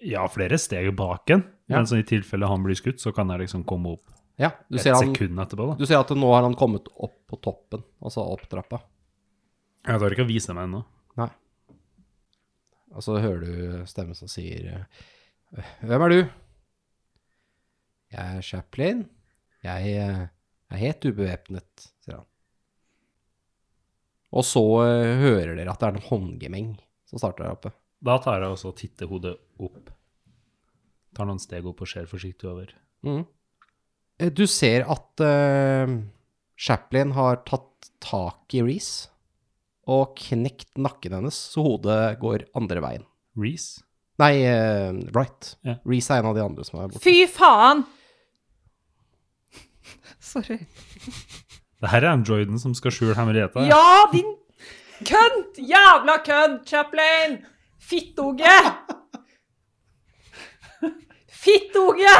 Ja, 0.05 0.25
flere 0.33 0.59
steg 0.61 0.91
bak 0.99 1.31
en. 1.33 1.45
Ja. 1.71 1.79
Men 1.79 1.89
så 1.89 2.01
i 2.01 2.07
tilfelle 2.07 2.49
han 2.51 2.65
blir 2.65 2.77
skutt, 2.79 3.01
så 3.01 3.15
kan 3.17 3.31
jeg 3.33 3.47
liksom 3.47 3.65
komme 3.69 3.97
opp 3.97 4.20
Ja, 4.41 4.55
du 4.73 4.79
et 4.79 4.85
ser, 4.87 4.97
han, 4.97 5.13
sekund 5.13 5.43
etterpå. 5.43 5.67
da. 5.69 5.77
du 5.77 5.85
ser 5.85 6.01
at 6.01 6.11
nå 6.17 6.31
har 6.33 6.47
han 6.47 6.57
kommet 6.57 6.89
opp 6.97 7.19
på 7.29 7.39
toppen, 7.45 7.83
altså 8.01 8.25
opp 8.25 8.47
trappa. 8.49 8.81
Jeg 9.85 10.01
klarer 10.01 10.17
ikke 10.17 10.25
å 10.25 10.31
vise 10.31 10.55
meg 10.57 10.69
ennå. 10.69 10.81
Nei. 11.21 11.29
Og 12.91 13.05
så 13.05 13.19
hører 13.21 13.45
du 13.45 13.89
stemmen 13.89 14.17
som 14.19 14.31
sier 14.31 14.67
eh, 14.73 15.03
Hvem 15.85 16.05
er 16.07 16.13
du? 16.15 16.19
Jeg 18.11 18.41
er 18.41 18.47
Chaplin. 18.47 19.05
Jeg 19.63 19.93
eh, 20.01 20.25
er 20.73 20.83
helt 20.83 21.07
ubevæpnet, 21.07 21.87
sier 22.03 22.19
han. 22.19 22.27
Og 24.31 24.47
så 24.47 24.63
eh, 24.87 25.21
hører 25.21 25.57
dere 25.59 25.73
at 25.73 25.83
det 25.83 25.91
er 25.91 25.99
en 25.99 26.09
håndgemeng 26.09 26.73
som 27.11 27.21
starter 27.21 27.45
der 27.45 27.57
oppe. 27.59 27.75
Da 28.01 28.17
tar 28.23 28.41
jeg 28.41 28.55
også 28.55 28.73
og 28.73 28.79
titter 28.81 29.11
hodet 29.11 29.35
opp. 29.61 29.93
Tar 31.17 31.29
noen 31.29 31.43
steg 31.43 31.67
opp 31.69 31.83
og 31.85 31.91
ser 31.91 32.09
forsiktig 32.11 32.49
over. 32.49 32.73
Mhm. 33.07 33.27
Eh, 34.21 34.31
Du 34.37 34.45
ser 34.51 34.85
at 34.91 35.23
uh, 35.25 35.95
Chaplin 36.61 37.15
har 37.17 37.41
tatt 37.49 37.91
tak 38.05 38.53
i 38.57 38.63
Reece 38.65 39.09
og 39.91 40.13
knekt 40.21 40.77
nakken 40.79 41.17
hennes, 41.17 41.35
så 41.55 41.65
hodet 41.65 42.19
går 42.21 42.45
andre 42.55 42.83
veien. 42.85 43.07
Reece? 43.41 43.81
Nei, 44.21 44.35
uh, 44.45 44.93
Wright. 45.17 45.55
Ja. 45.67 45.79
Reece 45.89 46.13
er 46.15 46.21
en 46.23 46.29
av 46.31 46.37
de 46.37 46.45
andre 46.45 46.67
som 46.69 46.79
er 46.83 46.91
borte. 46.93 47.03
Fy 47.03 47.25
faen! 47.33 47.81
Sorry. 50.31 50.61
Det 51.81 51.89
her 51.91 52.05
er 52.05 52.13
androiden 52.13 52.61
som 52.61 52.75
skal 52.77 52.93
skjule 52.95 53.17
hemmeligheta. 53.17 53.65
Ja, 53.67 54.05
din 54.13 54.29
kønt! 55.09 55.59
Jævla 55.65 56.19
kønt, 56.27 56.69
Chaplin! 56.69 57.41
Fittunge! 57.81 58.53
Fittunge! 61.41 62.15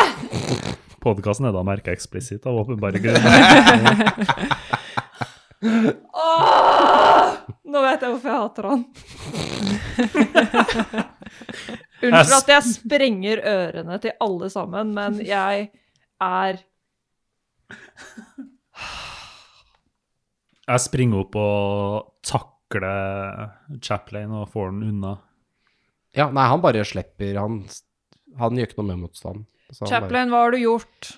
Podkasten 1.01 1.49
er 1.49 1.55
da 1.57 1.63
merka 1.67 1.93
eksplisitt 1.95 2.47
av 2.49 2.59
åpenbare 2.61 3.01
grunner. 3.05 4.13
Åh! 5.61 7.37
Nå 7.71 7.83
vet 7.85 8.03
jeg 8.03 8.11
hvorfor 8.15 8.31
jeg 8.31 8.41
hater 8.41 8.65
han. 8.71 8.81
Unnskyld 12.01 12.37
at 12.39 12.51
jeg 12.55 12.63
sprenger 12.71 13.43
ørene 13.47 13.99
til 14.03 14.15
alle 14.25 14.49
sammen, 14.53 14.93
men 14.97 15.21
jeg 15.25 15.69
er 16.25 16.61
Jeg 20.71 20.83
springer 20.85 21.25
opp 21.25 21.37
og 21.41 22.11
takler 22.27 23.51
Chaplain 23.83 24.31
og 24.41 24.49
får 24.53 24.71
den 24.71 24.83
unna. 24.93 25.17
Ja, 26.17 26.29
nei, 26.35 26.47
han 26.51 26.63
bare 26.63 26.83
slipper 26.87 27.37
Han, 27.39 27.61
han 28.39 28.59
gjør 28.59 28.69
ikke 28.71 28.79
noe 28.81 28.89
med 28.93 29.03
motstand. 29.05 29.47
Bare- 29.79 30.27
hva 30.31 30.43
har 30.45 30.51
du 30.55 30.59
gjort? 30.59 31.11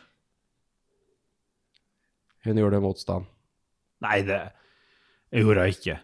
Hun 2.44 2.58
gjorde 2.58 2.80
motstand. 2.82 3.26
Nei, 4.02 4.22
det 4.26 4.40
gjorde 5.30 5.64
jeg 5.66 5.76
ikke. 5.78 5.98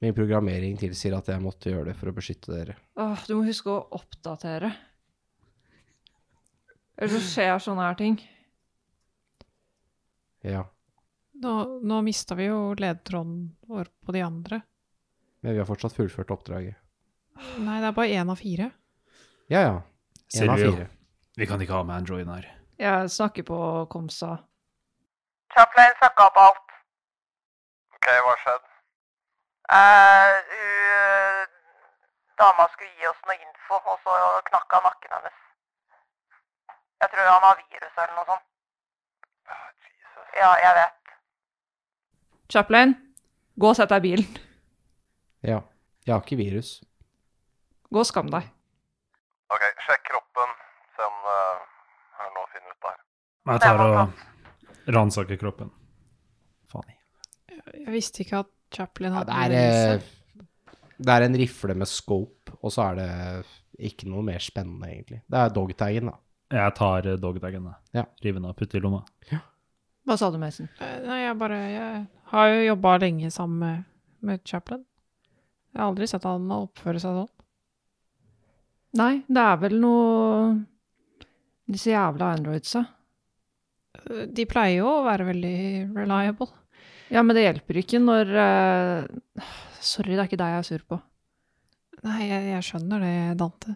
Min 0.00 0.14
programmering 0.16 0.78
tilsier 0.80 1.14
at 1.16 1.28
jeg 1.28 1.40
måtte 1.44 1.70
gjøre 1.70 1.90
det 1.92 1.96
for 2.00 2.10
å 2.10 2.14
beskytte 2.16 2.52
dere. 2.56 2.76
Åh, 2.96 3.22
du 3.28 3.34
må 3.36 3.44
huske 3.46 3.70
å 3.70 3.82
oppdatere. 4.00 4.72
Ellers 6.98 7.14
så 7.16 7.20
skjer 7.34 7.62
sånne 7.64 7.86
her 7.86 7.94
ting. 8.00 8.18
Ja. 10.44 10.64
Nå, 11.40 11.54
nå 11.84 12.00
mista 12.04 12.34
vi 12.36 12.48
jo 12.50 12.74
ledtråden 12.76 13.56
vår 13.68 13.88
på 14.04 14.12
de 14.16 14.22
andre. 14.24 14.60
Men 15.40 15.54
vi 15.54 15.60
har 15.62 15.68
fortsatt 15.68 15.94
fullført 15.96 16.32
oppdraget. 16.34 16.76
Nei, 17.60 17.78
det 17.80 17.88
er 17.88 17.96
bare 17.96 18.16
én 18.20 18.28
av 18.32 18.36
fire. 18.40 18.70
Ja, 19.48 19.60
ja. 19.64 19.76
Én 20.36 20.50
av 20.52 20.60
fire. 20.60 20.88
Vi 21.40 21.46
kan 21.48 21.60
ikke 21.60 21.76
ha 21.78 21.82
med 21.88 21.94
androiden 21.94 22.34
her. 22.34 22.46
Jeg 22.78 23.10
snakker 23.10 23.42
på 23.50 23.58
Komsa. 23.92 24.30
Chaplain 25.54 25.94
fucka 26.02 26.26
opp 26.30 26.38
alt. 26.46 26.68
Ok, 27.96 28.06
hva 28.24 28.34
skjedde? 28.42 28.68
Eh, 29.78 30.36
hun, 30.50 31.48
dama 32.42 32.66
skulle 32.72 32.92
gi 32.98 33.08
oss 33.12 33.24
noe 33.28 33.38
info, 33.38 33.80
og 33.92 33.96
så 34.04 34.18
knakk 34.50 34.76
han 34.76 34.86
nakken 34.88 35.16
hennes. 35.16 35.40
Jeg 37.00 37.12
tror 37.12 37.32
han 37.32 37.46
har 37.48 37.58
virus 37.64 37.98
eller 38.04 38.14
noe 38.18 38.28
sånt. 38.30 38.46
Ja, 40.40 40.50
jeg 40.66 40.72
vet. 40.80 41.12
Chaplain, 42.52 42.96
gå 43.60 43.72
og 43.72 43.76
sett 43.76 43.92
deg 43.92 44.04
i 44.04 44.08
bilen. 44.08 44.40
Ja. 45.52 45.60
Jeg 46.06 46.14
har 46.14 46.22
ikke 46.24 46.36
virus. 46.36 46.80
Gå 47.92 47.98
og 48.02 48.06
skam 48.08 48.30
deg. 48.32 48.46
Ok, 49.54 49.64
sjekk 49.84 50.04
kroppen, 50.08 50.52
se 50.96 51.04
om 51.06 51.18
det 51.26 51.36
er 52.24 52.32
noe 52.34 52.46
å 52.46 52.50
finne 52.54 52.72
ut 52.72 52.86
der. 52.86 52.96
Jeg 53.50 53.62
tar 53.64 53.82
og 53.84 54.92
ransaker 54.94 55.38
kroppen. 55.40 55.70
Faen. 56.70 56.94
Jeg 57.80 57.92
visste 57.94 58.22
ikke 58.24 58.44
at 58.44 58.50
Chaplin 58.70 59.10
Ja, 59.10 59.22
hadde 59.24 59.38
det, 59.50 59.60
er, 59.60 59.94
eh, 59.98 60.44
det 61.00 61.14
er 61.16 61.26
en 61.26 61.38
rifle 61.40 61.74
med 61.74 61.90
scope, 61.90 62.54
og 62.62 62.70
så 62.74 62.90
er 62.90 63.00
det 63.00 63.10
ikke 63.90 64.08
noe 64.10 64.22
mer 64.26 64.42
spennende, 64.44 64.86
egentlig. 64.90 65.22
Det 65.26 65.40
er 65.40 65.54
dogtagen, 65.54 66.12
da. 66.12 66.18
Jeg 66.50 66.74
tar 66.78 67.08
dogtagen, 67.22 67.66
da. 67.70 67.74
Ja. 67.96 68.04
Rive 68.22 68.38
den 68.38 68.48
av, 68.50 68.54
putte 68.58 68.78
i 68.78 68.82
lomma. 68.82 69.02
Hva 70.06 70.16
sa 70.18 70.30
du, 70.32 70.38
Mason? 70.42 70.68
Eh, 70.80 70.96
Nei, 71.06 71.20
jeg 71.24 71.36
bare 71.38 71.58
Jeg 71.70 72.06
har 72.32 72.48
jo 72.50 72.62
jobba 72.64 72.94
lenge 73.02 73.30
sammen 73.30 73.58
med, 73.58 73.84
med 74.26 74.40
Chaplin. 74.48 74.84
Jeg 75.74 75.82
har 75.82 75.90
aldri 75.90 76.08
sett 76.10 76.26
han 76.26 76.50
oppføre 76.50 77.02
seg 77.02 77.18
sånn. 77.20 77.30
Nei, 78.98 79.12
det 79.30 79.42
er 79.42 79.60
vel 79.62 79.76
noe 79.78 80.56
Disse 81.70 81.92
jævla 81.92 82.32
androidsa. 82.34 82.80
De 84.30 84.46
pleier 84.48 84.80
jo 84.80 84.88
å 84.90 85.04
være 85.06 85.26
veldig 85.28 85.58
reliable. 85.96 86.48
Ja, 87.10 87.24
men 87.26 87.34
det 87.34 87.44
hjelper 87.44 87.80
ikke 87.80 87.98
når 88.02 88.28
uh, 88.38 89.46
Sorry, 89.82 90.14
det 90.14 90.22
er 90.22 90.28
ikke 90.28 90.40
deg 90.40 90.54
jeg 90.54 90.62
er 90.62 90.68
sur 90.68 90.84
på. 90.92 91.00
Nei, 92.06 92.20
jeg, 92.28 92.44
jeg 92.52 92.66
skjønner 92.68 93.02
det, 93.02 93.14
Dante. 93.40 93.74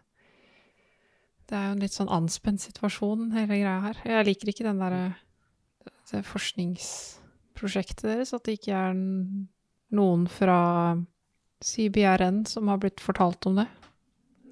Det 1.45 1.57
er 1.59 1.67
jo 1.67 1.75
en 1.75 1.83
litt 1.83 1.97
sånn 1.97 2.13
anspent 2.13 2.63
situasjon, 2.63 3.33
hele 3.35 3.59
greia 3.61 3.81
her. 3.85 4.01
Jeg 4.09 4.29
liker 4.29 4.53
ikke 4.53 4.67
den 4.69 4.81
derre 4.81 6.23
forskningsprosjektet 6.25 8.07
deres, 8.07 8.33
at 8.37 8.45
det 8.47 8.57
ikke 8.59 8.77
er 8.79 8.95
noen 9.95 10.25
fra 10.31 10.59
CBRN 11.65 12.45
som 12.49 12.69
har 12.73 12.81
blitt 12.81 13.03
fortalt 13.05 13.49
om 13.51 13.61
det. 13.61 13.67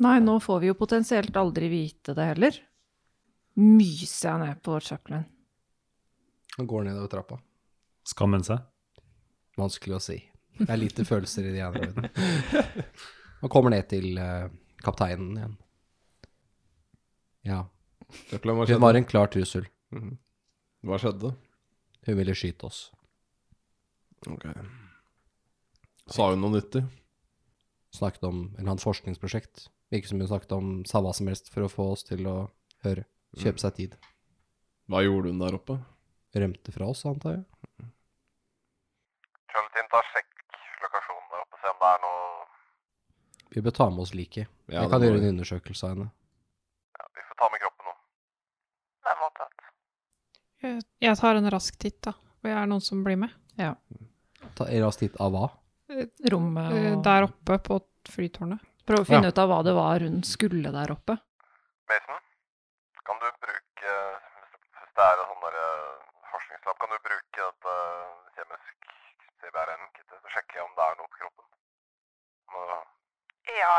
Nei, 0.03 0.18
nå 0.25 0.38
får 0.42 0.62
vi 0.62 0.70
jo 0.70 0.79
potensielt 0.79 1.37
aldri 1.38 1.68
vite 1.72 2.16
det 2.16 2.29
heller. 2.33 2.59
Myser 3.61 4.33
jeg 4.33 4.42
ned 4.42 4.62
på 4.64 4.79
Chaplin. 4.85 5.27
Han 6.56 6.68
går 6.68 6.84
nedover 6.84 7.08
trappa. 7.12 7.38
Skammen 8.08 8.44
seg. 8.44 8.60
Vanskelig 9.58 9.96
å 9.96 10.02
si. 10.02 10.18
Det 10.58 10.68
er 10.68 10.80
lite 10.80 11.04
følelser 11.08 11.48
i 11.48 11.54
de 11.54 11.62
androidene. 11.64 12.10
Han 13.42 13.50
kommer 13.50 13.72
ned 13.72 13.88
til 13.90 14.18
uh, 14.20 14.50
kapteinen 14.84 15.36
igjen. 15.38 15.54
Ja. 17.48 17.60
Hun 18.30 18.80
var 18.84 18.98
en 18.98 19.08
klar 19.08 19.32
trussel. 19.32 19.66
Mhm. 19.94 20.18
Hva 20.86 20.98
skjedde? 20.98 21.32
Hun 22.06 22.18
ville 22.18 22.34
skyte 22.34 22.66
oss. 22.66 22.80
Ok. 24.26 24.46
Sa 26.10 26.28
hun 26.32 26.42
noe 26.42 26.56
nyttig? 26.56 26.82
Snakket 27.94 28.24
om 28.26 28.40
en 28.40 28.58
eller 28.58 28.74
annet 28.74 28.84
forskningsprosjekt. 28.84 29.68
Virket 29.92 30.10
som 30.10 30.22
hun 30.22 30.30
snakket 30.30 30.54
om 30.56 30.70
sa 30.88 31.02
hva 31.04 31.12
som 31.14 31.28
helst 31.30 31.52
for 31.52 31.66
å 31.66 31.70
få 31.70 31.90
oss 31.94 32.06
til 32.08 32.26
å 32.26 32.36
høre. 32.86 33.06
Kjøpe 33.38 33.62
seg 33.62 33.76
tid. 33.78 33.96
Hva 34.90 35.02
gjorde 35.04 35.30
hun 35.30 35.42
der 35.42 35.56
oppe? 35.56 35.78
Rømte 36.35 36.73
fra 36.73 36.87
oss, 36.88 37.05
antar 37.07 37.35
jeg. 37.37 37.45
Charlie 39.53 39.85
ta 39.92 40.01
sjekk 40.09 40.31
lokasjonen 40.83 41.27
der 41.33 41.42
oppe, 41.45 41.59
se 41.61 41.68
om 41.73 41.81
det 41.83 41.90
er 41.92 42.01
noe 42.07 42.21
Vi 43.53 43.61
bør 43.66 43.75
ta 43.77 43.88
med 43.92 44.01
oss 44.07 44.14
liket. 44.16 44.49
Ja, 44.73 44.81
jeg 44.87 44.90
kan 44.95 45.03
gjøre 45.05 45.18
en 45.21 45.29
undersøkelse 45.35 45.85
av 45.85 45.90
henne. 45.92 46.07
Ja, 46.97 47.09
vi 47.18 47.25
får 47.29 47.37
ta 47.42 47.49
med 47.53 47.61
kroppen 47.61 47.88
nå. 47.90 47.95
Det 49.05 49.11
er 49.12 49.18
voldtatt. 49.21 49.66
Jeg, 50.62 50.79
jeg 51.05 51.18
tar 51.21 51.40
en 51.42 51.51
rask 51.53 51.77
titt, 51.83 51.99
da. 52.07 52.14
Og 52.42 52.49
jeg 52.49 52.57
er 52.62 52.71
noen 52.71 52.81
som 52.87 53.03
blir 53.05 53.18
med. 53.21 53.35
Ta 54.57 54.64
en 54.73 54.83
rask 54.87 55.03
titt 55.05 55.18
av 55.21 55.35
hva? 55.37 55.51
Rommet 56.33 56.73
Eh, 56.73 56.87
og 56.97 57.03
Der 57.05 57.27
oppe 57.29 57.59
på 57.61 57.77
flytårnet. 58.09 58.62
Prøve 58.88 59.05
å 59.05 59.07
finne 59.11 59.29
ut 59.29 59.38
av 59.38 59.51
hva 59.53 59.61
det 59.62 59.75
var 59.77 60.01
hun 60.01 60.23
skulle 60.27 60.73
der 60.73 60.90
oppe. 60.97 61.18
Mason, 61.92 62.18
kan 63.05 63.21
du 63.21 63.29
bruke, 63.45 63.92
hvis 64.81 64.95
det 64.97 65.05
er 65.05 65.21
en 65.21 65.29
sånn 65.29 65.45
der 65.45 65.59
eh, 65.61 66.01
forskningslab, 66.33 66.81
kan 66.81 66.90
du 66.95 66.99
bruke 67.05 67.45
dette 67.51 67.77
kjemisk 68.38 68.88
CBRN-kittet 69.45 70.16
til 70.16 70.31
å 70.31 70.35
sjekke 70.38 70.64
om 70.64 70.73
det 70.81 70.88
er 70.88 70.99
noe 71.03 71.12
på 71.12 71.21
kroppen? 71.21 71.47
Om 72.49 72.66
det- 72.73 72.81
Ja, 73.53 73.71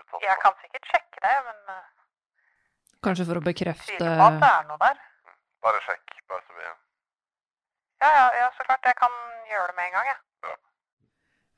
utsatt 0.00 0.10
for 0.14 0.24
jeg 0.26 0.38
kan 0.42 0.54
sikkert 0.62 0.88
sjekke 0.92 1.22
det, 1.26 1.34
men 1.48 1.58
uh, 1.76 1.82
Kanskje 3.02 3.26
for 3.28 3.40
å 3.40 3.44
bekrefte 3.44 3.96
tviler 3.98 4.18
på 4.20 4.26
at 4.30 4.36
det 4.42 4.50
er 4.54 4.66
noe 4.68 4.78
der. 4.82 5.00
Bare 5.62 5.80
sjekk, 5.86 6.12
bare 6.30 6.42
så 6.46 6.54
vi... 6.58 6.66
Ja, 8.02 8.10
ja, 8.18 8.26
ja, 8.40 8.46
så 8.56 8.66
klart. 8.66 8.86
Jeg 8.86 8.94
kan 8.98 9.16
gjøre 9.50 9.66
det 9.72 9.76
med 9.78 9.88
en 9.88 9.96
gang, 9.96 10.06
jeg. 10.12 10.20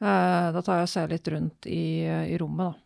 Eh, 0.05 0.47
Da 0.57 0.63
tar 0.65 0.81
jeg 0.81 0.89
og 0.89 0.93
ser 0.93 1.13
litt 1.13 1.29
rundt 1.33 1.69
i, 1.69 1.83
i 2.33 2.39
rommet, 2.41 2.73
da. 2.73 2.81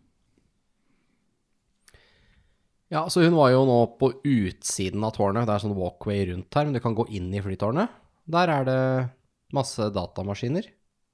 Ja, 2.88 3.02
så 3.12 3.20
hun 3.22 3.34
var 3.36 3.50
jo 3.52 3.64
nå 3.68 3.78
på 4.00 4.08
utsiden 4.24 5.02
av 5.04 5.12
tårnet. 5.16 5.44
Det 5.46 5.54
er 5.54 5.62
sånn 5.66 5.76
walkway 5.76 6.22
rundt 6.30 6.54
her, 6.56 6.64
men 6.68 6.76
du 6.78 6.80
kan 6.80 6.96
gå 6.96 7.04
inn 7.18 7.28
i 7.36 7.42
flytårnet. 7.44 7.92
Der 8.28 8.52
er 8.52 8.64
det 8.68 8.78
masse 9.56 9.90
datamaskiner 9.92 10.66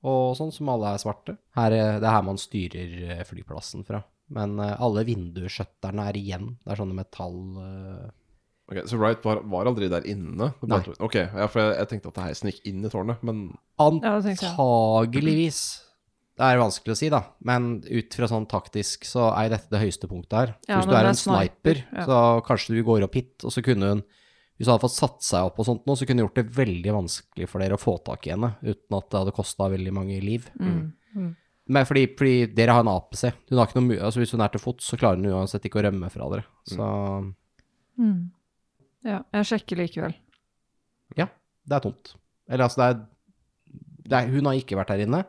og 0.04 0.34
sånn, 0.38 0.52
som 0.54 0.68
alle 0.70 0.92
er 0.94 1.00
svarte. 1.02 1.36
Her, 1.58 1.72
er- 1.74 1.98
det 2.02 2.06
er 2.08 2.14
her 2.14 2.24
man 2.26 2.38
styrer 2.38 2.94
eh, 3.18 3.24
flyplassen 3.26 3.84
fra. 3.88 4.02
Men 4.32 4.58
eh, 4.62 4.76
alle 4.80 5.04
vinduskjøtterne 5.04 6.08
er 6.08 6.16
igjen. 6.20 6.54
Det 6.64 6.72
er 6.72 6.80
sånne 6.80 6.96
metall... 6.96 7.40
eh, 7.60 8.12
Ok, 8.64 8.78
Så 8.88 8.96
Wright 8.96 9.20
var, 9.26 9.42
var 9.52 9.68
aldri 9.68 9.90
der 9.92 10.06
inne? 10.08 10.46
Nei. 10.64 10.78
Ok, 11.04 11.18
ja, 11.20 11.48
for 11.52 11.60
jeg, 11.60 11.74
jeg 11.82 11.88
tenkte 11.90 12.08
at 12.08 12.16
det 12.16 12.28
heisen 12.30 12.48
gikk 12.48 12.62
inn 12.70 12.80
i 12.80 12.88
tårnet, 12.88 13.20
men. 13.20 13.42
Antageligvis. 13.76 15.58
Det 16.34 16.46
er 16.48 16.58
vanskelig 16.58 16.94
å 16.96 16.98
si, 16.98 17.10
da. 17.12 17.20
Men 17.46 17.68
ut 17.84 18.16
fra 18.16 18.26
sånn 18.30 18.48
taktisk 18.50 19.04
så 19.06 19.28
er 19.36 19.52
dette 19.52 19.70
det 19.70 19.82
høyeste 19.84 20.08
punktet 20.10 20.38
her. 20.38 20.54
Ja, 20.66 20.80
hvis 20.80 20.88
du 20.90 20.96
er 20.96 21.06
en 21.06 21.12
er 21.12 21.20
sniper, 21.20 21.82
sniper, 21.84 21.84
ja. 21.92 22.06
så 22.08 22.22
kanskje 22.48 22.74
du 22.74 22.80
går 22.88 23.04
opp 23.06 23.18
hit, 23.20 23.36
og 23.44 23.54
så 23.54 23.62
kunne 23.66 23.92
hun 23.92 24.02
Hvis 24.54 24.68
hun 24.68 24.72
hadde 24.76 24.84
fått 24.86 24.94
satt 24.96 25.24
seg 25.26 25.48
opp 25.48 25.56
og 25.58 25.66
sånt 25.66 25.86
nå, 25.86 25.94
så 25.98 26.06
kunne 26.06 26.22
hun 26.22 26.28
gjort 26.28 26.36
det 26.38 26.56
veldig 26.56 26.92
vanskelig 26.94 27.48
for 27.50 27.62
dere 27.62 27.74
å 27.74 27.80
få 27.82 27.96
tak 28.06 28.26
i 28.28 28.32
henne, 28.36 28.52
uten 28.62 28.96
at 28.98 29.08
det 29.10 29.18
hadde 29.20 29.34
kosta 29.34 29.66
veldig 29.72 29.94
mange 29.94 30.18
liv. 30.22 30.46
Mm. 30.56 31.32
Men 31.72 31.86
fordi, 31.88 32.02
fordi 32.18 32.34
dere 32.52 32.74
har 32.76 32.84
en 32.84 32.90
APC. 32.92 33.30
Hun 33.48 33.58
har 33.58 33.68
ikke 33.70 33.80
noe, 33.80 33.96
altså 34.04 34.20
hvis 34.20 34.34
hun 34.36 34.42
er 34.44 34.52
til 34.52 34.60
fots, 34.60 34.90
så 34.90 34.98
klarer 35.00 35.16
hun 35.16 35.30
uansett 35.32 35.64
ikke 35.64 35.80
å 35.80 35.84
rømme 35.86 36.10
fra 36.12 36.28
dere. 36.34 36.44
Så 36.68 36.88
Mm. 37.94 38.30
Ja, 39.06 39.20
jeg 39.32 39.46
sjekker 39.46 39.78
likevel. 39.78 40.14
ja, 41.16 41.28
det 41.68 41.76
er 41.76 41.80
tomt. 41.84 42.14
Eller 42.48 42.64
altså, 42.64 42.80
det 42.80 42.86
er, 42.88 43.02
det 44.08 44.18
er 44.18 44.32
Hun 44.32 44.46
har 44.50 44.54
ikke 44.58 44.76
vært 44.76 44.90
her 44.90 45.04
inne, 45.04 45.20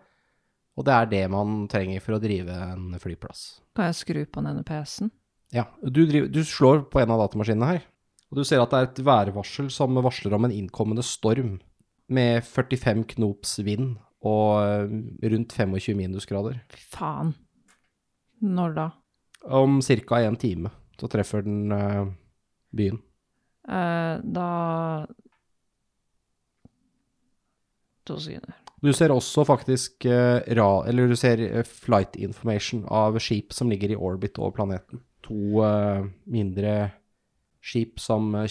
og 0.75 0.86
det 0.88 0.93
er 0.95 1.05
det 1.11 1.23
man 1.31 1.67
trenger 1.71 2.01
for 2.01 2.15
å 2.17 2.19
drive 2.23 2.49
en 2.49 2.97
flyplass. 2.99 3.61
Kan 3.75 3.86
jeg 3.91 3.95
skru 3.99 4.25
på 4.25 4.41
denne 4.43 4.63
PC-en? 4.65 5.11
Ja, 5.53 5.67
du, 5.83 6.05
driver, 6.09 6.27
du 6.27 6.41
slår 6.43 6.81
på 6.89 6.99
en 7.03 7.11
av 7.13 7.21
datamaskinene 7.21 7.69
her, 7.69 7.86
og 8.31 8.39
du 8.39 8.43
ser 8.43 8.59
at 8.63 8.71
det 8.73 8.79
er 8.81 8.89
et 8.89 9.03
værvarsel 9.05 9.69
som 9.71 9.93
varsler 10.03 10.33
om 10.36 10.47
en 10.49 10.51
innkommende 10.55 11.05
storm 11.05 11.59
med 12.09 12.43
45 12.43 13.05
knops 13.13 13.59
vind 13.63 13.99
og 14.26 14.61
eh, 14.63 14.95
rundt 15.32 15.53
25 15.53 15.97
minusgrader. 15.99 16.59
Fy 16.73 16.82
faen. 16.95 17.34
Når 18.45 18.76
da? 18.76 18.89
Om 19.45 19.80
ca. 19.82 20.21
en 20.26 20.38
time 20.41 20.71
så 20.99 21.09
treffer 21.11 21.43
den 21.45 21.71
uh, 21.71 22.07
byen. 22.76 22.99
Uh, 23.67 24.21
da 24.21 24.49
To 28.05 28.19
sekunder. 28.21 28.53
Du 28.86 28.91
ser 28.93 29.09
også 29.09 29.41
faktisk 29.47 30.05
uh, 30.05 30.41
ra, 30.57 30.69
eller 30.86 31.09
du 31.09 31.15
ser 31.17 31.63
flight 31.65 32.15
information 32.21 32.84
av 32.86 33.17
skip 33.19 33.53
som 33.53 33.71
ligger 33.71 33.95
i 33.95 33.97
orbit 33.97 34.38
over 34.38 34.53
planeten. 34.53 35.01
To 35.26 35.65
mindre 36.30 36.76
skip 37.65 37.97
som 37.97 38.30
er, 38.38 38.45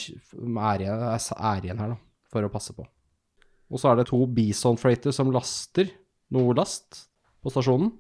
igjen, 0.83 1.05
er 1.07 1.63
igjen 1.63 1.79
her, 1.85 1.93
da, 1.95 1.99
for 2.33 2.43
å 2.43 2.51
passe 2.51 2.75
på. 2.75 2.83
Og 3.75 3.81
så 3.83 3.91
er 3.91 3.99
det 3.99 4.07
to 4.07 4.21
Bison 4.37 4.79
Freighter 4.79 5.11
som 5.17 5.33
laster 5.35 5.89
noe 6.35 6.55
last 6.55 7.09
på 7.43 7.51
stasjonen. 7.51 7.91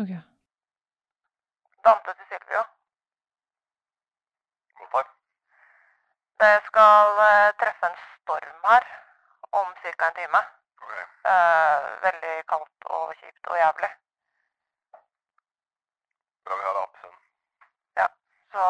Ok. 0.00 0.12
Dante 1.86 2.14
til 2.18 2.26
Silvio. 2.30 2.62
Hvorfor? 4.78 5.04
Det 6.42 6.54
skal 6.68 7.22
eh, 7.26 7.48
treffe 7.60 7.90
en 7.90 7.98
storm 8.14 8.60
her 8.70 8.86
om 9.60 9.72
ca. 9.82 9.90
en 10.08 10.16
time. 10.20 10.42
Ok. 10.84 10.94
Eh, 11.32 11.88
veldig 12.06 12.34
kaldt 12.52 12.90
og 12.98 13.04
kjipt 13.20 13.50
og 13.52 13.56
jævlig. 13.64 13.90
Bra 16.44 16.60
vi 16.60 16.68
har 16.68 16.78
APC-en. 16.84 17.16
Så 18.54 18.62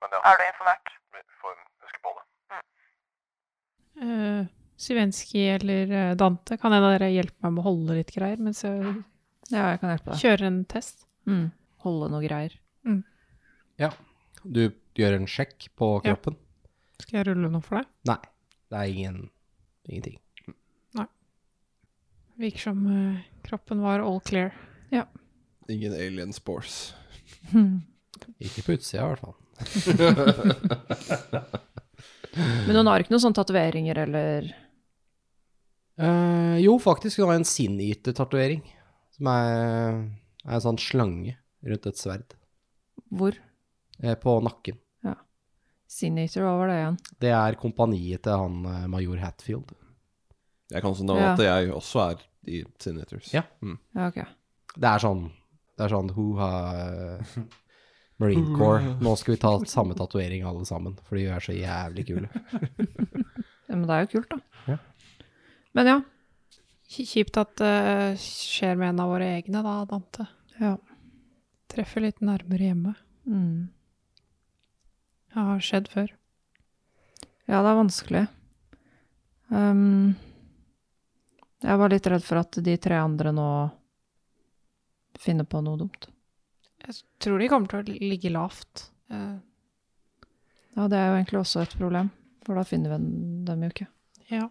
Men 0.00 0.08
ja, 0.14 0.18
er 0.28 0.34
du 0.38 0.44
informert? 0.52 0.86
vi 1.12 1.20
får 1.40 1.54
huske 1.82 1.98
på 2.06 2.10
det. 2.18 2.24
Uh, 4.02 4.57
Sivenski 4.78 5.40
eller 5.56 5.90
eh, 5.90 6.14
Dante, 6.18 6.54
kan 6.60 6.70
en 6.72 6.84
av 6.86 6.92
dere 6.94 7.08
hjelpe 7.10 7.34
meg 7.42 7.52
med 7.56 7.62
å 7.64 7.66
holde 7.66 7.96
litt 7.98 8.12
greier 8.14 8.38
mens 8.38 8.60
jeg 8.62 8.78
Ja, 9.50 9.70
jeg 9.72 9.80
kan 9.82 9.90
hjelpe 9.94 10.10
deg. 10.12 10.20
kjører 10.22 10.44
en 10.46 10.60
test? 10.70 10.96
Mm. 11.26 11.48
Holde 11.84 12.06
noe 12.12 12.22
greier. 12.26 12.52
Ja, 13.78 13.90
Du 14.44 14.70
gjør 14.98 15.14
en 15.18 15.26
sjekk 15.30 15.68
på 15.78 15.86
Ja. 16.04 16.14
kroppen. 16.14 16.34
Skal 17.00 17.16
jeg 17.20 17.26
rulle 17.28 17.48
noe 17.50 17.62
for 17.62 17.76
deg? 17.78 17.86
Nei, 18.06 18.18
det 18.70 18.78
er 18.78 18.84
ingen, 18.94 19.30
ingenting. 19.88 20.18
Virker 22.38 22.60
som 22.68 22.78
uh, 22.86 23.18
kroppen 23.42 23.80
var 23.82 23.98
all 23.98 24.20
clear. 24.22 24.52
Ja. 24.94 25.02
Ingen 25.68 25.90
alien 25.92 26.30
spores. 26.32 26.94
Ikke 28.38 28.62
på 28.62 28.72
utsida, 28.76 29.02
i 29.02 29.06
hvert 29.10 29.20
fall. 29.24 29.34
Men 32.68 32.76
hun 32.78 32.86
har 32.86 33.02
ikke 33.02 33.10
noen 33.10 33.24
sånne 33.24 33.34
tatoveringer 33.40 33.98
eller 34.04 34.46
Eh, 35.98 36.56
jo, 36.62 36.76
faktisk. 36.82 37.18
Hun 37.18 37.28
har 37.32 37.38
en 37.40 37.44
Sin-Eater-tatovering. 37.48 38.62
Som 39.16 39.26
er, 39.32 39.96
er 40.46 40.54
en 40.58 40.62
sånn 40.64 40.78
slange 40.82 41.36
rundt 41.66 41.88
et 41.90 41.98
sverd. 41.98 42.36
Hvor? 43.10 43.34
Eh, 44.02 44.14
på 44.20 44.36
nakken. 44.44 44.78
Sinator, 45.88 46.42
hva 46.44 46.50
var 46.60 46.68
det 46.68 46.74
igjen? 46.82 46.96
Det 47.24 47.30
er 47.32 47.56
kompaniet 47.56 48.20
til 48.26 48.34
han 48.36 48.56
eh, 48.68 48.82
major 48.92 49.16
Hatfield. 49.22 49.70
Jeg 50.68 50.82
kan 50.84 50.92
også 50.92 51.06
nevne 51.08 51.22
Ja. 51.24 51.30
at 51.32 51.40
jeg 51.46 51.70
også 51.72 52.02
er 52.10 52.18
i 52.52 52.58
Senators. 52.78 53.30
Ja. 53.32 53.40
Mm. 53.64 53.78
Ja, 53.96 54.10
ok. 54.10 54.18
Det 54.76 54.90
er 54.90 55.00
sånn 55.00 55.22
Det 55.78 55.86
er 55.86 55.94
sånn 55.94 56.10
Hoo-ha 56.12 56.50
eh, 56.76 57.32
Marine 58.20 58.52
Corps. 58.52 58.84
Nå 59.00 59.14
skal 59.16 59.34
vi 59.34 59.40
ta 59.40 59.54
samme 59.64 59.96
tatovering 59.96 60.44
alle 60.44 60.66
sammen, 60.68 60.98
for 61.08 61.16
de 61.16 61.24
er 61.32 61.40
så 61.40 61.56
jævlig 61.56 62.06
kule. 62.12 62.28
Ja, 63.68 63.76
men 63.76 63.84
det 63.88 63.96
er 63.98 64.04
jo 64.06 64.12
kult, 64.14 64.30
da. 64.32 64.38
Ja. 64.64 64.76
Men 65.76 65.86
ja. 65.90 65.96
Kj- 66.88 67.06
Kjipt 67.10 67.36
at 67.40 67.56
det 67.60 68.18
skjer 68.22 68.78
med 68.80 68.94
en 68.94 69.00
av 69.04 69.10
våre 69.12 69.26
egne, 69.38 69.60
da, 69.64 69.74
Dante. 69.90 70.26
Ja. 70.58 70.76
Treffer 71.68 72.00
litt 72.06 72.22
nærmere 72.24 72.70
hjemme. 72.70 72.94
Mm. 73.28 73.68
Det 75.28 75.42
har 75.44 75.60
skjedd 75.62 75.90
før. 75.92 76.14
Ja, 77.48 77.60
det 77.62 77.68
er 77.72 77.78
vanskelig. 77.82 78.22
Um, 79.48 80.14
jeg 81.64 81.80
var 81.80 81.92
litt 81.92 82.06
redd 82.08 82.24
for 82.24 82.40
at 82.40 82.58
de 82.64 82.74
tre 82.80 82.96
andre 83.00 83.32
nå 83.36 83.46
finner 85.18 85.44
på 85.48 85.60
noe 85.64 85.78
dumt. 85.80 86.08
Jeg 86.86 87.00
tror 87.20 87.40
de 87.42 87.48
kommer 87.50 87.68
til 87.72 87.80
å 87.80 87.98
ligge 88.12 88.32
lavt. 88.32 88.88
Uh. 89.12 89.38
Ja, 90.76 90.84
det 90.88 90.98
er 91.00 91.08
jo 91.10 91.16
egentlig 91.18 91.40
også 91.40 91.64
et 91.64 91.72
problem, 91.76 92.10
for 92.46 92.54
da 92.60 92.62
finner 92.68 92.92
vi 92.94 93.00
dem 93.48 93.64
jo 93.66 93.70
ikke. 93.74 93.88
ja. 94.32 94.46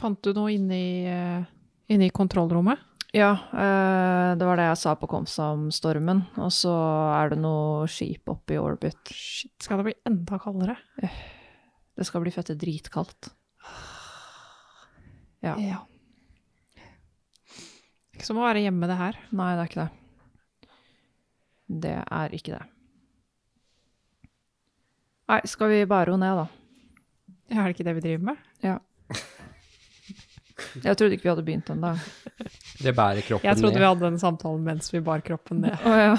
Fant 0.00 0.20
du 0.22 0.32
noe 0.36 0.52
inne 0.52 0.76
i, 0.76 1.04
eh, 1.08 1.46
inne 1.88 2.08
i 2.08 2.12
kontrollrommet? 2.14 2.82
Ja, 3.16 3.30
eh, 3.32 4.36
det 4.36 4.44
var 4.44 4.58
det 4.58 4.66
jeg 4.66 4.80
sa 4.82 4.92
på 4.98 5.08
Komsa 5.08 5.52
om 5.54 5.70
stormen, 5.72 6.26
og 6.36 6.50
så 6.52 6.74
er 7.16 7.32
det 7.32 7.38
noe 7.40 7.86
skip 7.88 8.28
oppe 8.28 8.56
i 8.56 8.60
orbit. 8.60 8.98
Shit, 9.08 9.54
skal 9.62 9.80
det 9.80 9.86
bli 9.88 9.94
enda 10.10 10.38
kaldere? 10.42 10.76
Det 11.96 12.04
skal 12.04 12.20
bli 12.20 12.34
fette 12.34 12.58
dritkaldt. 12.60 13.30
Ja. 15.40 15.54
Ja. 15.56 15.78
Ikke 18.12 18.26
som 18.26 18.40
å 18.40 18.44
være 18.44 18.66
hjemme, 18.66 18.88
det 18.90 18.98
her. 19.00 19.16
Nei, 19.36 19.52
det 19.56 19.62
er 19.62 19.70
ikke 19.70 19.86
det. 19.86 19.92
Det 21.86 21.94
er 22.04 22.36
ikke 22.36 22.52
det. 22.58 22.64
Nei, 25.26 25.40
skal 25.48 25.72
vi 25.72 25.80
bare 25.88 26.10
roe 26.10 26.20
ned, 26.20 26.42
da? 26.42 26.46
Er 27.54 27.64
det 27.64 27.76
ikke 27.76 27.86
det 27.88 27.96
vi 27.96 28.04
driver 28.04 28.28
med? 28.32 28.44
Jeg 30.84 30.96
trodde 30.96 31.12
ikke 31.16 31.22
vi 31.26 31.28
hadde 31.28 31.42
begynt 31.44 31.70
ennå. 31.72 31.90
Det 32.80 32.94
bærer 32.96 33.20
kroppen 33.26 33.44
ned. 33.44 33.50
Jeg 33.50 33.56
trodde 33.60 33.74
ned. 33.74 33.80
vi 33.80 33.84
hadde 33.90 34.06
en 34.14 34.18
samtale 34.18 34.58
mens 34.58 34.92
vi 34.94 35.00
bar 35.04 35.20
kroppen 35.20 35.60
ned. 35.66 35.76
Oh, 35.84 35.98
ja. 36.00 36.16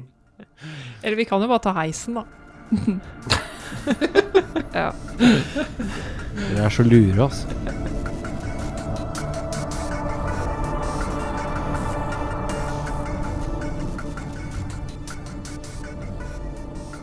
Eller 1.02 1.16
vi 1.16 1.24
kan 1.24 1.40
jo 1.40 1.48
bare 1.48 1.58
ta 1.64 1.72
heisen, 1.80 2.14
da. 2.20 2.24
ja. 4.80 4.90
Dere 6.36 6.64
er 6.64 6.68
så 6.68 6.82
lure, 6.84 7.22
altså. 7.28 7.46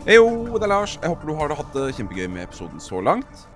Heyo, 0.04 0.52
det 0.52 0.62
er 0.62 0.68
Lars. 0.68 0.98
Jeg 1.00 1.08
håper 1.08 1.30
du 1.30 1.36
har 1.38 1.52
hatt 1.56 1.70
det 1.72 1.94
kjempegøy 1.96 2.26
med 2.28 2.44
episoden 2.44 2.82
så 2.82 3.00
langt. 3.00 3.46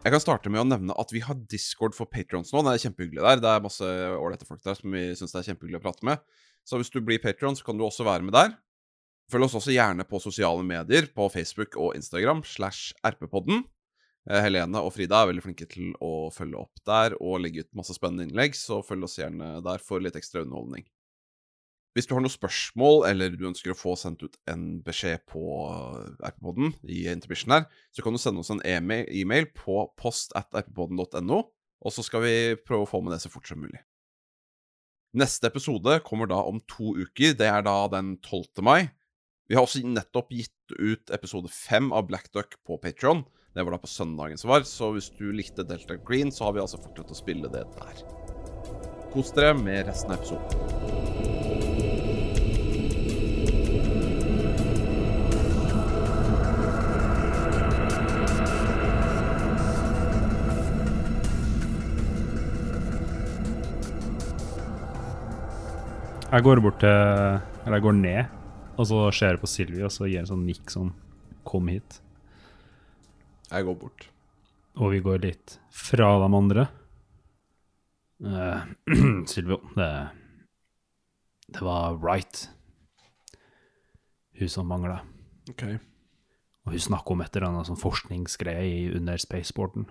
Jeg 0.00 0.14
kan 0.14 0.22
starte 0.22 0.48
med 0.48 0.62
å 0.62 0.64
nevne 0.64 0.94
at 0.96 1.10
vi 1.12 1.20
har 1.20 1.36
Discord 1.52 1.92
for 1.92 2.08
patrons 2.08 2.54
nå. 2.54 2.62
Det 2.64 2.72
er 2.72 2.82
kjempehyggelig 2.86 3.20
der. 3.20 3.40
Det 3.44 3.50
er 3.50 3.64
masse 3.66 3.88
ålreite 4.16 4.46
folk 4.48 4.62
der 4.64 4.78
som 4.78 4.94
vi 4.96 5.02
syns 5.12 5.34
det 5.34 5.42
er 5.42 5.48
kjempehyggelig 5.50 5.76
å 5.76 5.82
prate 5.84 6.06
med. 6.08 6.22
Så 6.64 6.80
hvis 6.80 6.92
du 6.94 7.02
blir 7.04 7.20
patron, 7.20 7.56
så 7.56 7.66
kan 7.66 7.76
du 7.76 7.84
også 7.84 8.06
være 8.08 8.24
med 8.24 8.32
der. 8.32 8.54
Følg 9.30 9.44
oss 9.44 9.58
også 9.60 9.74
gjerne 9.74 10.06
på 10.08 10.22
sosiale 10.24 10.64
medier, 10.64 11.10
på 11.12 11.28
Facebook 11.34 11.76
og 11.76 11.98
Instagram 11.98 12.40
slash 12.48 12.96
rppodden. 13.04 13.66
Eh, 14.24 14.40
Helene 14.40 14.80
og 14.80 14.94
Frida 14.96 15.20
er 15.20 15.34
veldig 15.34 15.44
flinke 15.44 15.68
til 15.68 15.92
å 16.00 16.30
følge 16.32 16.64
opp 16.64 16.80
der 16.88 17.18
og 17.20 17.42
legge 17.44 17.66
ut 17.66 17.70
masse 17.76 17.92
spennende 17.96 18.24
innlegg, 18.24 18.56
så 18.56 18.80
følg 18.86 19.04
oss 19.04 19.20
gjerne 19.20 19.58
der 19.66 19.84
for 19.84 20.00
litt 20.00 20.16
ekstra 20.16 20.46
underholdning. 20.46 20.88
Hvis 21.96 22.06
du 22.06 22.14
har 22.14 22.22
noen 22.22 22.30
spørsmål, 22.30 23.02
eller 23.08 23.34
du 23.34 23.48
ønsker 23.48 23.72
å 23.72 23.78
få 23.78 23.96
sendt 23.98 24.22
ut 24.22 24.36
en 24.50 24.78
beskjed 24.86 25.24
på 25.30 25.42
RP-podden 26.22 26.76
i 26.86 27.02
intermission 27.10 27.56
her, 27.56 27.66
så 27.90 28.04
kan 28.04 28.14
du 28.14 28.20
sende 28.22 28.44
oss 28.44 28.52
en 28.54 28.62
e-mail 28.62 29.48
på 29.56 29.82
post 29.98 30.36
at 30.38 30.54
rppodden.no, 30.54 31.40
og 31.80 31.94
så 31.94 32.04
skal 32.06 32.22
vi 32.22 32.34
prøve 32.62 32.86
å 32.86 32.90
få 32.90 33.02
med 33.02 33.16
det 33.16 33.22
så 33.24 33.32
fort 33.32 33.50
som 33.50 33.58
mulig. 33.62 33.82
Neste 35.18 35.50
episode 35.50 35.96
kommer 36.06 36.30
da 36.30 36.38
om 36.46 36.60
to 36.70 36.94
uker. 36.94 37.34
Det 37.34 37.48
er 37.50 37.64
da 37.66 37.74
den 37.90 38.14
12. 38.22 38.62
mai. 38.62 38.92
Vi 39.50 39.58
har 39.58 39.66
også 39.66 39.82
nettopp 39.82 40.30
gitt 40.30 40.76
ut 40.78 41.10
episode 41.10 41.50
fem 41.50 41.90
av 41.90 42.06
Black 42.06 42.30
Duck 42.30 42.54
på 42.62 42.78
Patron. 42.78 43.24
Det 43.50 43.64
var 43.66 43.74
da 43.74 43.82
på 43.82 43.90
søndagen 43.90 44.38
som 44.38 44.52
var, 44.52 44.62
så 44.62 44.92
hvis 44.94 45.10
du 45.18 45.32
likte 45.34 45.66
Delta 45.66 45.98
Green, 46.06 46.30
så 46.30 46.46
har 46.46 46.54
vi 46.54 46.62
altså 46.62 46.78
fortsatt 46.78 47.10
å 47.10 47.18
spille 47.18 47.50
det 47.50 47.66
der. 47.74 48.04
Kos 49.10 49.34
dere 49.34 49.56
med 49.58 49.88
resten 49.90 50.14
av 50.14 50.22
episoden. 50.22 51.09
Jeg 66.30 66.44
går 66.46 66.60
bort 66.62 66.76
til 66.78 66.90
Eller 67.66 67.80
jeg 67.80 67.82
går 67.82 67.96
ned, 67.98 68.34
og 68.78 68.86
så 68.86 68.98
ser 69.10 69.32
jeg 69.34 69.40
på 69.42 69.48
Sylvi, 69.50 69.80
og 69.82 69.90
så 69.90 70.06
gir 70.06 70.20
jeg 70.20 70.22
en 70.22 70.28
sånn 70.30 70.44
nikk 70.46 70.70
sånn 70.70 70.92
Kom 71.48 71.70
hit. 71.72 71.96
Jeg 73.50 73.66
går 73.66 73.76
bort. 73.80 74.04
Og 74.78 74.92
vi 74.92 75.00
går 75.02 75.22
litt 75.24 75.56
fra 75.74 76.12
de 76.22 76.28
andre. 76.38 76.66
Uh, 78.22 78.62
Sylvio, 79.32 79.58
det 79.74 79.88
Det 81.50 81.64
var 81.66 81.98
Wright. 81.98 82.44
Hun 84.38 84.52
som 84.52 84.70
mangla. 84.70 85.00
Ok. 85.50 85.64
Og 86.68 86.76
hun 86.76 86.86
snakker 86.86 87.16
om 87.16 87.24
et 87.24 87.34
eller 87.34 87.48
annet 87.48 87.72
sånn 87.72 87.80
forskningsgreie 87.80 88.92
under 89.00 89.18
spaceporten. 89.18 89.88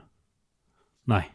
Nei. 1.11 1.25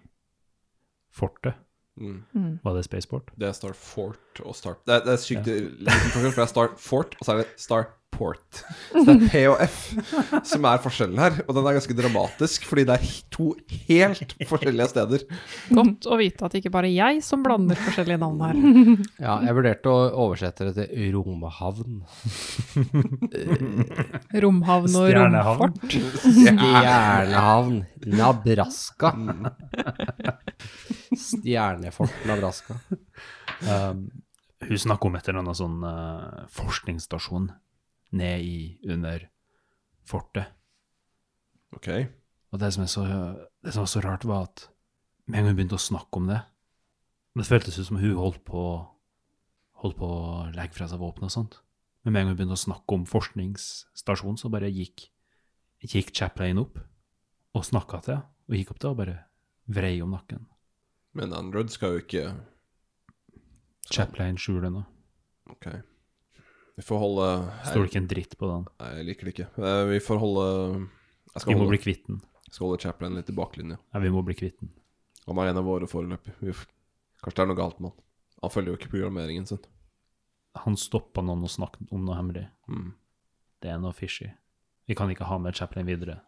Fortet. 1.12 1.60
Mm. 2.00 2.58
Var 2.64 2.74
det 2.74 2.84
spaceport? 2.88 3.28
Det 3.38 3.46
er 3.48 3.54
Starfort 3.54 4.40
og 4.42 4.56
Star 4.58 4.74
Det 4.82 4.96
er, 4.96 5.04
det 5.06 5.12
er 5.14 5.20
sykt 5.22 5.46
liten 5.46 6.08
forskjell, 6.10 6.32
for 6.34 6.40
det 6.42 6.46
er 6.48 6.50
Starfort, 6.54 7.14
og 7.20 7.26
så 7.28 7.36
er 7.36 7.44
det 7.44 7.52
Starport. 7.62 8.00
Så 8.94 9.02
det 9.08 9.14
er 9.14 9.30
P 9.32 9.40
og 9.50 9.58
F 9.64 9.78
som 10.46 10.62
er 10.70 10.78
forskjellen 10.78 11.18
her. 11.18 11.40
Og 11.48 11.56
den 11.56 11.66
er 11.66 11.74
ganske 11.74 11.96
dramatisk, 11.98 12.62
fordi 12.70 12.84
det 12.86 12.94
er 12.94 13.08
to 13.34 13.46
helt 13.88 14.34
forskjellige 14.50 14.86
steder. 14.92 15.24
Godt 15.74 16.06
å 16.06 16.18
vite 16.20 16.46
at 16.46 16.54
det 16.54 16.60
ikke 16.62 16.70
bare 16.76 16.92
er 16.92 16.94
jeg 16.94 17.24
som 17.26 17.42
blander 17.42 17.74
forskjellige 17.82 18.20
navn 18.22 18.38
her. 18.46 18.54
Ja, 19.24 19.34
jeg 19.48 19.56
vurderte 19.58 19.90
å 19.90 20.04
oversette 20.28 20.68
det 20.70 20.86
til 20.92 21.10
romhavn. 21.16 22.04
Romhavn 24.44 24.94
og 24.94 25.08
Stjernehavn. 25.10 25.74
romfort. 25.74 25.98
Stjernehavn. 26.22 27.82
Nabraska. 28.14 29.10
Stjernefort 31.20 32.26
Nabraska. 32.28 32.78
Um, 33.64 34.06
hun 34.64 34.80
snakker 34.80 35.08
om 35.08 35.16
et 35.18 35.28
eller 35.28 35.42
annet 35.42 35.58
sånn 35.58 35.80
uh, 35.84 36.44
forskningsstasjon 36.52 37.50
ned 38.18 38.44
i 38.44 38.58
under 38.90 39.26
fortet. 40.08 40.52
Ok. 41.74 41.90
Og 42.54 42.60
det 42.62 42.70
som, 42.74 42.84
er 42.84 42.90
så, 42.90 43.04
det 43.64 43.74
som 43.74 43.84
var 43.84 43.90
så 43.90 44.02
rart, 44.04 44.26
var 44.28 44.48
at 44.48 44.68
med 45.26 45.40
en 45.40 45.46
gang 45.46 45.54
hun 45.54 45.58
begynte 45.58 45.78
å 45.78 45.82
snakke 45.82 46.20
om 46.20 46.26
det 46.28 46.42
Det 47.34 47.46
føltes 47.48 47.78
ut 47.80 47.88
som 47.88 47.98
hun 47.98 48.18
holdt 48.18 48.44
på, 48.46 48.62
holdt 49.82 49.96
på 49.98 50.06
å 50.06 50.50
legge 50.54 50.76
fra 50.76 50.86
seg 50.86 51.00
våpen 51.02 51.26
og 51.26 51.32
sånt. 51.34 51.56
Men 52.04 52.12
med 52.12 52.20
en 52.20 52.28
gang 52.28 52.34
hun 52.34 52.38
begynte 52.38 52.58
å 52.60 52.66
snakke 52.66 52.94
om 52.94 53.06
forskningsstasjonen, 53.10 54.38
så 54.38 54.52
bare 54.52 54.70
gikk, 54.70 55.08
gikk 55.82 56.12
Chaplain 56.14 56.62
opp 56.62 56.78
og 57.58 57.66
snakka 57.66 58.02
til 58.04 58.16
henne. 58.16 58.30
Og 58.44 58.58
gikk 58.58 58.74
opp 58.74 58.78
til 58.78 58.90
henne 58.90 58.94
og 58.94 59.00
bare 59.00 59.16
vrei 59.74 59.94
om 60.04 60.14
nakken. 60.14 60.44
Men 61.14 61.32
Android 61.36 61.70
skal 61.70 61.94
jo 61.96 62.02
ikke 62.04 62.24
Chaplain 63.92 64.38
skjuler 64.40 64.72
nå. 64.72 64.82
Ok. 65.52 65.66
Vi 66.74 66.82
får 66.82 66.98
holde 66.98 67.26
Står 67.68 67.84
det 67.84 67.90
ikke 67.92 68.00
en 68.02 68.08
dritt 68.10 68.32
på 68.40 68.48
den? 68.50 68.64
Nei, 68.80 68.88
jeg 68.98 69.06
liker 69.10 69.28
det 69.28 69.34
ikke. 69.36 69.48
Eh, 69.62 69.82
Vi 69.92 70.00
får 70.02 70.18
holde 70.22 70.46
Vi 71.44 71.54
må 71.54 71.58
holde, 71.60 71.68
bli 71.74 71.78
kvitt 71.84 72.06
den. 72.08 72.22
jeg 72.48 72.56
skal 72.56 72.66
holde 72.66 72.80
Chaplain 72.82 73.14
litt 73.18 73.30
i 73.30 73.36
baklinja. 73.36 73.78
Nei, 73.94 74.00
vi 74.02 74.10
må 74.14 74.24
bli 74.26 74.34
kvitt 74.38 74.58
den. 74.62 74.72
Han 75.28 75.38
er 75.38 75.52
en 75.52 75.60
av 75.62 75.68
våre 75.68 75.86
foreløpig. 75.90 76.34
Vi 76.40 76.52
Kanskje 77.24 77.38
det 77.38 77.44
er 77.44 77.48
noe 77.52 77.56
galt 77.60 77.78
med 77.80 77.90
han. 77.92 78.00
Han 78.42 78.50
følger 78.52 78.74
jo 78.74 78.76
ikke 78.80 78.90
programmeringen 78.92 79.46
sin. 79.48 79.62
Han 80.64 80.76
stoppa 80.76 81.22
noen 81.24 81.46
å 81.46 81.48
snakke 81.50 81.86
om 81.90 82.02
noe 82.04 82.18
hemmelig. 82.18 82.48
Mm. 82.68 82.90
Det 83.64 83.70
er 83.72 83.78
noe 83.80 83.94
fishy. 83.96 84.28
Vi 84.86 84.94
kan 84.98 85.08
ikke 85.10 85.24
ha 85.30 85.38
med 85.40 85.56
Chaplain 85.56 85.86
videre. 85.88 86.18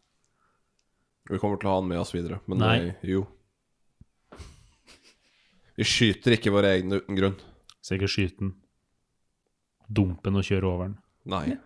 Vi 1.29 1.39
kommer 1.43 1.59
til 1.61 1.69
å 1.69 1.75
ha 1.75 1.81
han 1.83 1.89
med 1.91 1.99
oss 2.01 2.15
videre, 2.15 2.39
men 2.47 2.59
Nei. 2.63 2.79
nei. 2.87 2.95
jo. 3.03 3.27
Vi 5.77 5.85
skyter 5.85 6.37
ikke 6.37 6.53
våre 6.55 6.73
egne 6.77 7.03
uten 7.03 7.19
grunn. 7.19 7.37
Så 7.85 7.97
ikke 7.97 8.09
skyte 8.11 8.41
den. 8.41 8.55
Dumpe 9.87 10.31
den 10.31 10.41
og 10.41 10.47
kjøre 10.49 10.71
over 10.71 10.89
den. 10.89 10.97
Nei. 11.29 11.59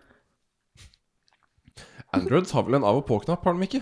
Androids 2.11 2.51
har 2.51 2.65
vel 2.67 2.77
en 2.77 2.85
av 2.87 2.99
og 2.99 3.05
på-knapp, 3.07 3.45
har 3.47 3.55
de 3.55 3.67
ikke? 3.69 3.81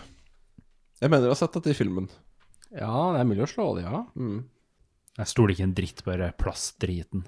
Jeg 1.00 1.10
mener 1.10 1.26
jeg 1.26 1.34
har 1.34 1.40
sett 1.40 1.56
dette 1.58 1.74
i 1.74 1.78
filmen. 1.78 2.08
Ja, 2.70 3.10
det 3.16 3.24
er 3.24 3.28
mulig 3.28 3.48
å 3.48 3.50
slå 3.50 3.72
det, 3.80 3.88
ja. 3.88 4.04
Mm. 4.14 4.44
Jeg 5.18 5.32
stoler 5.32 5.56
ikke 5.56 5.66
en 5.66 5.76
dritt, 5.76 6.04
bare 6.06 6.30
plastdriten. 6.38 7.26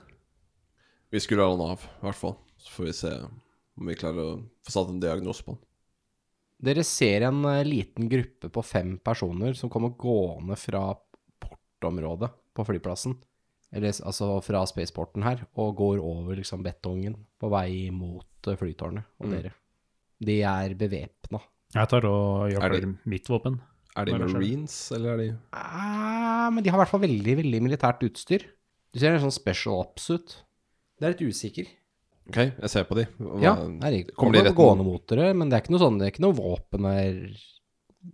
Vi 1.12 1.20
skulle 1.24 1.44
ha 1.48 1.56
den 1.56 1.74
av, 1.74 1.82
i 1.82 2.06
hvert 2.06 2.20
fall. 2.20 2.38
Så 2.62 2.76
får 2.76 2.88
vi 2.88 2.94
se 3.02 3.16
om 3.26 3.90
vi 3.90 3.98
klarer 3.98 4.22
å 4.22 4.38
få 4.68 4.76
satt 4.76 4.94
en 4.94 5.02
diagnose 5.02 5.44
på 5.48 5.56
den. 5.56 5.64
Dere 6.62 6.86
ser 6.86 7.26
en 7.26 7.42
eh, 7.50 7.66
liten 7.66 8.06
gruppe 8.12 8.52
på 8.54 8.62
fem 8.62 8.94
personer 9.02 9.58
som 9.58 9.72
kommer 9.74 9.96
gående 9.98 10.54
fra 10.62 10.84
portområdet 11.42 12.30
på 12.56 12.66
flyplassen. 12.68 13.18
Eller 13.74 13.94
altså 14.04 14.42
fra 14.44 14.66
spaceporten 14.68 15.24
her, 15.24 15.46
og 15.56 15.76
går 15.80 16.02
over 16.04 16.36
liksom 16.36 16.64
betongen 16.66 17.16
på 17.40 17.50
vei 17.50 17.90
mot 17.96 18.26
eh, 18.48 18.58
flytårnet 18.60 19.06
og 19.22 19.28
Mm. 19.28 19.32
dere. 19.38 19.52
De 20.22 20.42
er 20.44 20.74
bevæpna. 20.76 21.40
Jeg 21.74 21.88
tar 21.88 22.06
og 22.06 22.52
Er 22.52 22.60
jakter 22.60 22.98
mitt 23.06 23.26
våpen. 23.32 23.62
Er 23.96 24.06
de 24.06 24.12
marines, 24.20 24.92
eller 24.92 25.14
er 25.14 25.18
de 25.18 25.38
Ah, 25.54 26.50
men 26.52 26.64
de 26.64 26.70
har 26.70 26.78
i 26.78 26.82
hvert 26.84 26.92
fall 26.92 27.02
veldig, 27.02 27.36
veldig 27.38 27.62
militært 27.64 28.04
utstyr. 28.04 28.44
Du 28.94 29.00
ser 29.00 29.14
en 29.16 29.22
sånn 29.24 29.32
special 29.32 29.80
ops 29.80 30.10
ut. 30.10 30.36
Det 31.00 31.06
er 31.08 31.14
litt 31.16 31.32
usikker. 31.34 31.68
Ok, 32.30 32.36
jeg 32.38 32.70
ser 32.70 32.84
på 32.84 32.96
de. 32.96 33.06
Hva- 33.20 33.42
Ja, 33.42 33.56
det 33.56 33.84
er 33.84 33.92
riktig. 33.92 34.16
Kommer 34.16 34.32
de 34.34 34.40
Kommer 34.40 34.44
rett 34.50 34.56
gående 34.56 34.84
mot 34.86 35.08
dere, 35.08 35.34
men 35.34 35.50
det 35.50 35.56
er 35.58 35.62
ikke 35.64 35.72
noe 35.72 35.80
sånn, 35.80 35.98
det 35.98 36.06
er 36.08 36.12
ikke 36.12 36.26
noe 36.28 36.38
våpen 36.38 36.86
er 36.86 37.38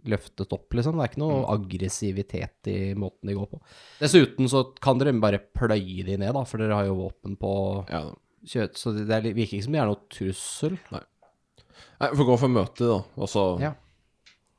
løftet 0.05 0.51
opp, 0.53 0.69
liksom. 0.75 0.97
Det 0.97 1.03
er 1.05 1.11
ikke 1.13 1.21
noe 1.23 1.39
Mm. 1.41 1.49
aggressivitet 1.55 2.67
i 2.67 2.93
måten 2.93 3.27
de 3.29 3.33
går 3.37 3.47
på. 3.51 3.61
Dessuten 3.99 4.47
så 4.51 4.63
kan 4.81 4.97
dere 4.99 5.13
bare 5.19 5.39
pløye 5.39 6.03
de 6.05 6.17
ned, 6.17 6.33
da, 6.33 6.43
for 6.43 6.57
dere 6.57 6.73
har 6.75 6.85
jo 6.85 6.95
våpen 7.09 7.37
på 7.39 7.51
Ja, 7.89 8.13
kjøtt, 8.45 8.75
så 8.77 8.93
det 8.95 9.09
er, 9.09 9.21
virker 9.33 9.57
ikke 9.57 9.63
som 9.63 9.73
det 9.73 9.81
er 9.81 9.85
noe 9.91 10.01
trussel. 10.09 10.77
Nei, 10.91 12.09
vi 12.11 12.17
får 12.17 12.25
gå 12.31 12.39
for 12.39 12.47
møte, 12.49 12.87
da. 12.87 13.03
Og 13.17 13.27
så 13.29 13.59
Ja. 13.61 13.73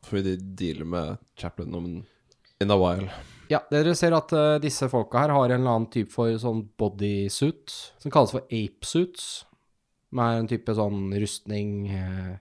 får 0.05 0.23
vi 0.23 0.37
deale 0.37 0.85
med 0.87 1.19
Chaplin 1.37 1.75
om 1.75 2.07
in 2.61 2.71
a 2.71 2.77
while. 2.77 3.11
Ja, 3.51 3.61
dere 3.71 3.95
ser 3.95 4.13
at 4.15 4.33
uh, 4.33 4.59
disse 4.59 4.89
folka 4.91 5.19
her 5.21 5.29
har 5.31 5.45
en 5.51 5.61
eller 5.61 5.71
annen 5.71 5.91
type 5.91 6.11
for 6.13 6.27
sånn 6.37 6.69
bodysuit, 6.77 7.93
som 7.99 8.11
kalles 8.11 8.31
for 8.33 8.43
apesuits, 8.51 9.45
som 10.11 10.19
er 10.21 10.39
en 10.41 10.49
type 10.49 10.67
sånn 10.75 11.13
rustning 11.21 11.89
eh, 11.91 12.39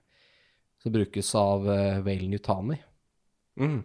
som 0.88 0.94
brukes 0.94 1.30
av 1.38 1.68
uh, 1.68 2.00
Vale 2.04 2.28
Yutani. 2.34 2.78
Mm. 3.60 3.78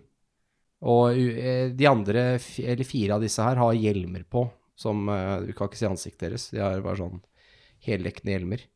Og 0.83 1.19
uh, 1.19 1.69
de 1.75 1.87
andre, 1.89 2.25
eller 2.63 2.87
fire 2.87 3.17
av 3.17 3.23
disse 3.23 3.43
her, 3.43 3.59
har 3.59 3.77
hjelmer 3.77 4.25
på, 4.25 4.47
som 4.75 5.05
uh, 5.11 5.41
Du 5.45 5.53
kan 5.53 5.69
ikke 5.69 5.81
se 5.81 5.91
ansiktet 5.91 6.27
deres, 6.29 6.49
de 6.53 6.63
har 6.63 6.83
bare 6.85 7.01
sånn 7.03 7.21
heldekkende 7.83 8.37
hjelmer. 8.37 8.67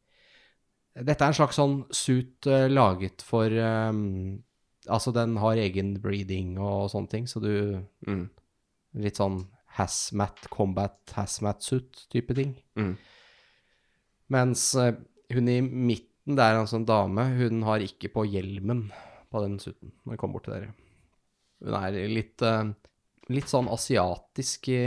Dette 0.98 1.22
er 1.22 1.30
en 1.30 1.38
slags 1.38 1.60
sånn 1.60 1.80
suit 1.94 2.48
uh, 2.50 2.66
laget 2.72 3.24
for 3.26 3.54
um, 3.54 4.44
Altså, 4.88 5.12
den 5.12 5.36
har 5.42 5.60
egen 5.60 5.98
breeding 6.00 6.54
og 6.64 6.88
sånne 6.94 7.12
ting, 7.12 7.26
så 7.28 7.42
du 7.44 7.84
Mm. 8.08 8.30
Litt 9.04 9.20
sånn 9.20 9.42
hazmat, 9.78 10.48
combat 10.50 11.12
hazmat-suit-type 11.14 12.34
ting. 12.34 12.56
Mm. 12.80 12.94
Mens 14.34 14.64
eh, 14.80 14.96
hun 15.36 15.50
i 15.52 15.60
midten, 15.62 16.16
det 16.36 16.44
er 16.44 16.58
altså 16.60 16.76
en 16.82 16.86
dame, 16.90 17.24
hun 17.40 17.62
har 17.64 17.80
ikke 17.80 18.10
på 18.12 18.26
hjelmen 18.28 18.90
på 19.32 19.42
den 19.46 19.58
suiten 19.64 19.94
når 20.04 20.16
hun 20.16 20.20
kommer 20.20 20.38
bort 20.38 20.48
til 20.50 20.56
dere. 20.58 20.74
Hun 21.64 21.78
er 21.80 21.98
litt, 22.12 22.42
eh, 22.44 22.72
litt 23.32 23.48
sånn 23.52 23.70
asiatisk 23.72 24.68
i 24.74 24.82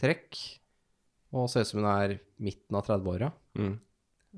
trekk, 0.00 0.38
og 1.32 1.48
ser 1.50 1.64
ut 1.64 1.70
som 1.72 1.80
hun 1.82 1.90
er 1.90 2.14
midten 2.42 2.76
av 2.78 2.86
30-åra. 2.86 3.32
Mm. 3.58 3.74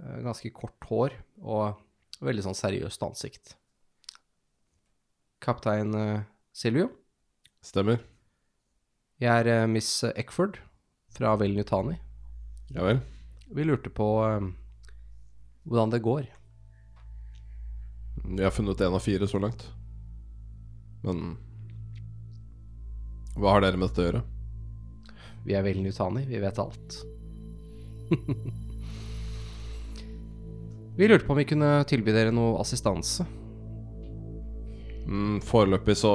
Eh, 0.00 0.16
Ganske 0.24 0.50
kort 0.56 0.88
hår 0.88 1.14
og 1.42 1.76
veldig 2.24 2.44
sånn 2.46 2.56
seriøst 2.58 3.02
ansikt. 3.06 3.54
Kaptein 5.44 5.94
eh, 5.94 6.20
Silvio, 6.54 6.88
Stemmer. 7.64 7.98
jeg 9.20 9.46
er 9.48 9.66
Miss 9.68 9.90
Eckford 10.14 10.58
fra 11.14 11.34
Vel 11.40 11.54
Nutani. 11.56 11.96
Ja 12.74 12.84
vel. 12.86 13.00
Vi 13.54 13.64
lurte 13.64 13.90
på 13.92 14.06
hvordan 15.64 15.90
det 15.90 16.04
går. 16.04 16.28
Vi 18.24 18.44
har 18.44 18.50
funnet 18.54 18.80
en 18.80 18.94
av 18.94 19.02
fire 19.04 19.28
så 19.28 19.38
langt. 19.38 19.66
Men 21.04 21.36
hva 23.36 23.56
har 23.56 23.64
dere 23.64 23.76
med 23.76 23.88
dette 23.90 24.00
å 24.00 24.06
gjøre? 24.08 24.22
Vi 25.44 25.56
er 25.56 25.64
veldig 25.66 25.82
Nutani, 25.84 26.22
vi 26.28 26.38
vet 26.40 26.58
alt. 26.62 26.96
vi 30.96 31.08
lurte 31.08 31.26
på 31.26 31.34
om 31.34 31.40
vi 31.40 31.48
kunne 31.50 31.84
tilby 31.90 32.14
dere 32.14 32.32
noe 32.32 32.60
assistanse. 32.62 33.26
Mm, 35.04 35.40
foreløpig 35.44 35.96
så 36.00 36.12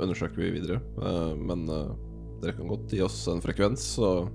undersøker 0.00 0.42
vi 0.42 0.50
videre. 0.58 0.80
eh, 1.00 1.32
men 1.38 1.68
eh, 1.68 1.94
dere 2.42 2.56
kan 2.58 2.68
godt 2.68 2.92
gi 2.92 3.00
oss 3.04 3.22
en 3.32 3.40
frekvens, 3.44 3.80
så 3.96 4.28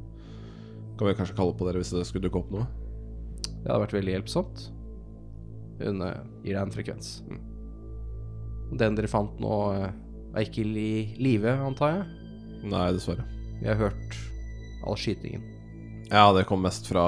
kan 0.98 1.08
vi 1.10 1.18
kanskje 1.20 1.38
kalle 1.38 1.54
på 1.58 1.68
dere 1.68 1.82
hvis 1.84 1.94
det 1.94 2.06
skulle 2.08 2.26
dukke 2.26 2.42
opp 2.42 2.52
noe. 2.56 2.85
Det 3.66 3.72
hadde 3.72 3.82
vært 3.82 3.96
veldig 3.98 4.14
hjelpsomt. 4.14 4.68
Hun 5.82 6.04
uh, 6.06 6.22
gir 6.46 6.54
deg 6.54 6.62
en 6.62 6.74
frekvens. 6.74 7.16
Den 8.78 8.98
dere 8.98 9.10
fant 9.10 9.40
nå, 9.42 9.56
eh, 9.74 9.90
er 10.36 10.46
ikke 10.46 10.64
i 10.66 11.16
live, 11.22 11.50
antar 11.66 11.96
jeg? 11.96 12.06
Nei, 12.70 12.86
dessverre. 12.94 13.26
Vi 13.60 13.68
har 13.70 13.78
hørt 13.80 14.18
all 14.86 14.98
skytingen. 15.00 15.44
Ja, 16.12 16.30
det 16.36 16.46
kom 16.50 16.62
mest 16.66 16.90
fra, 16.90 17.06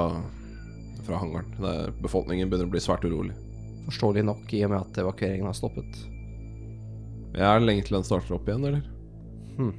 fra 1.05 1.21
hangaren. 1.21 1.53
Der 1.61 1.93
befolkningen 2.01 2.49
begynner 2.49 2.69
å 2.69 2.73
bli 2.73 2.81
svært 2.81 3.05
urolig. 3.05 3.35
Forståelig 3.87 4.25
nok 4.25 4.53
i 4.57 4.63
og 4.65 4.73
med 4.73 4.79
at 4.81 5.01
evakueringen 5.03 5.49
har 5.49 5.57
stoppet. 5.57 6.05
Ja, 7.37 7.53
Er 7.53 7.59
det 7.61 7.69
lenge 7.69 7.85
til 7.85 7.99
den 7.99 8.07
starter 8.07 8.37
opp 8.37 8.49
igjen, 8.49 8.65
eller? 8.65 8.85
Hm. 9.57 9.73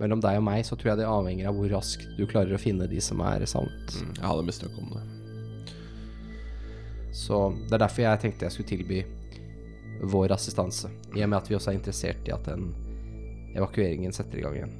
Mellom 0.00 0.22
deg 0.24 0.40
og 0.40 0.46
meg 0.48 0.64
så 0.66 0.76
tror 0.78 0.94
jeg 0.94 1.02
det 1.02 1.10
avhenger 1.10 1.50
av 1.50 1.58
hvor 1.58 1.68
raskt 1.72 2.06
du 2.16 2.24
klarer 2.28 2.56
å 2.56 2.60
finne 2.60 2.88
de 2.88 3.00
som 3.04 3.20
er 3.24 3.44
savnet. 3.46 3.98
Mm, 4.00 4.14
jeg 4.16 4.24
hadde 4.30 4.46
mistanke 4.48 4.80
om 4.80 4.94
det. 4.96 5.02
Så 7.12 7.38
det 7.68 7.76
er 7.76 7.84
derfor 7.84 8.06
jeg 8.06 8.22
tenkte 8.22 8.46
jeg 8.48 8.54
skulle 8.54 8.70
tilby 8.72 9.02
vår 10.12 10.32
assistanse, 10.34 10.88
i 11.14 11.22
og 11.22 11.28
med 11.30 11.38
at 11.38 11.50
vi 11.50 11.54
også 11.58 11.70
er 11.70 11.76
interessert 11.78 12.26
i 12.26 12.32
at 12.34 12.48
den 12.48 12.72
evakueringen 13.54 14.14
setter 14.16 14.40
i 14.40 14.44
gang 14.46 14.56
igjen. 14.56 14.72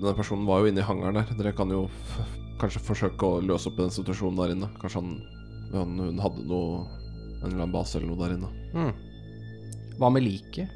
Denne 0.00 0.16
personen 0.18 0.48
var 0.48 0.60
jo 0.60 0.72
inne 0.72 0.82
i 0.82 0.86
hangaren 0.86 1.20
der. 1.20 1.30
Dere 1.38 1.54
kan 1.56 1.70
jo 1.70 1.84
kanskje 2.60 2.82
forsøke 2.82 3.28
å 3.28 3.40
løse 3.44 3.70
opp 3.70 3.78
i 3.78 3.84
den 3.84 3.94
situasjonen 3.94 4.40
der 4.40 4.54
inne. 4.56 4.68
Kanskje 4.82 5.00
han, 5.00 5.14
han 5.72 5.94
hun 6.02 6.20
hadde 6.22 6.44
noe 6.50 6.82
En 7.42 7.48
eller 7.48 7.64
annen 7.64 7.72
base 7.74 7.98
eller 7.98 8.06
noe 8.06 8.20
der 8.20 8.36
inne. 8.36 8.48
Mm. 8.70 9.96
Hva 9.98 10.10
med 10.14 10.22
liket? 10.22 10.68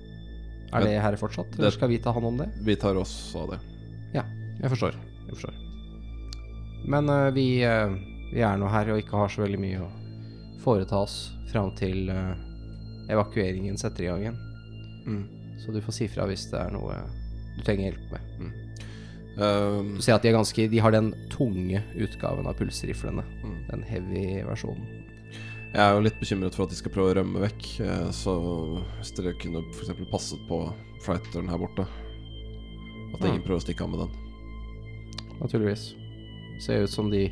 Er 0.72 0.80
Men- 0.82 0.88
det 0.88 1.02
her 1.02 1.14
fortsatt, 1.16 1.50
det- 1.52 1.60
eller 1.60 1.70
skal 1.70 1.88
vi 1.88 1.98
ta 1.98 2.10
hånd 2.10 2.26
om 2.26 2.36
det? 2.38 2.48
Vi 2.66 2.74
tar 2.74 2.96
oss 2.98 3.36
av 3.38 3.50
det. 3.52 3.60
Ja, 4.12 4.24
jeg 4.60 4.70
forstår. 4.70 4.96
Jeg 5.28 5.36
forstår. 5.36 5.54
Men 6.90 7.08
uh, 7.08 7.30
vi, 7.30 7.62
uh, 7.62 7.94
vi 8.32 8.40
er 8.42 8.56
nå 8.58 8.66
her 8.68 8.90
og 8.90 8.98
ikke 8.98 9.14
har 9.16 9.28
så 9.28 9.44
veldig 9.44 9.60
mye 9.62 9.78
å 9.78 9.88
foreta 10.66 10.98
oss 10.98 11.16
fram 11.52 11.70
til 11.78 12.10
øh, 12.10 12.34
evakueringen 13.12 13.78
setter 13.78 14.06
i 14.06 14.10
gang 14.10 14.26
igjen. 14.26 14.38
Mm. 15.06 15.24
Så 15.62 15.72
du 15.72 15.80
får 15.82 15.94
si 15.94 16.08
fra 16.10 16.26
hvis 16.28 16.48
det 16.50 16.58
er 16.60 16.74
noe 16.74 16.98
du 17.56 17.62
trenger 17.64 17.90
hjelp 17.90 18.12
med. 18.12 18.62
Um, 19.36 19.96
Du 19.96 20.02
ser 20.04 20.16
at 20.16 20.24
de, 20.24 20.30
er 20.30 20.36
ganske, 20.36 20.64
de 20.72 20.80
har 20.80 20.94
den 20.94 21.10
tunge 21.32 21.82
utgaven 22.00 22.48
av 22.48 22.56
pulsriflene. 22.56 23.24
Mm. 23.44 23.56
Den 23.70 23.84
heavy 23.88 24.24
versjonen. 24.48 24.86
jeg 25.72 25.82
er 25.84 25.92
jo 25.92 26.04
litt 26.06 26.20
bekymret 26.20 26.56
for 26.56 26.64
at 26.64 26.72
de 26.72 26.78
skal 26.78 26.92
prøve 26.94 27.12
å 27.12 27.16
rømme 27.18 27.42
vekk, 27.42 27.66
eh, 27.84 28.06
så 28.16 28.36
hvis 28.96 29.12
dere 29.18 29.34
kunne 29.42 29.64
f.eks. 29.74 29.92
passet 30.12 30.46
på 30.48 30.62
fighteren 31.04 31.50
her 31.52 31.60
borte 31.60 31.84
At 33.14 33.24
ingen 33.24 33.42
prøver 33.44 33.60
å 33.60 33.64
stikke 33.64 33.84
av 33.84 33.92
med 33.92 34.04
den. 34.04 34.14
Naturligvis. 35.40 35.90
Ser 36.64 36.86
ut 36.86 36.92
som 36.92 37.10
de 37.12 37.26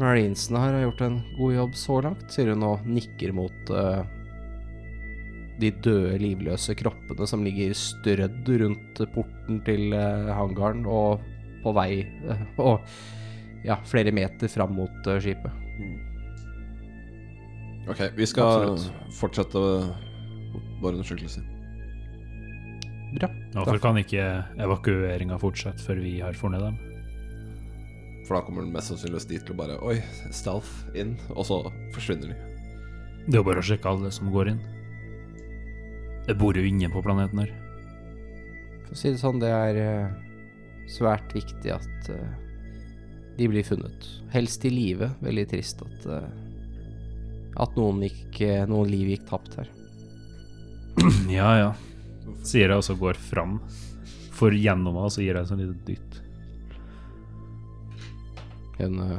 marinesene 0.00 0.60
her 0.60 0.76
har 0.76 0.84
gjort 0.86 1.02
en 1.06 1.18
god 1.38 1.54
jobb 1.56 1.76
så 1.78 1.98
langt, 2.04 2.28
sier 2.32 2.52
hun 2.52 2.64
og 2.66 2.86
nikker 2.88 3.32
mot 3.36 3.72
uh, 3.72 4.02
de 5.60 5.70
døde, 5.84 6.18
livløse 6.20 6.76
kroppene 6.76 7.28
som 7.28 7.44
ligger 7.46 7.72
strødd 7.76 8.50
rundt 8.62 9.02
porten 9.14 9.62
til 9.66 9.94
uh, 9.96 10.32
hangaren 10.36 10.84
og 10.88 11.24
på 11.64 11.72
vei 11.76 12.04
uh, 12.28 12.42
og 12.68 12.98
ja, 13.66 13.80
flere 13.88 14.12
meter 14.14 14.52
fram 14.52 14.76
mot 14.76 15.08
skipet. 15.22 15.64
Ok, 17.86 18.00
vi 18.18 18.26
skal 18.26 18.72
Absolutt. 18.72 19.12
fortsette 19.14 19.60
vår 20.82 20.96
undersøkelse. 20.96 21.42
Bra. 23.16 23.30
Hvorfor 23.54 23.78
kan 23.80 23.98
ikke 24.00 24.24
evakueringa 24.60 25.38
fortsette 25.40 25.82
før 25.86 26.02
vi 26.02 26.18
har 26.20 26.36
funnet 26.36 26.64
dem? 26.64 26.95
For 28.26 28.36
da 28.36 28.42
kommer 28.42 28.64
den 28.64 28.74
mest 28.74 28.90
sannsynligvis 28.90 29.28
dit 29.30 29.44
til 29.46 29.54
å 29.54 29.60
bare 29.60 29.78
Oi, 29.86 30.00
stealth 30.34 30.98
inn, 30.98 31.14
og 31.34 31.46
så 31.46 31.60
forsvinner 31.94 32.32
de. 32.32 32.38
Det 33.26 33.36
er 33.36 33.42
jo 33.42 33.46
bare 33.46 33.62
å 33.62 33.66
sjekke 33.66 33.90
alle 33.90 34.10
som 34.14 34.32
går 34.34 34.52
inn. 34.54 34.62
Det 36.26 36.34
bor 36.38 36.58
jo 36.58 36.64
ingen 36.66 36.90
på 36.90 37.02
planeten 37.06 37.44
her. 37.44 37.52
For 38.86 38.96
å 38.96 38.98
si 38.98 39.12
det 39.12 39.22
sånn, 39.22 39.38
det 39.42 39.52
er 39.54 39.78
øh, 39.82 40.18
svært 40.90 41.34
viktig 41.34 41.70
at 41.74 42.10
øh, 42.14 42.26
de 43.38 43.48
blir 43.50 43.66
funnet. 43.66 44.10
Helst 44.34 44.66
i 44.66 44.72
live. 44.74 45.12
Veldig 45.22 45.46
trist 45.50 45.82
at 45.86 46.10
øh, 46.10 46.28
at 47.56 47.76
noen, 47.78 48.02
gikk, 48.04 48.42
noen 48.68 48.90
liv 48.90 49.14
gikk 49.14 49.26
tapt 49.30 49.58
her. 49.62 49.72
Ja, 51.32 51.50
ja. 51.60 51.72
Sier 52.46 52.70
jeg 52.70 52.78
og 52.78 52.84
så 52.84 52.96
går 52.98 53.18
fram. 53.20 53.58
For 54.36 54.52
gjennom 54.52 54.96
meg, 54.98 55.08
og 55.08 55.14
så 55.14 55.22
gir 55.22 55.34
jeg 55.34 55.44
en 55.44 55.50
sånn 55.50 55.62
lite 55.62 55.86
dytt. 55.86 56.18
Hun 58.78 58.98
uh, 59.00 59.18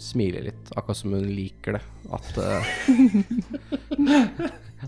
smiler 0.00 0.42
litt, 0.48 0.70
akkurat 0.76 0.96
som 0.96 1.12
hun 1.16 1.26
liker 1.28 1.78
det. 1.78 1.82
At 2.12 2.38
uh, 2.38 2.64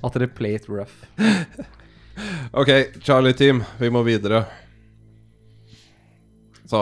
At 0.05 0.13
dere 0.17 0.29
play 0.29 0.55
it 0.59 0.69
rough. 0.69 1.05
Ok, 2.57 2.71
Charlie 3.05 3.33
Team, 3.37 3.63
vi 3.79 3.91
må 3.93 4.03
videre. 4.07 4.45
Så 6.67 6.81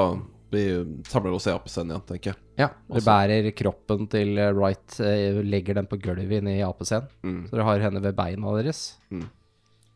vi 0.51 0.65
samler 1.07 1.35
oss 1.35 1.47
i 1.47 1.53
apesen 1.55 1.91
igjen, 1.91 2.03
tenker 2.09 2.31
jeg. 2.33 2.41
Ja, 2.57 2.69
dere 2.87 2.99
Også- 3.01 3.07
bærer 3.11 3.51
kroppen 3.59 4.07
til 4.11 4.39
øh, 4.39 4.53
Wright, 4.55 4.99
legger 5.45 5.75
den 5.81 5.87
på 5.91 5.99
gulvet 6.03 6.39
inne 6.39 6.57
i 6.59 6.63
APC-en. 6.63 7.09
Mm. 7.27 7.41
Så 7.49 7.57
dere 7.57 7.67
har 7.67 7.83
henne 7.83 8.03
ved 8.03 8.15
beina 8.19 8.55
deres. 8.61 8.85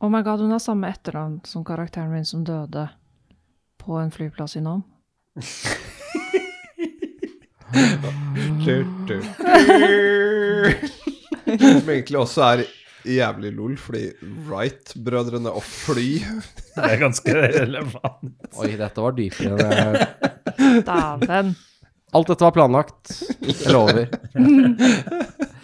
Oh 0.01 0.11
my 0.11 0.23
god, 0.27 0.43
hun 0.43 0.51
har 0.55 0.63
samme 0.63 0.91
etternavn 0.91 1.41
som 1.47 1.65
karakteren 1.67 2.11
min 2.13 2.27
som 2.27 2.45
døde 2.47 2.89
på 3.79 3.99
en 3.99 4.11
flyplass 4.15 4.57
i 4.59 4.63
Nam. 4.63 4.83
Som 11.59 11.91
egentlig 11.91 12.19
også 12.19 12.45
er 12.47 12.62
jævlig 13.09 13.53
lol, 13.57 13.77
fordi 13.81 14.09
Wright-brødrene 14.49 15.53
og 15.53 15.62
fly 15.64 16.19
Det 16.75 16.85
er 16.85 16.99
ganske 17.01 17.35
relevant. 17.35 18.35
Oi, 18.59 18.73
dette 18.81 19.05
var 19.05 19.16
dypere 19.16 19.55
enn 19.55 19.61
jeg 19.62 20.83
Dæven. 20.89 21.55
Alt 22.16 22.31
dette 22.33 22.47
var 22.47 22.55
planlagt. 22.57 23.12
Jeg 23.45 23.73
lover. 23.75 24.09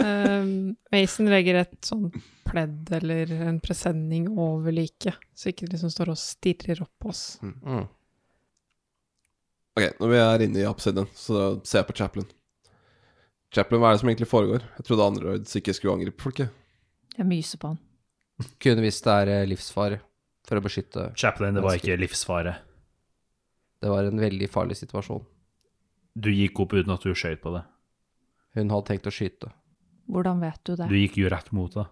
Um, 0.05 0.75
Mason 0.93 1.31
legger 1.33 1.63
et 1.63 1.79
sånn 1.87 2.11
pledd 2.45 2.91
eller 2.99 3.31
en 3.49 3.61
presenning 3.65 4.27
over 4.29 4.75
liket, 4.75 5.17
så 5.35 5.51
ikke 5.51 5.65
det 5.67 5.77
liksom 5.79 5.93
står 5.95 6.13
og 6.13 6.21
stirrer 6.21 6.83
opp 6.85 6.93
på 7.01 7.13
oss. 7.15 7.23
Mm. 7.41 7.87
Ok, 9.75 9.89
når 9.99 10.11
vi 10.13 10.19
er 10.23 10.45
inne 10.47 10.61
i 10.63 10.67
Obsidian, 10.71 11.09
så 11.19 11.57
ser 11.67 11.81
jeg 11.81 11.89
på 11.89 11.97
Chaplin. 11.99 12.29
Chaplin, 13.55 13.81
hva 13.83 13.91
er 13.91 13.97
det 13.97 14.03
som 14.05 14.11
egentlig 14.11 14.29
foregår? 14.31 14.63
Jeg 14.79 14.87
trodde 14.87 15.07
androids 15.09 15.57
ikke 15.59 15.75
skulle 15.75 15.97
angripe 15.99 16.23
folk. 16.23 16.45
Jeg 17.15 17.27
myser 17.27 17.59
på 17.63 17.73
han. 17.73 17.81
Kun 18.63 18.83
hvis 18.83 19.01
det 19.03 19.15
er 19.15 19.31
eh, 19.31 19.47
livsfare 19.47 20.01
for 20.47 20.59
å 20.59 20.63
beskytte 20.63 21.09
Chaplin, 21.19 21.55
det 21.59 21.63
var 21.63 21.79
ikke 21.79 21.99
livsfare. 21.99 22.55
Det 23.83 23.91
var 23.91 24.07
en 24.09 24.23
veldig 24.23 24.49
farlig 24.51 24.79
situasjon. 24.79 25.23
Du 26.15 26.31
gikk 26.31 26.63
opp 26.63 26.75
uten 26.75 26.95
at 26.95 27.03
du 27.03 27.15
skøyt 27.15 27.43
på 27.43 27.53
det. 27.55 27.65
Hun 28.55 28.71
hadde 28.71 28.89
tenkt 28.91 29.09
å 29.11 29.15
skyte. 29.15 29.51
Hvordan 30.11 30.43
vet 30.43 30.61
du 30.63 30.75
det? 30.79 30.87
Du 30.91 30.95
gikk 30.99 31.19
jo 31.19 31.31
rett 31.33 31.51
mot 31.55 31.75
det. 31.75 31.87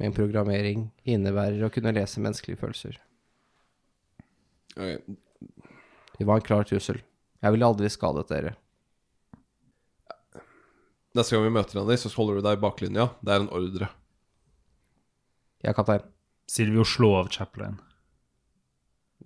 Min 0.00 0.16
programmering 0.16 0.88
innebærer 1.08 1.64
å 1.64 1.72
kunne 1.72 1.92
lese 1.96 2.22
menneskelige 2.24 2.60
følelser. 2.60 2.96
Okay. 4.76 5.00
Det 6.16 6.24
var 6.28 6.40
en 6.40 6.48
klar 6.48 6.64
trussel. 6.68 7.00
Jeg 7.42 7.54
ville 7.54 7.68
aldri 7.68 7.90
skadet 7.92 8.28
dere. 8.30 8.54
Neste 11.16 11.36
gang 11.36 11.46
vi 11.46 11.54
møter 11.54 11.80
henne, 11.80 11.96
så 11.96 12.12
holder 12.12 12.38
du 12.38 12.44
deg 12.44 12.58
i 12.58 12.62
baklinja. 12.62 13.08
Det 13.24 13.32
er 13.32 13.42
en 13.44 13.52
ordre. 13.56 13.88
Jeg 15.64 15.72
er 15.72 15.76
kaptein. 15.76 16.04
Silvio, 16.46 16.84
slå 16.86 17.10
av 17.18 17.30
Chaplin. 17.34 17.78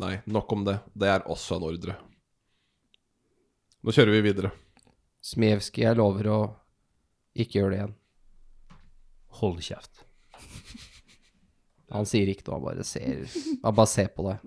Nei, 0.01 0.15
nok 0.31 0.53
om 0.55 0.63
det. 0.65 0.79
Det 0.97 1.11
er 1.11 1.27
også 1.29 1.59
en 1.59 1.67
ordre. 1.69 1.97
Nå 3.85 3.93
kjører 3.97 4.15
vi 4.15 4.23
videre. 4.25 4.53
Smijevskij, 5.25 5.85
jeg 5.85 5.99
lover 5.99 6.31
å 6.33 6.39
ikke 7.37 7.59
gjøre 7.61 7.73
det 7.73 7.81
igjen. 7.81 7.97
Hold 9.41 9.61
kjeft. 9.65 10.05
Han 11.91 12.07
sier 12.07 12.31
ikke 12.31 12.47
noe, 12.47 12.57
han 12.61 12.67
bare 12.69 12.87
ser, 12.87 13.25
han 13.65 13.77
bare 13.77 13.91
ser 13.91 14.11
på 14.15 14.25
deg. 14.29 14.45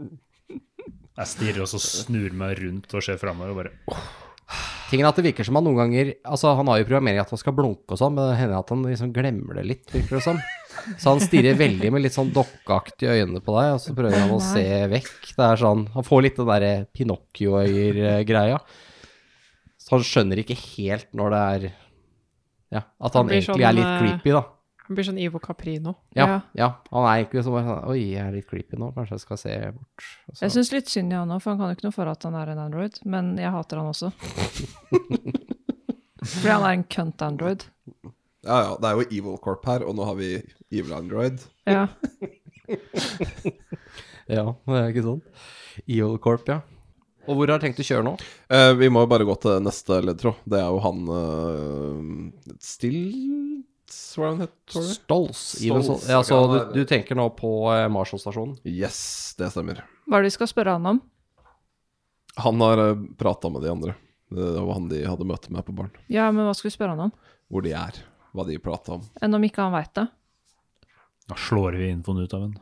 Jeg 1.13 1.29
stirrer 1.29 1.63
og 1.65 1.69
så 1.69 1.79
snur 1.81 2.33
meg 2.37 2.57
rundt 2.57 2.93
og 2.97 3.05
ser 3.05 3.19
framover 3.21 3.53
og 3.53 3.59
bare 3.61 3.73
Tingen 4.89 5.07
er 5.07 5.09
at 5.13 5.17
det 5.17 5.25
virker 5.25 5.45
som 5.47 5.57
han 5.57 5.65
noen 5.65 5.79
ganger 5.79 6.09
Altså, 6.27 6.51
han 6.57 6.67
har 6.69 6.79
jo 6.81 6.85
programmering 6.85 7.21
at 7.21 7.31
han 7.33 7.39
skal 7.41 7.55
blunke 7.57 7.95
og 7.95 7.97
sånn, 7.97 8.13
men 8.13 8.29
det 8.29 8.37
hender 8.37 8.59
at 8.59 8.73
han 8.73 8.83
liksom 8.85 9.13
glemmer 9.15 9.57
det 9.57 9.63
litt, 9.65 9.85
virker 9.93 10.19
det 10.19 10.23
som. 10.25 10.41
Så 10.99 11.13
han 11.13 11.21
stirrer 11.23 11.57
veldig 11.57 11.89
med 11.95 12.03
litt 12.03 12.13
sånn 12.17 12.33
dokkeaktige 12.35 13.15
øyne 13.21 13.41
på 13.41 13.55
deg, 13.57 13.71
og 13.73 13.81
så 13.81 13.95
prøver 13.97 14.19
han 14.19 14.33
å 14.35 14.41
se 14.43 14.65
vekk. 14.91 15.13
Det 15.37 15.47
er 15.47 15.61
sånn 15.63 15.85
Han 15.95 16.05
får 16.05 16.25
litt 16.25 16.37
den 16.41 16.49
derre 16.51 16.73
Pinocchio-øyer-greia. 16.93 18.59
Så 19.81 19.95
han 19.95 20.05
skjønner 20.07 20.43
ikke 20.43 20.57
helt 20.59 21.09
når 21.15 21.33
det 21.33 21.41
er 21.53 21.65
Ja, 22.73 22.81
at 22.83 23.13
han 23.13 23.23
Han 23.23 23.31
blir 23.31 23.39
egentlig 23.41 23.67
er 23.69 23.77
litt 23.79 23.85
sånn, 23.87 23.95
eh, 23.95 24.03
creepy, 24.03 24.35
da. 24.37 24.43
Han 24.87 24.95
blir 24.97 25.05
sånn 25.07 25.19
Ivo 25.21 25.39
Caprino. 25.39 25.93
Ja, 26.15 26.25
Ja. 26.27 26.39
ja. 26.59 26.67
Han 26.91 27.05
er 27.07 27.23
egentlig 27.23 27.43
sånn 27.45 27.53
bare 27.55 27.67
sånn 27.69 27.89
Oi, 27.89 27.99
jeg 28.13 28.23
er 28.27 28.31
litt 28.35 28.47
creepy 28.49 28.77
nå, 28.77 28.89
kanskje 28.95 29.15
jeg 29.15 29.23
skal 29.23 29.37
se 29.37 29.53
bort. 29.71 30.07
Og 30.29 30.35
så- 30.35 30.41
Jeg 30.43 30.51
syns 30.57 30.71
litt 30.73 30.87
synd 30.91 31.13
i 31.13 31.15
han 31.15 31.29
òg, 31.29 31.41
for 31.41 31.49
han 31.51 31.59
kan 31.59 31.69
jo 31.69 31.75
ikke 31.77 31.83
noe 31.87 31.91
for 31.95 32.07
at 32.11 32.23
han 32.23 32.35
er 32.35 32.49
en 32.51 32.59
android. 32.59 32.99
Men 33.05 33.37
jeg 33.37 33.51
hater 33.51 33.77
han 33.77 33.87
også. 33.93 34.11
Fordi 36.23 36.49
han 36.51 36.63
er 36.63 36.73
en 36.77 36.83
cunt 36.83 37.21
android. 37.21 37.63
Ja, 38.43 38.57
ja, 38.59 38.75
det 38.75 38.89
er 38.89 38.95
jo 38.99 39.07
Evil 39.11 39.37
Corp 39.39 39.65
her, 39.65 39.83
og 39.87 39.95
nå 39.95 40.03
har 40.05 40.15
vi 40.15 40.41
Evil 40.71 40.93
Android. 40.93 41.39
Ja. 41.65 41.87
Ja, 44.31 44.45
det 44.65 44.77
er 44.79 44.85
ikke 44.93 45.03
sånn. 45.03 45.21
Evil 45.83 46.17
Corp, 46.23 46.47
ja. 46.47 46.61
Og 47.27 47.35
hvor 47.35 47.47
har 47.51 47.59
du 47.59 47.65
tenkt 47.65 47.79
å 47.79 47.85
kjøre 47.87 48.03
nå? 48.07 48.13
Eh, 48.51 48.71
vi 48.79 48.87
må 48.91 49.01
jo 49.03 49.09
bare 49.11 49.25
gå 49.27 49.35
til 49.43 49.59
neste 49.63 49.97
ledtråd. 50.03 50.39
Det 50.47 50.59
er 50.59 50.69
jo 50.71 50.79
han 50.83 51.01
uh, 51.11 52.55
Stills, 52.63 53.63
hva 54.17 54.25
er 54.25 54.29
det 54.29 54.33
han 54.35 54.43
het? 54.45 54.53
tror 54.69 54.85
du? 54.85 54.91
Ja, 56.09 56.19
så 56.27 56.39
du, 56.51 56.57
du 56.75 56.85
tenker 56.89 57.17
nå 57.17 57.25
på 57.37 57.51
eh, 57.73 57.87
Marshall-stasjonen? 57.93 58.57
Yes, 58.69 58.99
det 59.39 59.49
stemmer. 59.53 59.83
Hva 60.07 60.19
er 60.19 60.25
det 60.25 60.31
vi 60.31 60.37
skal 60.37 60.49
spørre 60.51 60.75
han 60.77 60.89
om? 60.93 61.01
Han 62.43 62.61
har 62.65 62.81
uh, 62.81 63.03
prata 63.19 63.49
med 63.53 63.61
de 63.65 63.71
andre. 63.71 63.95
Det 64.33 64.51
var 64.57 64.73
han 64.73 64.87
de 64.89 65.03
hadde 65.05 65.27
møte 65.29 65.53
med 65.53 65.65
på 65.67 65.75
baren. 65.77 65.93
Ja, 66.09 66.31
men 66.33 66.47
hva 66.47 66.55
skal 66.57 66.71
vi 66.71 66.75
spørre 66.77 66.95
han 66.95 67.03
om? 67.09 67.13
Hvor 67.53 67.65
de 67.65 67.75
er. 67.77 67.99
Hva 68.33 68.45
de 68.47 68.57
prata 68.61 68.95
om. 68.97 69.03
Enn 69.21 69.37
om 69.37 69.43
ikke 69.45 69.61
han 69.61 69.75
veit 69.75 69.93
det? 69.99 70.07
Da 71.29 71.37
slår 71.39 71.77
vi 71.77 71.91
infoen 71.93 72.23
ut 72.23 72.33
av 72.33 72.47
en. 72.47 72.55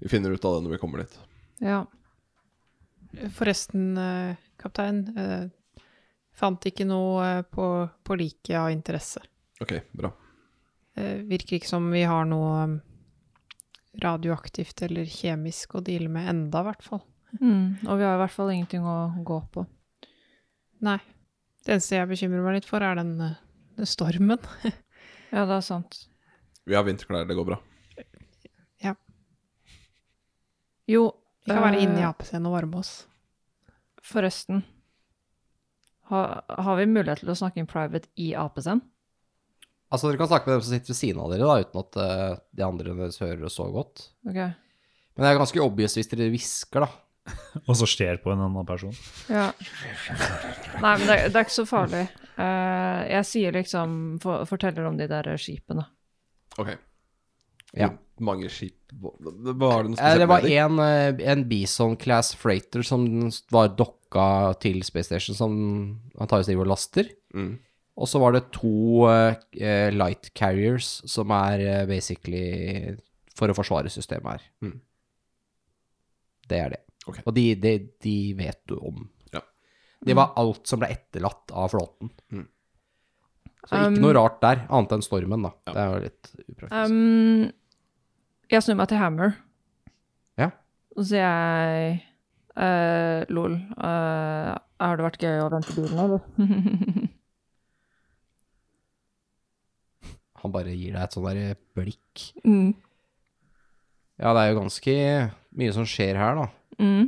Vi 0.00 0.08
finner 0.12 0.36
ut 0.36 0.44
av 0.44 0.58
det 0.58 0.66
når 0.66 0.76
vi 0.76 0.80
kommer 0.82 1.02
dit. 1.02 1.16
Ja. 1.64 1.80
Forresten, 3.36 3.96
eh, 3.98 4.36
kaptein. 4.60 5.00
eh, 5.16 5.48
Fant 6.36 6.64
ikke 6.68 6.86
noe 6.88 7.24
eh, 7.26 7.42
på, 7.42 7.66
på 8.04 8.16
liket 8.16 8.56
av 8.60 8.70
interesse. 8.72 9.20
Ok, 9.60 9.74
bra. 9.92 10.10
Eh, 10.96 11.20
Virker 11.28 11.58
ikke 11.58 11.68
som 11.68 11.90
vi 11.92 12.02
har 12.08 12.26
noe 12.28 12.52
um, 12.64 12.76
radioaktivt 14.00 14.82
eller 14.86 15.08
kjemisk 15.10 15.76
å 15.76 15.84
deale 15.84 16.10
med 16.12 16.28
enda, 16.32 16.62
i 16.62 16.68
hvert 16.70 16.84
fall. 16.86 17.02
Mm. 17.38 17.86
Og 17.86 17.98
vi 18.00 18.06
har 18.06 18.16
i 18.16 18.22
hvert 18.22 18.34
fall 18.34 18.52
ingenting 18.54 18.86
å 18.86 18.98
gå 19.26 19.40
på. 19.54 19.66
Nei. 20.86 20.98
Det 21.60 21.74
eneste 21.76 21.98
jeg 21.98 22.08
bekymrer 22.08 22.44
meg 22.44 22.56
litt 22.56 22.68
for, 22.68 22.82
er 22.82 22.96
den, 22.98 23.12
eh, 23.20 23.40
den 23.78 23.90
stormen. 23.90 24.40
Ja, 25.30 25.44
det 25.46 25.60
er 25.60 25.62
sant. 25.62 25.96
Vi 26.66 26.74
har 26.74 26.82
vinterklær, 26.82 27.22
det 27.22 27.36
går 27.38 27.44
bra. 27.46 27.60
Ja. 28.82 28.96
Jo, 30.90 31.04
Vi 31.46 31.52
kan 31.52 31.62
være 31.62 31.78
eh, 31.78 31.84
inne 31.84 32.00
i 32.00 32.06
APC-en 32.08 32.48
og 32.50 32.56
varme 32.56 32.80
oss. 32.80 32.90
Forresten. 34.02 34.64
Ha, 36.10 36.24
har 36.66 36.80
vi 36.80 36.88
mulighet 36.90 37.22
til 37.22 37.30
å 37.30 37.38
snakke 37.38 37.62
in 37.62 37.70
private 37.70 38.10
i 38.18 38.32
APC-en? 38.34 38.82
Altså, 39.90 40.06
dere 40.08 40.20
kan 40.20 40.30
snakke 40.30 40.46
med 40.46 40.54
dem 40.58 40.62
som 40.64 40.74
sitter 40.76 40.92
ved 40.92 40.98
siden 41.00 41.20
av 41.22 41.30
dere, 41.32 41.46
da, 41.50 41.60
uten 41.66 41.80
at 41.82 41.96
eh, 42.04 42.34
de 42.60 42.62
andre 42.66 42.92
deres 42.94 43.18
hører 43.22 43.40
det 43.42 43.50
så 43.52 43.66
godt. 43.74 44.04
Ok. 44.28 44.36
Men 44.40 45.24
det 45.24 45.30
er 45.32 45.40
ganske 45.40 45.62
obvious 45.64 45.96
hvis 45.98 46.10
dere 46.12 46.28
hvisker, 46.30 46.86
da. 46.86 46.90
Og 47.68 47.74
så 47.76 47.86
ser 47.90 48.20
på 48.22 48.30
en 48.32 48.40
annen 48.46 48.66
person. 48.68 48.94
Ja. 49.30 49.48
Nei, 50.80 50.92
men 50.94 51.06
det, 51.08 51.16
det 51.30 51.36
er 51.36 51.44
ikke 51.44 51.56
så 51.58 51.66
farlig. 51.68 52.04
Eh, 52.40 53.00
jeg 53.16 53.26
sier 53.28 53.56
liksom 53.58 53.98
for, 54.22 54.46
Forteller 54.48 54.86
om 54.88 54.96
de 54.98 55.08
der 55.10 55.28
skipene. 55.40 55.84
Ok. 56.58 56.70
Ja. 57.76 57.90
Hvor 58.18 58.26
mange 58.32 58.48
skip 58.50 58.90
Hva 58.98 59.12
var 59.54 59.84
det 59.86 59.92
noe 59.92 60.00
Eh, 60.00 60.00
spesielt 60.00 60.22
Det 60.22 60.26
var 60.30 60.42
med 60.42 60.50
dem? 60.50 60.78
en, 60.80 61.20
eh, 61.22 61.32
en 61.32 61.44
Bison 61.50 61.92
Class 62.00 62.32
Freighter 62.38 62.82
som 62.86 63.04
var 63.54 63.68
dokka 63.78 64.24
til 64.62 64.80
Space 64.86 65.06
Station, 65.10 65.36
som 65.38 65.52
antakeligvis 66.18 66.50
driver 66.50 66.66
og 66.66 66.72
laster. 66.72 67.10
Mm. 67.34 67.52
Og 68.00 68.08
så 68.08 68.20
var 68.22 68.32
det 68.32 68.46
to 68.56 69.06
eh, 69.10 69.34
eh, 69.60 69.88
light 69.92 70.30
carriers, 70.36 71.00
som 71.10 71.32
er 71.36 71.64
eh, 71.64 71.82
basically 71.88 72.94
for 73.36 73.52
å 73.52 73.56
forsvare 73.56 73.92
systemet 73.92 74.38
her. 74.38 74.46
Mm. 74.64 74.78
Det 76.50 76.60
er 76.60 76.72
det. 76.74 76.80
Okay. 77.06 77.24
Og 77.26 77.34
de, 77.36 77.44
de, 77.60 77.74
de 78.02 78.16
vet 78.38 78.60
du 78.68 78.76
om. 78.78 79.04
Ja. 79.34 79.42
Det 80.06 80.16
var 80.16 80.32
alt 80.40 80.64
som 80.68 80.80
ble 80.80 80.90
etterlatt 80.94 81.52
av 81.52 81.70
flåten. 81.74 82.12
Mm. 82.32 82.48
Så 83.60 83.76
ikke 83.76 83.90
Um, 83.90 83.96
noe 84.00 84.16
rart 84.16 84.38
der, 84.40 84.62
annet 84.72 84.96
enn 84.96 85.04
stormen, 85.04 85.44
da. 85.44 85.52
Ja. 85.68 85.72
Det 85.74 85.80
er 85.82 85.90
jo 85.90 86.02
litt 86.06 86.30
upraktisk. 86.46 86.94
Um, 86.94 87.50
jeg 88.50 88.64
snur 88.64 88.78
meg 88.80 88.88
til 88.90 89.00
Hammer. 89.02 89.36
Ja. 90.40 90.48
Og 90.96 91.04
så 91.04 91.10
sier 91.12 91.26
jeg 91.26 92.00
uh, 92.56 93.28
Lol, 93.28 93.60
uh, 93.76 94.56
har 94.80 94.96
det 94.96 95.06
vært 95.10 95.26
gøy 95.28 95.44
å 95.44 95.50
vente 95.52 95.76
bilen, 95.76 96.00
eller? 96.06 96.24
Han 100.40 100.52
bare 100.54 100.72
gir 100.72 100.94
deg 100.96 101.02
et 101.04 101.12
sånn 101.16 101.26
der 101.28 101.56
blikk. 101.76 102.30
mm. 102.44 102.70
Ja, 104.20 104.34
det 104.36 104.40
er 104.42 104.50
jo 104.50 104.58
ganske 104.60 104.94
mye 105.56 105.72
som 105.72 105.86
skjer 105.88 106.18
her, 106.20 106.34
da. 106.36 106.46
Mm. 106.80 107.06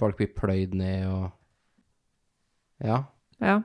Folk 0.00 0.16
blir 0.16 0.30
pløyd 0.32 0.72
ned 0.78 1.04
og 1.10 1.26
Ja. 2.80 3.02
Ja. 3.42 3.58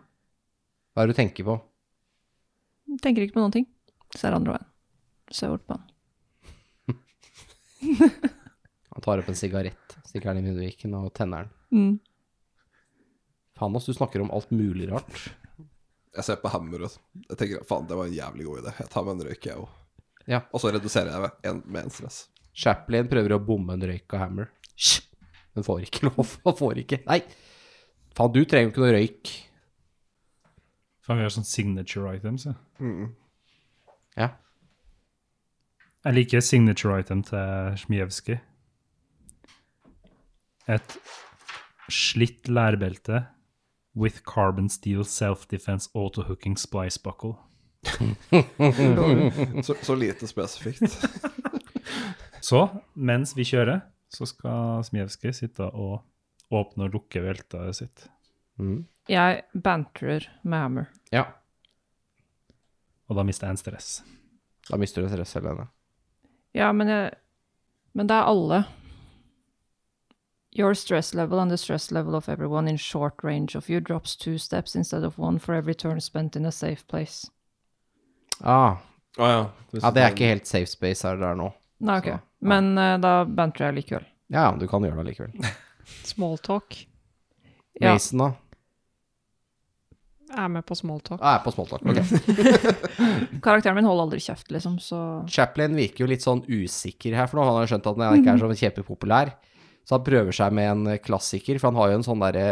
Hva 0.94 1.04
er 1.04 1.08
det 1.08 1.16
du 1.16 1.20
tenker 1.22 1.46
på? 1.48 1.56
Jeg 2.92 3.00
Tenker 3.06 3.24
ikke 3.24 3.38
på 3.38 3.44
noen 3.46 3.54
ting. 3.56 3.68
Ser 4.18 4.36
andre 4.36 4.58
veien. 4.58 4.68
Ser 5.34 5.54
bort 5.54 5.64
på 5.70 5.78
han. 5.78 5.88
Han 8.94 9.02
tar 9.02 9.20
opp 9.24 9.30
en 9.32 9.38
sigarett, 9.40 9.96
stikker 10.06 10.30
den 10.34 10.44
i 10.44 10.48
munnviken 10.50 10.94
og 11.00 11.08
tenner 11.18 11.48
den. 11.48 11.54
Mm. 11.74 11.96
Faen, 13.58 13.76
ass, 13.80 13.88
du 13.90 13.96
snakker 13.96 14.22
om 14.22 14.30
alt 14.36 14.52
mulig 14.54 14.90
rart. 14.92 15.32
Jeg 16.14 16.28
ser 16.28 16.38
på 16.42 16.52
Hammer 16.54 16.86
og 16.86 16.98
jeg 17.30 17.38
tenker 17.40 17.64
faen, 17.66 17.88
det 17.90 17.98
var 17.98 18.10
en 18.10 18.14
jævlig 18.14 18.46
god 18.46 18.60
idé. 18.62 18.74
Jeg 18.84 18.92
tar 18.94 19.06
meg 19.08 19.16
en 19.16 19.26
røyk, 19.30 19.48
jeg 19.50 19.62
òg. 19.64 19.72
Ja. 20.30 20.44
Og 20.54 20.62
så 20.62 20.72
reduserer 20.72 21.10
jeg 21.10 21.24
med 21.24 21.48
en, 21.50 21.64
med 21.66 21.88
en 21.88 21.94
stress. 21.94 22.20
Chaplin 22.54 23.10
prøver 23.10 23.34
å 23.34 23.42
bomme 23.44 23.74
en 23.74 23.88
røyk 23.90 24.14
av 24.14 24.28
Hammer. 24.28 24.52
Hysj! 24.76 25.02
Den 25.58 25.66
får 25.66 25.88
ikke 25.88 26.06
lov. 26.10 26.38
Han 26.46 26.60
får 26.60 26.84
ikke. 26.84 27.02
Nei! 27.10 27.20
Faen, 28.14 28.34
du 28.36 28.44
trenger 28.46 28.70
jo 28.70 28.74
ikke 28.76 28.84
noe 28.86 28.94
røyk. 28.94 29.34
Faen, 31.04 31.20
vi 31.20 31.26
har 31.26 31.34
sånn 31.34 31.50
signature 31.50 32.14
items, 32.16 32.46
ja. 32.48 32.56
Ja. 34.20 34.30
Jeg 36.04 36.18
liker 36.20 36.44
signature 36.46 37.00
item 37.02 37.24
til 37.26 37.78
Smijevskij. 37.82 38.38
Et 40.74 40.98
slitt 41.92 42.48
lærbelte 42.48 43.26
with 43.96 44.24
carbon 44.24 44.70
steel 44.70 45.04
self-defense 45.06 45.90
auto-hooking 45.94 46.58
splice 46.58 46.98
buckle. 46.98 47.36
Så, 49.64 49.76
så 49.82 49.96
lite 49.96 50.28
spesifikt. 50.28 51.08
Så, 52.42 52.70
mens 52.94 53.38
vi 53.38 53.46
kjører, 53.48 53.80
så 54.12 54.26
skal 54.28 54.84
Smijevskij 54.84 55.32
sitte 55.36 55.64
og 55.64 56.02
åpne 56.52 56.88
og 56.88 56.98
lukke 56.98 57.22
veltet 57.24 57.78
sitt. 57.78 58.08
Mm. 58.60 58.84
Jeg 59.10 59.44
banterer 59.56 60.28
med 60.44 60.60
Hammer. 60.60 60.90
Ja. 61.12 61.24
Og 63.08 63.16
da 63.18 63.24
mister 63.24 63.48
jeg 63.48 63.56
en 63.56 63.62
stress. 63.62 63.88
Da 64.70 64.80
mister 64.80 65.04
du 65.04 65.10
stress, 65.12 65.34
Helene. 65.40 65.70
Ja, 66.56 66.72
men, 66.76 66.92
jeg, 66.92 67.12
men 67.94 68.12
det 68.12 68.16
er 68.20 68.30
alle. 68.30 68.64
Your 70.56 70.76
stress 70.76 71.14
level 71.14 71.40
and 71.40 71.50
the 71.50 71.58
stress 71.58 71.92
level 71.92 72.16
of 72.16 72.30
everyone 72.30 72.68
in 72.68 72.78
short 72.78 73.24
range 73.24 73.56
of 73.56 73.70
you 73.70 73.80
drops 73.80 74.16
two 74.16 74.38
steps 74.38 74.76
instead 74.76 75.04
of 75.04 75.18
one 75.18 75.40
for 75.40 75.56
every 75.56 75.74
turn 75.74 76.00
spent 76.02 76.36
in 76.36 76.46
a 76.46 76.52
safe 76.52 76.86
place. 76.88 77.32
Ah, 78.42 78.78
Å 79.18 79.30
ja. 79.30 79.42
ja, 79.78 79.90
det 79.94 80.02
er 80.02 80.14
ikke 80.14 80.30
helt 80.32 80.50
safe 80.50 80.70
space 80.70 81.06
her 81.06 81.18
der 81.22 81.36
nå. 81.38 81.52
Nei, 81.86 81.98
ok. 82.02 82.08
Så, 82.08 82.14
ja. 82.16 82.22
Men 82.54 82.72
uh, 82.78 82.96
da 83.02 83.12
banter 83.26 83.68
jeg 83.68 83.78
likevel. 83.82 84.08
Ja, 84.34 84.48
du 84.58 84.66
kan 84.70 84.86
gjøre 84.86 85.04
det 85.04 85.12
likevel. 85.12 85.52
Smalltalk. 86.14 86.80
Ja. 87.82 87.94
Mason, 87.94 88.24
da? 88.24 88.32
Jeg 90.34 90.42
Er 90.42 90.50
med 90.50 90.66
på 90.66 90.74
smalltalk. 90.78 91.22
Ah, 91.22 91.36
jeg 91.36 91.42
er 91.42 91.46
på 91.46 91.54
smalltalk. 91.54 91.84
Ok. 91.86 91.98
Karakteren 93.46 93.78
min 93.78 93.86
holder 93.86 94.08
aldri 94.08 94.22
kjeft, 94.24 94.50
liksom, 94.54 94.80
så 94.82 95.00
Chaplin 95.30 95.78
virker 95.78 96.06
jo 96.06 96.10
litt 96.10 96.26
sånn 96.26 96.42
usikker 96.50 97.14
her, 97.18 97.30
for 97.30 97.38
nå 97.38 97.46
han 97.46 97.60
har 97.60 97.70
skjønt 97.70 97.90
at 97.92 98.02
han 98.02 98.18
ikke 98.18 98.34
er 98.34 98.42
så 98.42 98.50
kjempepopulær. 98.64 99.36
Så 99.84 99.98
han 99.98 100.06
prøver 100.06 100.36
seg 100.36 100.54
med 100.56 100.70
en 100.72 101.00
klassiker, 101.04 101.60
for 101.60 101.72
han 101.72 101.80
har 101.82 101.92
jo 101.92 102.00
en 102.00 102.06
sånn 102.08 102.24
derre 102.24 102.48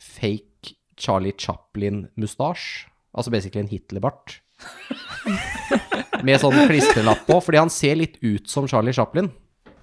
fake 0.00 0.74
Charlie 1.00 1.34
Chaplin-mustasje. 1.38 2.90
Altså 3.14 3.30
basically 3.30 3.62
en 3.62 3.70
Hitlerbart. 3.70 4.40
med 6.24 6.40
sånn 6.40 6.56
klistrelapp 6.68 7.26
på, 7.28 7.38
fordi 7.44 7.60
han 7.60 7.72
ser 7.72 7.98
litt 8.00 8.16
ut 8.24 8.48
som 8.50 8.68
Charlie 8.70 8.94
Chaplin. 8.96 9.30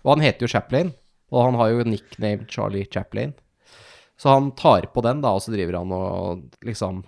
Og 0.02 0.16
han 0.16 0.26
heter 0.26 0.46
jo 0.46 0.52
Chaplin, 0.52 0.92
og 1.32 1.46
han 1.46 1.58
har 1.60 1.72
jo 1.72 1.88
nickname 1.88 2.48
Charlie 2.50 2.88
Chaplin. 2.92 3.34
Så 4.22 4.30
han 4.30 4.52
tar 4.58 4.86
på 4.94 5.02
den, 5.02 5.22
da, 5.24 5.34
og 5.34 5.42
så 5.42 5.54
driver 5.54 5.80
han 5.80 5.94
og 5.98 6.44
liksom 6.66 7.00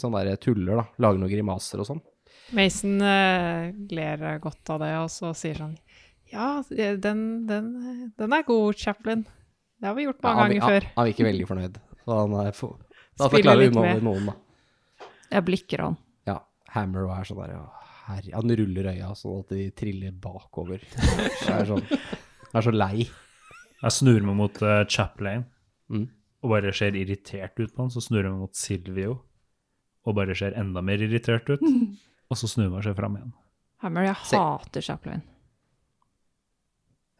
Sånn 0.00 0.16
der 0.18 0.34
tuller, 0.36 0.82
da. 0.82 0.84
Lager 1.00 1.20
noen 1.20 1.32
grimaser 1.32 1.80
og 1.80 1.88
sånn. 1.88 2.02
Mason 2.56 2.98
uh, 3.00 3.70
ler 3.94 4.24
godt 4.42 4.72
av 4.74 4.82
det, 4.82 4.90
og 5.00 5.08
så 5.12 5.30
sier 5.38 5.62
sånn 5.62 5.76
Ja, 6.32 6.62
den, 6.70 7.22
den, 7.48 7.68
den 8.18 8.32
er 8.36 8.42
god, 8.46 8.74
Chaplin. 8.78 9.24
Det 9.80 9.88
har 9.88 9.96
vi 9.96 10.04
gjort 10.06 10.20
mange 10.22 10.36
Ja, 10.36 10.42
han, 10.42 10.50
ganger 10.50 10.62
han, 10.62 10.70
før. 10.70 10.88
han 10.96 11.08
virker 11.10 11.26
veldig 11.30 11.46
fornøyd. 11.48 11.78
Så 12.04 12.16
han 12.20 12.34
er 12.46 12.52
for, 12.56 12.76
da 13.20 13.28
forklarer 13.32 13.62
vi 13.64 13.70
med. 13.80 14.02
noen, 14.06 14.26
da. 14.30 14.34
jeg 15.32 15.44
blikker 15.48 15.82
han. 15.86 15.96
Ja, 16.28 16.38
Hammer 16.74 17.06
og 17.08 17.14
er 17.16 17.28
sånn 17.28 17.40
der, 17.42 17.54
ja, 17.56 17.64
herre, 18.10 18.34
han 18.36 18.54
ruller 18.60 18.90
øya 18.92 19.10
sånn 19.18 19.40
at 19.44 19.54
de 19.56 19.66
triller 19.80 20.12
bakover. 20.22 20.84
Det 20.84 21.50
er 21.54 21.66
sånn, 21.68 21.82
han 21.90 22.60
er 22.60 22.66
så 22.68 22.74
lei. 22.74 23.06
Jeg 23.80 23.96
snur 23.96 24.20
meg 24.28 24.36
mot 24.42 24.62
uh, 24.66 24.82
Chaplin 24.90 25.46
Mm. 25.90 26.04
og 26.44 26.52
bare 26.52 26.70
ser 26.76 26.94
irritert 26.94 27.56
ut 27.58 27.72
på 27.74 27.82
han. 27.82 27.88
Så 27.90 27.98
snur 28.04 28.20
jeg 28.22 28.30
meg 28.30 28.42
mot 28.44 28.54
Silvio 28.54 29.16
og 30.06 30.14
bare 30.14 30.36
ser 30.38 30.54
enda 30.54 30.78
mer 30.86 31.02
irritert 31.02 31.48
ut. 31.50 31.64
Og 32.30 32.38
så 32.38 32.46
snur 32.46 32.68
jeg 32.68 32.70
meg 32.70 32.78
og 32.78 32.84
ser 32.86 32.94
fram 32.94 33.16
igjen. 33.18 33.32
Hammer, 33.82 34.04
jeg 34.06 34.20
Se. 34.30 34.38
hater 34.38 34.84
Chaplin. 34.86 35.24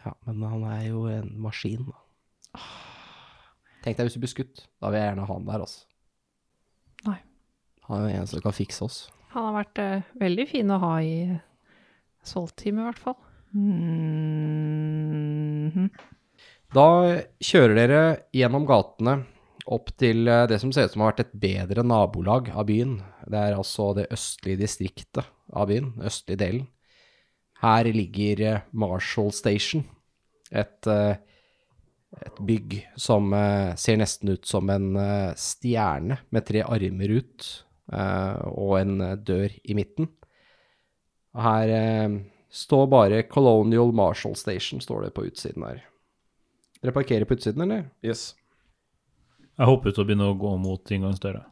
Ja, 0.04 0.12
men 0.26 0.42
han 0.48 0.64
er 0.70 0.82
jo 0.88 1.04
en 1.12 1.30
maskin, 1.44 1.84
da. 1.90 1.96
Tenk 3.84 3.96
deg 3.96 4.04
hvis 4.06 4.16
du 4.16 4.22
blir 4.22 4.32
skutt. 4.32 4.56
Da 4.80 4.86
vil 4.90 5.00
jeg 5.00 5.08
gjerne 5.10 5.26
ha 5.28 5.34
han 5.34 5.48
der, 5.48 5.60
altså. 5.64 5.80
Nei. 7.08 7.20
Han 7.88 7.96
er 7.96 8.02
den 8.06 8.16
eneste 8.18 8.36
som 8.36 8.44
kan 8.44 8.56
fikse 8.56 8.80
oss. 8.86 8.98
Han 9.34 9.46
har 9.48 9.54
vært 9.60 9.76
uh, 9.80 10.08
veldig 10.20 10.46
fin 10.50 10.72
å 10.74 10.82
ha 10.82 10.94
i 11.04 11.14
Soul-teamet, 12.26 12.80
i 12.82 12.86
hvert 12.88 13.04
fall. 13.04 13.18
Mhm. 13.56 14.30
Da 16.70 16.86
kjører 17.42 17.74
dere 17.74 18.02
gjennom 18.36 18.66
gatene 18.68 19.14
opp 19.70 19.90
til 19.98 20.28
eh, 20.30 20.46
det 20.50 20.58
som 20.62 20.72
ser 20.74 20.86
ut 20.86 20.92
som 20.94 21.02
har 21.02 21.12
vært 21.12 21.24
et 21.24 21.38
bedre 21.42 21.82
nabolag 21.86 22.50
av 22.54 22.64
byen. 22.68 22.92
Det 23.26 23.38
er 23.38 23.56
altså 23.58 23.84
det 23.98 24.10
østlige 24.14 24.62
distriktet 24.62 25.24
av 25.50 25.66
byen, 25.70 25.92
østlige 26.06 26.42
delen. 26.44 26.64
Her 27.60 27.84
ligger 27.92 28.40
eh, 28.40 28.62
Marshall 28.72 29.32
Station, 29.36 29.84
et, 30.50 30.86
eh, 30.86 31.16
et 32.24 32.40
bygg 32.40 32.78
som 32.96 33.32
eh, 33.36 33.74
ser 33.76 34.00
nesten 34.00 34.32
ut 34.32 34.48
som 34.48 34.70
en 34.72 34.94
stjerne 35.36 36.20
med 36.32 36.48
tre 36.48 36.64
armer 36.64 37.14
ut 37.20 37.50
eh, 37.92 38.40
og 38.48 38.74
en 38.80 38.96
dør 39.20 39.52
i 39.62 39.76
midten. 39.76 40.08
Og 41.36 41.44
her 41.44 41.70
står 42.50 42.88
bare 42.90 43.22
Colonial 43.30 43.92
Marshall 43.94 44.34
Station, 44.34 44.80
står 44.82 45.06
det 45.06 45.14
på 45.14 45.28
utsiden 45.28 45.62
her. 45.62 45.84
Dere 46.80 46.96
parkerer 46.96 47.28
på 47.28 47.36
utsiden, 47.36 47.62
eller? 47.62 47.84
Yes. 48.02 48.32
Jeg 49.60 49.68
hopper 49.68 49.92
ut 49.92 50.00
og 50.00 50.08
begynner 50.08 50.32
å 50.32 50.38
gå 50.40 50.56
mot 50.58 50.90
inngangsdøra. 50.90 51.44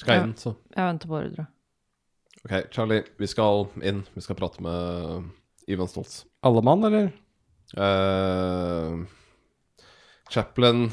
Skal 0.00 0.24
inn, 0.24 0.38
så. 0.40 0.56
Jeg 0.72 0.88
venter 0.88 1.10
på 1.10 1.18
ordre. 1.20 1.46
Ok, 2.44 2.52
Charlie, 2.74 3.04
vi 3.16 3.26
skal 3.30 3.68
inn. 3.86 4.02
Vi 4.14 4.20
skal 4.24 4.36
prate 4.38 4.62
med 4.64 5.28
Ivan 5.70 5.88
Stoltz. 5.88 6.24
Alle 6.42 6.62
mann, 6.62 6.84
eller? 6.84 7.12
Uh, 7.78 9.04
Chaplin 10.30 10.88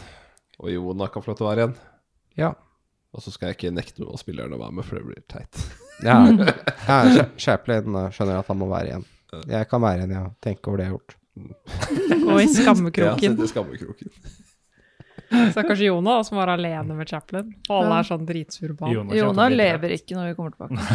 og 0.60 0.70
Jona 0.72 1.08
kan 1.10 1.24
få 1.24 1.32
lov 1.32 1.40
til 1.40 1.48
å 1.48 1.50
være 1.50 1.64
igjen. 1.64 1.78
Ja. 2.38 2.52
Og 3.16 3.24
så 3.26 3.34
skal 3.34 3.50
jeg 3.50 3.58
ikke 3.58 3.74
nekte 3.74 4.04
noen 4.04 4.14
av 4.14 4.22
spillerne 4.22 4.60
å 4.60 4.62
være 4.62 4.78
med, 4.78 4.86
for 4.86 5.00
det 5.00 5.08
blir 5.10 5.24
teit. 5.32 5.62
Ja, 6.00 6.16
ja 6.88 7.26
Chaplin 7.36 7.92
eh, 8.00 8.06
skjønner 8.16 8.38
at 8.40 8.48
han 8.48 8.56
må 8.62 8.70
være 8.72 8.88
igjen. 8.88 9.02
Jeg 9.52 9.68
kan 9.68 9.82
være 9.84 10.06
igjen, 10.06 10.14
ja. 10.16 10.22
Tenk 10.40 10.70
over 10.70 10.80
det 10.80 10.86
jeg 10.86 10.94
har 10.94 10.96
gjort. 10.96 11.16
Gå 12.24 12.38
i 12.40 12.46
Ja, 12.46 12.54
skammekroken. 12.54 13.34
sitte 13.34 13.44
i 13.44 13.52
skammekroken. 13.52 14.14
Stakkars 15.30 15.80
Jona, 15.86 16.20
som 16.26 16.38
var 16.40 16.52
alene 16.56 16.96
med 16.98 17.10
Chaplin. 17.10 17.52
Og 17.70 17.76
alle 17.80 18.00
er 18.02 18.08
sånn 18.08 18.26
dritsure 18.30 18.76
på 18.78 18.90
ham. 18.90 19.12
Jona 19.16 19.50
lever 19.54 19.94
ikke 19.98 20.18
når 20.18 20.32
vi 20.32 20.38
kommer 20.40 20.56
tilbake. 20.56 20.80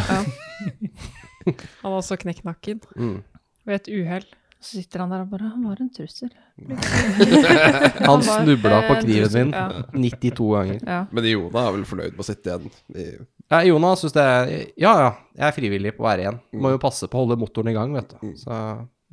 Ja. 1.45 1.53
Han 1.83 1.91
har 1.91 1.99
også 1.99 2.15
knekt 2.17 2.41
nakken 2.47 2.79
Mm. 2.97 3.19
ved 3.67 3.75
et 3.75 3.87
uhell. 3.93 4.23
Så 4.65 4.79
sitter 4.79 5.03
han 5.03 5.11
der 5.13 5.21
og 5.21 5.29
bare 5.29 5.51
Han 5.51 5.65
var 5.69 5.77
en 5.83 5.91
trussel. 5.93 6.31
Han 8.09 8.23
snubla 8.25 8.79
på 8.87 8.95
kniven 9.03 9.33
min 9.35 9.51
ja. 9.53 9.83
92 9.93 10.47
ganger. 10.55 10.79
Ja. 10.81 10.99
Men 11.11 11.27
Jona 11.29 11.67
er 11.67 11.75
vel 11.75 11.85
fornøyd 11.85 12.15
med 12.15 12.23
å 12.23 12.25
sitte 12.25 12.49
igjen 12.49 12.71
i 12.97 13.05
Ja, 13.51 13.59
Jona 13.67 13.91
syns 13.99 14.15
det 14.15 14.25
er 14.25 14.53
Ja, 14.81 14.93
ja, 15.03 15.11
jeg 15.37 15.45
er 15.51 15.55
frivillig 15.59 15.93
på 15.97 16.01
å 16.05 16.07
være 16.09 16.25
igjen. 16.25 16.39
Må 16.57 16.73
jo 16.73 16.81
passe 16.81 17.05
på 17.11 17.19
å 17.19 17.25
holde 17.27 17.37
motoren 17.43 17.69
i 17.69 17.75
gang, 17.77 17.93
vet 17.93 18.15
du. 18.15 18.31
Så 18.41 18.57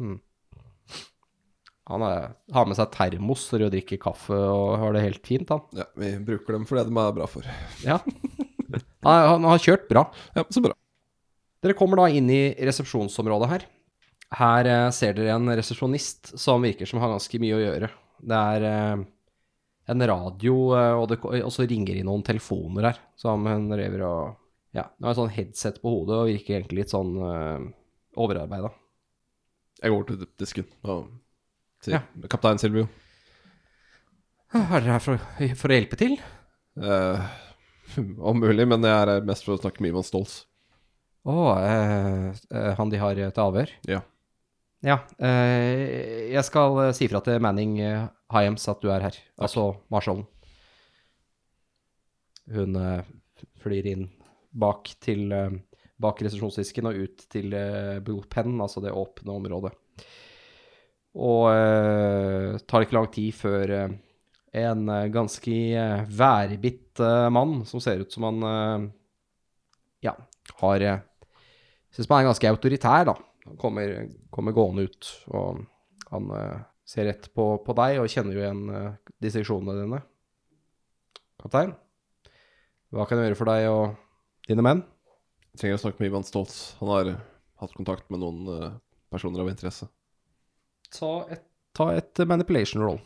mm. 0.01 0.17
Han 1.91 2.05
er, 2.07 2.29
har 2.55 2.69
med 2.69 2.79
seg 2.79 2.93
termos 2.95 3.49
for 3.51 3.65
å 3.65 3.71
drikke 3.73 3.99
kaffe 4.03 4.37
og 4.37 4.77
har 4.79 4.95
det 4.95 5.03
helt 5.03 5.27
fint, 5.27 5.51
han. 5.51 5.65
Ja, 5.75 5.89
vi 5.99 6.13
bruker 6.23 6.55
dem 6.55 6.67
for 6.69 6.79
det 6.79 6.87
de 6.89 6.95
er 7.03 7.17
bra 7.17 7.29
for. 7.31 7.49
Ja. 7.87 7.99
Han, 9.03 9.27
han 9.27 9.49
har 9.51 9.61
kjørt 9.61 9.89
bra. 9.91 10.07
Ja, 10.37 10.47
så 10.49 10.63
bra. 10.65 10.77
Dere 11.63 11.77
kommer 11.79 12.01
da 12.01 12.07
inn 12.11 12.31
i 12.33 12.55
resepsjonsområdet 12.65 13.49
her. 13.51 13.67
Her 14.33 14.69
eh, 14.71 14.91
ser 14.95 15.17
dere 15.19 15.35
en 15.35 15.51
resepsjonist 15.51 16.33
som 16.41 16.63
virker 16.65 16.89
som 16.89 17.03
har 17.03 17.13
ganske 17.13 17.41
mye 17.43 17.59
å 17.59 17.61
gjøre. 17.61 17.91
Det 18.23 18.39
er 18.55 18.67
eh, 18.71 19.03
en 19.93 20.07
radio, 20.09 20.55
eh, 20.79 20.95
og 20.97 21.09
det 21.11 21.19
og 21.23 21.51
så 21.53 21.67
ringer 21.69 21.99
det 21.99 22.07
noen 22.07 22.25
telefoner 22.27 22.93
her, 22.93 23.03
som 23.19 23.47
hun 23.49 23.69
driver 23.75 24.07
og 24.09 24.23
Ja, 24.73 24.87
hun 24.97 25.05
har 25.05 25.13
en 25.13 25.19
sånn 25.19 25.35
headset 25.35 25.83
på 25.83 25.91
hodet 25.93 26.17
og 26.17 26.31
virker 26.31 26.57
egentlig 26.57 26.79
litt 26.85 26.95
sånn 26.95 27.13
eh, 27.29 27.67
overarbeida. 28.17 28.71
Jeg 29.83 29.93
går 29.93 30.07
til 30.09 30.23
disken 30.41 30.71
og 30.87 31.11
sier 31.83 31.99
Ja. 31.99 32.03
Kaptein 32.31 32.61
Silvio. 32.63 32.89
Hva 34.53 34.63
Er 34.77 34.85
dere 34.85 34.97
her 34.99 35.03
for, 35.03 35.21
for 35.57 35.73
å 35.73 35.77
hjelpe 35.77 35.99
til? 36.01 36.17
Eh, 36.77 37.27
om 38.31 38.41
mulig, 38.41 38.67
men 38.69 38.85
jeg 38.85 38.95
er 38.95 39.15
her 39.17 39.29
mest 39.29 39.47
for 39.47 39.57
å 39.57 39.61
snakke 39.63 39.83
med 39.85 39.93
Ivan 39.93 40.07
Stolz. 40.07 40.43
Å, 41.29 41.37
eh, 41.59 42.29
eh, 42.51 42.73
han 42.79 42.91
de 42.93 43.01
har 43.01 43.19
til 43.21 43.45
avhør? 43.45 43.73
Ja. 43.89 44.03
Ja. 44.83 44.99
eh, 45.23 46.33
jeg 46.35 46.43
skal 46.49 46.81
eh, 46.89 46.95
si 46.97 47.07
fra 47.07 47.21
til 47.23 47.39
Manning 47.45 47.77
uh, 47.79 48.09
Hyams 48.35 48.67
at 48.69 48.83
du 48.83 48.91
er 48.91 49.05
her. 49.07 49.19
Altså 49.39 49.69
marshallen. 49.93 50.27
Hun 52.51 52.77
eh, 52.77 53.05
flyr 53.63 53.87
inn 53.93 54.09
bak 54.51 54.91
til 55.03 55.31
eh, 55.33 55.55
bak 56.03 56.23
resesjonsdisken 56.25 56.91
og 56.91 56.99
ut 57.05 57.25
til 57.33 57.55
eh, 57.55 58.01
Bullpen, 58.05 58.57
altså 58.61 58.83
det 58.85 58.95
åpne 58.97 59.37
området. 59.39 59.73
Og 61.13 61.51
eh, 61.53 62.57
tar 62.65 62.87
ikke 62.87 62.97
lang 62.97 63.09
tid 63.13 63.37
før 63.37 63.73
eh, 63.77 63.95
en 64.63 64.89
eh, 64.89 65.11
ganske 65.13 65.57
uh, 65.77 66.05
værbitt 66.09 67.01
mann, 67.33 67.63
som 67.65 67.81
ser 67.81 68.03
ut 68.05 68.13
som 68.13 68.27
han 68.29 68.91
ja, 70.05 70.13
har 70.61 70.85
uh, 70.85 70.99
Syns 71.93 72.09
man 72.09 72.23
er 72.23 72.27
ganske 72.31 72.49
autoritær, 72.49 73.07
da. 73.09 73.15
Han 73.45 73.57
kommer, 73.61 73.91
kommer 74.33 74.55
gående 74.57 74.87
ut, 74.89 75.09
og 75.29 75.59
han 76.09 76.31
ser 76.89 77.05
rett 77.11 77.27
på, 77.37 77.45
på 77.61 77.75
deg 77.77 77.99
og 78.01 78.09
kjenner 78.09 78.37
jo 78.37 78.41
igjen 78.41 78.63
uh, 78.73 79.11
disseksjonene 79.21 79.75
dine. 79.77 80.01
Kaptein, 81.43 81.75
hva 82.97 83.05
kan 83.09 83.21
jeg 83.21 83.29
gjøre 83.29 83.41
for 83.43 83.53
deg 83.53 83.69
og 83.69 84.49
dine 84.49 84.65
menn? 84.65 84.81
Jeg 85.53 85.61
trenger 85.61 85.81
å 85.81 85.85
snakke 85.85 86.01
med 86.01 86.13
Ivan 86.13 86.25
Stoltz. 86.25 86.79
Han 86.81 86.95
har 86.95 87.13
hatt 87.61 87.77
kontakt 87.77 88.09
med 88.09 88.25
noen 88.25 88.79
personer 89.13 89.45
av 89.45 89.53
interesse. 89.53 89.91
Ta 90.93 91.13
et, 91.33 91.45
ta 91.73 91.89
et 91.97 92.23
manipulation 92.29 92.83
roll. 92.85 93.01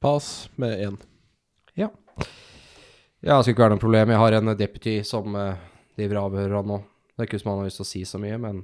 Pass 0.00 0.50
med 0.56 0.80
én. 0.80 0.96
Ja. 1.74 1.90
Ja, 3.20 3.36
det 3.36 3.42
skal 3.42 3.52
ikke 3.52 3.64
være 3.64 3.74
noe 3.74 3.82
problem. 3.82 4.12
Jeg 4.14 4.22
har 4.22 4.36
en 4.38 4.52
deputy 4.56 4.94
som 5.04 5.34
uh, 5.34 5.58
driver 5.98 6.22
avhører 6.22 6.54
han 6.60 6.70
nå. 6.70 6.78
Det 7.10 7.24
er 7.24 7.28
ikke 7.28 7.40
som 7.42 7.50
han 7.52 7.60
har 7.60 7.68
lyst 7.68 7.80
til 7.82 7.86
å 7.86 7.90
si 7.90 8.02
så 8.06 8.20
mye, 8.22 8.38
men 8.40 8.62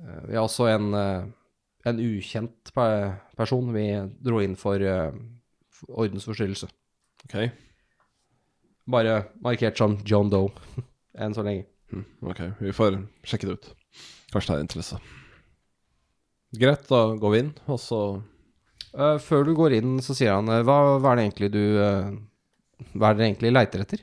uh, 0.00 0.22
vi 0.30 0.38
har 0.38 0.46
også 0.46 0.70
en, 0.72 0.94
uh, 0.96 1.26
en 1.86 2.00
ukjent 2.00 2.72
pe 2.74 2.86
person 3.36 3.68
vi 3.76 3.86
dro 4.24 4.40
inn 4.40 4.56
for 4.56 4.80
uh, 4.80 5.12
ordensforstyrrelse. 5.92 6.70
Ok. 7.28 7.36
Bare 8.90 9.20
markert 9.44 9.78
som 9.78 10.00
John 10.08 10.32
Doe 10.32 10.50
enn 11.22 11.36
så 11.36 11.44
lenge. 11.46 11.68
Hm, 11.92 12.04
ok, 12.32 12.40
vi 12.58 12.72
får 12.72 12.98
sjekke 13.28 13.48
det 13.48 13.56
ut. 13.58 13.70
Kanskje 14.32 14.54
det 14.54 14.58
er 14.58 14.66
interesse. 14.66 15.00
Greit, 16.62 16.84
da 16.88 17.02
går 17.20 17.32
vi 17.32 17.40
inn, 17.44 17.50
og 17.68 17.80
så 17.80 18.00
uh, 18.96 19.18
før 19.20 19.46
du 19.48 19.54
går 19.56 19.78
inn, 19.78 19.94
så 20.04 20.16
sier 20.16 20.34
han 20.36 20.48
eh, 20.52 20.64
hva, 20.66 20.98
hva 21.00 21.12
er 21.12 21.20
det 21.20 21.26
egentlig 21.26 21.50
du 21.54 21.62
uh, 21.80 22.12
Hva 22.92 23.12
er 23.12 23.16
dere 23.16 23.28
egentlig 23.30 23.52
leiter 23.52 23.84
etter? 23.84 24.02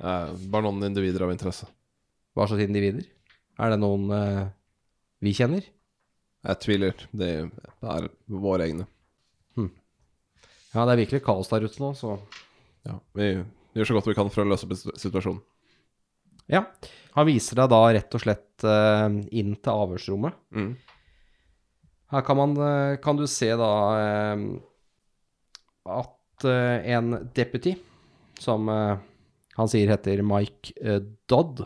Bare 0.00 0.64
noen 0.64 0.88
individer 0.88 1.22
av 1.22 1.30
interesse. 1.30 1.68
Hva 2.34 2.48
slags 2.50 2.64
individer? 2.64 3.04
Er 3.62 3.70
det 3.70 3.78
noen 3.78 4.08
vi 5.22 5.30
kjenner? 5.36 5.68
Jeg 6.48 6.60
tviler. 6.64 7.04
Det 7.14 7.28
er 7.44 8.08
våre 8.26 8.66
egne. 8.66 8.88
Ja, 10.74 10.82
det 10.82 10.96
er 10.96 11.00
virkelig 11.04 11.22
kaos 11.22 11.52
der 11.52 11.68
ute 11.68 11.78
nå, 11.78 11.92
så 11.94 12.16
Ja, 12.84 12.98
vi 13.14 13.28
gjør 13.78 13.88
så 13.88 13.94
godt 13.96 14.08
vi 14.10 14.16
kan 14.18 14.30
for 14.34 14.42
å 14.42 14.50
løse 14.50 14.66
situasjonen. 14.98 15.38
Ja. 16.50 16.64
Han 17.14 17.28
viser 17.28 17.60
deg 17.60 17.70
da 17.70 17.80
rett 17.94 18.16
og 18.16 18.22
slett 18.24 18.66
uh, 18.66 19.06
inn 19.30 19.54
til 19.54 19.72
avhørsrommet. 19.84 20.36
Mm. 20.54 20.72
Her 22.14 22.26
kan, 22.26 22.38
man, 22.40 22.56
uh, 22.58 22.96
kan 23.02 23.18
du 23.18 23.26
se 23.30 23.48
da 23.58 23.70
uh, 23.94 24.44
at 26.02 26.10
en 26.44 27.14
deputy, 27.36 27.76
som 28.42 28.66
han 28.66 29.68
sier 29.70 29.92
heter 29.92 30.18
Mike 30.26 30.96
Dodd, 31.30 31.62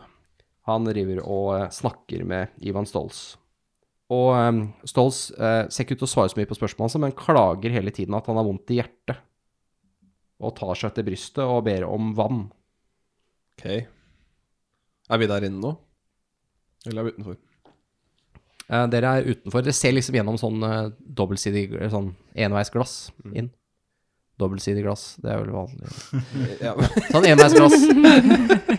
han 0.69 0.85
driver 0.85 1.23
og 1.25 1.73
snakker 1.73 2.21
med 2.29 2.53
Ivan 2.61 2.85
Stolz. 2.87 3.33
Og 4.13 4.29
um, 4.37 4.61
Stolz 4.87 5.23
ser 5.33 5.81
ikke 5.81 5.97
ut 5.97 6.03
til 6.03 6.07
å 6.07 6.11
svare 6.13 6.31
så 6.31 6.39
mye 6.39 6.51
på 6.51 6.59
spørsmålet 6.59 7.01
men 7.01 7.17
klager 7.17 7.73
hele 7.73 7.91
tiden 7.95 8.15
at 8.19 8.29
han 8.29 8.37
har 8.37 8.45
vondt 8.45 8.75
i 8.75 8.77
hjertet. 8.77 9.25
Og 10.45 10.53
tar 10.61 10.77
seg 10.77 10.93
til 10.95 11.09
brystet 11.09 11.43
og 11.43 11.65
ber 11.65 11.89
om 11.89 12.13
vann. 12.15 12.43
Ok. 13.57 13.65
Er 15.09 15.21
vi 15.21 15.29
der 15.29 15.45
inne 15.47 15.61
nå? 15.63 15.75
Eller 16.87 17.01
er 17.01 17.07
vi 17.07 17.13
utenfor? 17.17 17.37
Eh, 18.69 18.85
dere 18.93 19.13
er 19.17 19.29
utenfor. 19.31 19.63
Dere 19.65 19.75
ser 19.75 19.95
liksom 19.95 20.17
gjennom 20.19 20.37
sånn 20.39 20.61
uh, 20.61 20.91
dobbeltsidig 20.99 21.71
sånn 21.93 22.11
enveisglass 22.37 22.99
inn. 23.33 23.49
Dobbeltsidig 24.39 24.85
glass, 24.85 25.15
det 25.19 25.33
er 25.33 25.41
vel 25.41 25.51
vanlig. 25.51 25.89
Ja. 26.67 26.75
Sånn 27.09 27.25
enveisglass. 27.27 27.75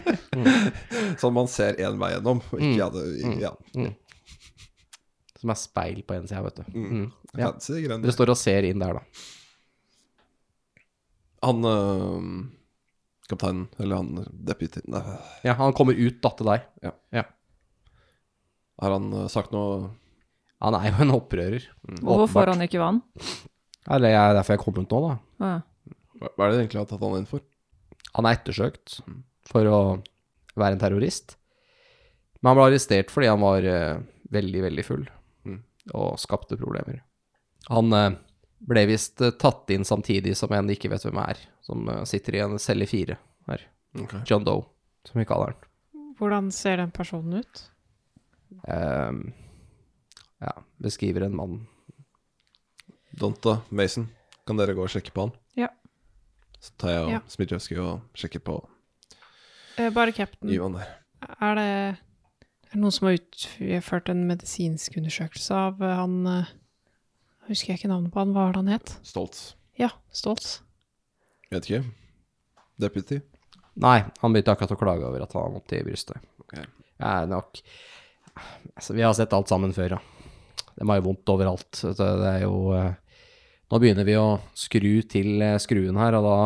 sånn 1.20 1.34
man 1.36 1.50
ser 1.52 1.76
én 1.82 1.98
vei 2.00 2.14
gjennom, 2.14 2.40
og 2.46 2.62
ikke 2.62 2.86
hadde 2.86 3.34
ja, 3.42 3.52
Mm. 3.76 3.92
Som 5.40 5.52
er 5.54 5.56
speil 5.56 6.00
på 6.04 6.12
én 6.18 6.26
side, 6.28 6.40
vet 6.44 6.58
du. 6.60 6.64
Mm. 6.76 7.04
Ja. 7.40 7.50
Dere 7.56 8.12
står 8.12 8.32
og 8.34 8.36
ser 8.36 8.66
inn 8.68 8.82
der, 8.82 8.98
da. 9.00 9.28
Han 11.48 11.64
øh, 11.64 12.26
kapteinen, 13.30 13.68
eller 13.80 14.00
han 14.00 14.26
deputy 14.50 14.82
Nei, 14.90 15.00
Ja, 15.46 15.54
han 15.58 15.72
kommer 15.76 15.96
ut 15.98 16.18
da 16.24 16.30
til 16.38 16.50
deg. 16.50 16.66
har 18.80 18.94
han 18.96 19.08
uh, 19.14 19.26
sagt 19.32 19.52
noe 19.54 19.90
Han 20.60 20.76
er 20.76 20.90
jo 20.90 21.02
en 21.06 21.14
opprører. 21.16 21.64
Hvorfor 22.02 22.28
får 22.34 22.52
han 22.54 22.64
ikke 22.66 22.80
vann? 22.82 22.98
Eller 23.90 24.12
er 24.12 24.34
derfor 24.36 24.56
jeg 24.58 24.62
kom 24.64 24.76
ut 24.76 24.90
nå, 24.92 24.98
da. 25.06 25.14
Ja. 25.40 25.52
Hva 26.20 26.28
hva 26.36 26.44
er 26.46 26.50
det 26.52 26.58
egentlig 26.60 26.80
han 26.80 26.84
har 26.84 26.90
tatt 26.90 27.04
han 27.06 27.16
inn 27.22 27.28
for? 27.30 27.40
Han 28.18 28.26
er 28.28 28.36
ettersøkt 28.36 28.98
for 29.48 29.70
å 29.70 29.78
være 30.60 30.76
en 30.76 30.82
terrorist. 30.82 31.36
Men 32.42 32.50
han 32.50 32.58
ble 32.58 32.66
arrestert 32.68 33.12
fordi 33.14 33.30
han 33.30 33.40
var 33.40 33.64
uh, 33.64 34.02
veldig, 34.36 34.66
veldig 34.68 34.84
full 34.88 35.06
Mm. 35.48 35.62
og 35.96 36.18
skapte 36.20 36.58
problemer. 36.60 36.98
Han 37.72 37.88
eh, 37.96 38.10
ble 38.60 38.84
visst 38.90 39.20
eh, 39.24 39.32
tatt 39.40 39.70
inn 39.72 39.86
samtidig 39.88 40.36
som 40.38 40.52
en 40.52 40.68
de 40.68 40.76
ikke 40.76 40.90
vet 40.92 41.04
hvem 41.06 41.20
er, 41.22 41.40
som 41.64 41.88
eh, 41.88 42.04
sitter 42.08 42.36
i 42.36 42.44
en 42.44 42.58
celle 42.62 42.88
fire 42.90 43.16
her. 43.48 43.66
Okay. 43.96 44.22
John 44.28 44.44
Doe, 44.46 44.66
som 45.08 45.20
vi 45.20 45.26
kaller 45.28 45.54
han. 45.54 45.68
Hvordan 46.20 46.50
ser 46.52 46.76
den 46.82 46.92
personen 46.92 47.40
ut? 47.40 47.62
Um, 48.68 49.30
ja, 50.42 50.52
beskriver 50.82 51.24
en 51.26 51.36
mann. 51.36 51.54
Donta 53.16 53.60
Mason, 53.70 54.10
kan 54.46 54.60
dere 54.60 54.76
gå 54.76 54.84
og 54.84 54.92
sjekke 54.92 55.14
på 55.16 55.26
han? 55.26 55.32
Ja. 55.58 55.70
Så 56.60 56.76
tar 56.78 56.94
jeg 56.94 57.06
og 57.06 57.10
Ja. 57.14 57.22
Smitjevskij 57.32 57.80
og 57.80 58.04
sjekker 58.14 58.44
på 58.44 58.60
Eh, 59.80 59.90
bare 59.92 60.12
cap'n. 60.12 60.50
Ivan 60.50 60.74
der. 60.76 60.88
Er 61.40 61.54
det, 61.54 61.64
er 61.64 62.72
det 62.74 62.80
noen 62.80 62.92
som 62.92 63.08
har 63.08 63.16
utført 63.16 64.10
en 64.12 64.26
medisinsk 64.28 64.98
undersøkelse 65.00 65.56
av 65.56 65.80
eh, 65.80 65.96
han 65.96 66.16
Husker 67.50 67.72
jeg 67.72 67.80
ikke 67.80 67.90
navnet 67.90 68.14
på 68.14 68.22
han, 68.22 68.30
hva 68.34 68.46
var 68.46 68.54
det 68.54 68.62
han 68.62 68.74
het? 68.76 68.92
Stoltz. 69.06 69.54
Ja, 69.80 69.90
Stoltz. 70.14 70.60
Vet 71.50 71.66
ikke. 71.66 71.82
Deputy. 72.80 73.18
Nei, 73.80 73.96
han 74.22 74.34
begynte 74.34 74.54
akkurat 74.54 74.74
å 74.74 74.78
klage 74.78 75.08
over 75.08 75.24
at 75.24 75.34
han 75.34 75.42
har 75.44 75.54
vondt 75.56 75.74
i 75.74 75.80
brystet. 75.86 76.22
Ok. 76.44 76.54
Jeg 76.60 77.10
er 77.10 77.30
nok 77.30 77.62
Altså, 78.78 78.94
vi 78.94 79.02
har 79.02 79.12
sett 79.18 79.32
alt 79.36 79.50
sammen 79.50 79.72
før, 79.74 79.96
ja. 79.96 79.98
De 80.78 80.86
har 80.88 81.00
jo 81.00 81.08
vondt 81.08 81.32
overalt. 81.32 81.80
Det 81.98 82.06
er 82.30 82.44
jo 82.44 82.70
eh, 82.76 82.92
Nå 83.70 83.80
begynner 83.82 84.06
vi 84.06 84.14
å 84.16 84.38
skru 84.56 85.02
til 85.10 85.42
eh, 85.44 85.58
skruen 85.60 85.98
her, 86.00 86.16
og 86.18 86.24
da, 86.24 86.38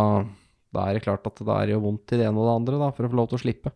da 0.75 0.87
er 0.89 0.99
det 0.99 1.05
klart 1.05 1.29
at 1.29 1.39
det 1.45 1.59
er 1.61 1.75
jo 1.75 1.83
vondt 1.85 2.17
i 2.17 2.19
det 2.19 2.27
ene 2.27 2.41
og 2.41 2.49
det 2.49 2.57
andre, 2.57 2.81
da, 2.81 2.89
for 2.97 3.07
å 3.07 3.13
få 3.13 3.21
lov 3.21 3.31
til 3.31 3.39
å 3.39 3.43
slippe. 3.45 3.73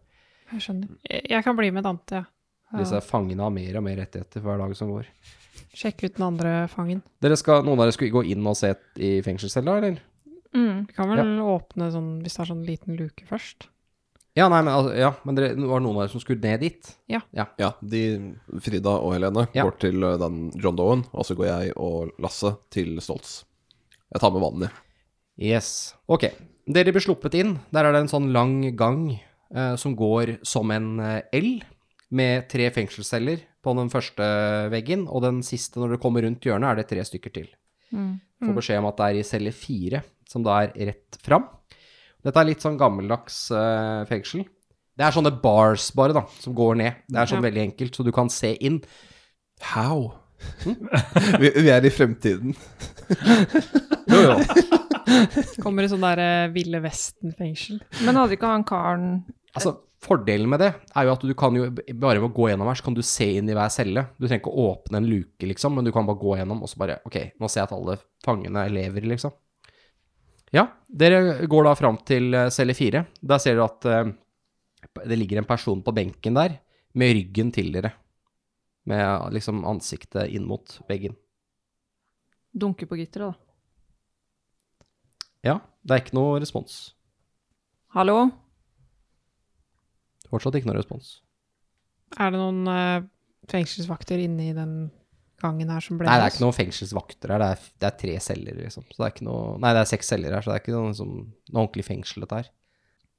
Jeg 0.55 0.64
skjønner. 0.64 0.97
Jeg, 1.05 1.22
jeg 1.35 1.47
kan 1.47 1.61
bli 1.61 1.70
med 1.76 1.87
Dante, 1.87 2.24
ja. 2.24 2.26
Disse 2.76 2.99
er 2.99 3.05
fangene 3.05 3.47
har 3.47 3.53
mer 3.55 3.79
og 3.81 3.85
mer 3.87 3.97
rettigheter 4.03 4.43
for 4.43 4.51
hver 4.51 4.61
dag 4.61 4.74
som 4.76 4.91
går. 4.93 5.07
Sjekke 5.74 6.09
ut 6.09 6.16
den 6.18 6.26
andre 6.28 6.52
fangen. 6.72 7.02
Dere 7.22 7.36
skal, 7.40 7.64
Noen 7.66 7.78
av 7.78 7.86
dere 7.86 7.96
skulle 7.96 8.14
gå 8.14 8.24
inn 8.32 8.46
og 8.46 8.56
se 8.59 8.74
i 8.96 9.18
fengselscella, 9.26 9.78
eller? 9.80 9.98
Mm. 10.56 10.86
Vi 10.88 10.94
kan 10.96 11.11
vel 11.12 11.34
åpne 11.44 11.90
sånn, 11.92 12.14
hvis 12.24 12.38
det 12.38 12.44
er 12.44 12.50
sånn 12.52 12.64
liten 12.66 12.96
luke 12.98 13.26
først. 13.28 13.68
Ja, 14.38 14.46
nei, 14.52 14.61
men, 14.62 14.70
altså, 14.70 14.92
ja, 14.94 15.09
men 15.26 15.34
det 15.34 15.48
var 15.59 15.80
noen 15.82 15.96
av 15.96 16.04
dere 16.04 16.12
som 16.12 16.22
skulle 16.22 16.44
ned 16.44 16.61
dit? 16.62 16.90
Ja. 17.11 17.20
Ja, 17.34 17.72
de, 17.82 18.02
Frida 18.62 18.92
og 19.02 19.16
Helene 19.16 19.48
Ja. 19.56 19.64
går 19.66 19.78
til 19.82 20.04
øh, 20.04 20.18
den 20.20 20.52
John 20.62 20.76
Dowen, 20.78 21.02
og 21.12 21.26
så 21.26 21.34
går 21.34 21.48
jeg 21.48 21.72
og 21.76 22.12
Lasse 22.22 22.52
til 22.70 23.00
Stoltz. 23.02 23.40
Jeg 24.12 24.22
tar 24.22 24.30
med 24.32 24.44
vannet. 24.44 24.84
Yes. 25.38 25.94
Ok. 26.09 26.28
Dere 26.68 26.92
blir 26.94 27.02
sluppet 27.02 27.34
inn. 27.38 27.56
Der 27.74 27.84
er 27.88 27.92
det 27.96 28.04
en 28.04 28.12
sånn 28.12 28.30
lang 28.34 28.61
gang 28.78 29.09
eh, 29.54 29.74
som 29.80 29.96
går 29.98 30.38
som 30.46 30.70
en 30.74 30.88
eh, 31.02 31.22
L, 31.38 31.50
med 32.14 32.46
tre 32.48 32.70
fengselsceller 32.72 33.42
på 33.68 33.76
den 33.76 33.90
første 33.92 34.26
veggen, 34.72 35.04
og 35.12 35.20
den 35.26 35.42
siste, 35.44 35.76
når 35.80 35.94
du 35.94 36.00
kommer 36.00 36.24
rundt 36.24 36.44
hjørnet, 36.48 36.70
er 36.70 36.80
det 36.80 36.88
tre 36.88 37.04
stykker 37.04 37.34
til. 37.34 37.48
Mm. 37.92 38.14
Får 38.40 38.56
beskjed 38.56 38.80
om 38.80 38.88
at 38.88 38.98
det 39.00 39.08
er 39.08 39.18
i 39.20 39.26
celle 39.28 39.52
fire, 39.52 40.00
som 40.28 40.44
da 40.46 40.62
er 40.64 40.72
rett 40.92 41.18
fram. 41.24 41.44
Dette 42.24 42.40
er 42.40 42.48
litt 42.48 42.64
sånn 42.64 42.78
gammeldags 42.80 43.42
uh, 43.54 44.04
fengsel. 44.08 44.46
Det 44.98 45.06
er 45.06 45.14
sånne 45.14 45.30
bars 45.42 45.90
bare, 45.94 46.16
da, 46.16 46.24
som 46.42 46.56
går 46.58 46.80
ned. 46.80 47.02
Det 47.06 47.20
er 47.20 47.30
sånn 47.30 47.42
Ja. 47.42 47.46
veldig 47.48 47.62
enkelt, 47.68 47.94
så 47.98 48.06
du 48.06 48.10
kan 48.14 48.30
se 48.32 48.54
inn. 48.66 48.80
How? 49.74 50.08
vi, 51.42 51.50
vi 51.50 51.70
er 51.74 51.84
i 51.86 51.92
fremtiden. 51.94 52.56
Jo, 54.08 54.18
jo. 54.24 54.36
Kommer 55.60 55.84
i 55.84 55.88
sånn 55.92 56.00
der 56.00 56.20
uh, 56.22 56.52
Ville 56.54 56.78
Vesten-fengsel. 56.80 57.76
Men 58.06 58.16
hadde 58.16 58.38
ikke 58.38 58.48
han 58.48 58.64
karen 58.68 59.08
Altså, 59.52 59.74
fordelen 60.03 60.49
med 60.51 60.62
det 60.62 60.70
er 60.94 61.07
jo 61.07 61.12
at 61.14 61.24
du 61.26 61.32
kan 61.38 61.57
jo 61.59 61.68
bare 61.72 62.20
ved 62.20 62.28
å 62.28 62.34
gå 62.34 62.49
gjennom 62.51 62.68
her, 62.70 62.78
så 62.78 62.86
kan 62.86 62.96
du 62.96 63.03
se 63.07 63.26
inn 63.38 63.51
i 63.51 63.57
hver 63.57 63.72
celle. 63.74 64.07
Du 64.16 64.26
trenger 64.26 64.42
ikke 64.44 64.55
å 64.55 64.68
åpne 64.72 65.01
en 65.01 65.09
luke, 65.11 65.49
liksom, 65.51 65.74
men 65.74 65.86
du 65.86 65.92
kan 65.94 66.07
bare 66.07 66.20
gå 66.20 66.36
gjennom 66.38 66.62
og 66.62 66.70
så 66.70 66.80
bare 66.80 67.01
Ok, 67.09 67.18
nå 67.38 67.51
ser 67.51 67.62
jeg 67.62 67.68
at 67.70 67.76
alle 67.76 67.99
fangene 68.24 68.64
lever, 68.72 69.09
liksom. 69.11 69.34
Ja, 70.55 70.64
dere 70.88 71.46
går 71.51 71.66
da 71.66 71.74
fram 71.76 71.99
til 72.09 72.32
eh, 72.32 72.49
celle 72.55 72.76
fire. 72.78 73.05
Der 73.20 73.42
ser 73.42 73.59
dere 73.59 73.68
at 73.68 73.88
eh, 73.90 74.12
det 75.05 75.18
ligger 75.18 75.42
en 75.42 75.49
person 75.49 75.82
på 75.84 75.94
benken 75.96 76.38
der, 76.38 76.61
med 76.96 77.14
ryggen 77.18 77.53
til 77.55 77.72
dere. 77.74 77.92
Med 78.88 79.34
liksom 79.34 79.66
ansiktet 79.68 80.30
inn 80.32 80.46
mot 80.49 80.78
veggen. 80.88 81.18
dunker 82.53 82.88
på 82.88 82.96
gitteret, 82.96 83.34
da? 83.34 83.44
Ja, 85.44 85.61
det 85.84 85.94
er 85.94 86.03
ikke 86.03 86.16
noe 86.16 86.40
respons. 86.40 86.94
Hallo? 87.94 88.47
Fortsatt 90.29 90.59
ikke 90.59 90.70
noe 90.70 90.79
respons. 90.79 91.18
Er 92.18 92.33
det 92.33 92.41
noen 92.41 92.68
uh, 92.68 93.07
fengselsvakter 93.49 94.20
inne 94.22 94.51
i 94.51 94.57
den 94.57 94.79
gangen 95.39 95.70
her 95.70 95.85
som 95.85 95.99
ble 95.99 96.09
Nei, 96.09 96.16
det 96.18 96.26
er 96.26 96.33
ikke 96.35 96.45
noen 96.45 96.57
fengselsvakter 96.57 97.35
her. 97.35 97.43
Det 97.43 97.51
er, 97.55 97.66
det 97.79 97.89
er 97.89 97.99
tre 98.03 98.14
celler, 98.24 98.62
liksom. 98.64 98.87
Så 98.91 98.99
det 98.99 99.07
er 99.07 99.14
ikke 99.14 99.29
noe 99.29 99.59
Nei, 99.62 99.74
det 99.76 99.83
er 99.85 99.93
seks 99.93 100.11
celler 100.12 100.35
her, 100.35 100.45
så 100.45 100.53
det 100.53 100.57
er 100.57 100.64
ikke 100.64 100.74
noe, 100.74 100.93
liksom, 100.93 101.12
noe 101.53 101.62
ordentlig 101.62 101.87
fengsel, 101.87 102.24
dette 102.24 102.41
her. 102.41 102.51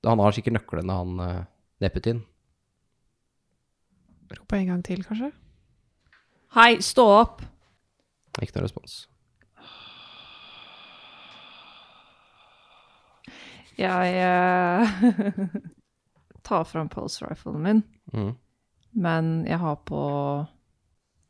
Han 0.07 0.24
har 0.24 0.36
sikkert 0.36 0.57
nøklene, 0.60 0.97
han 1.01 1.22
uh, 1.24 1.38
Neputin. 1.84 2.24
Rop 4.30 4.53
en 4.53 4.68
gang 4.68 4.84
til, 4.86 5.05
kanskje? 5.07 5.32
Hei, 6.57 6.74
stå 6.86 7.05
opp! 7.14 7.45
Ikke 8.39 8.60
noe 8.60 8.68
respons. 8.68 9.01
Jeg 13.80 14.16
eh, 14.20 14.88
tar 16.45 16.65
fram 16.67 16.89
pulse 16.91 17.25
riflen 17.25 17.61
min, 17.63 17.81
mm. 18.13 18.31
men 19.05 19.31
jeg 19.47 19.59
har 19.61 19.79
på 19.87 20.01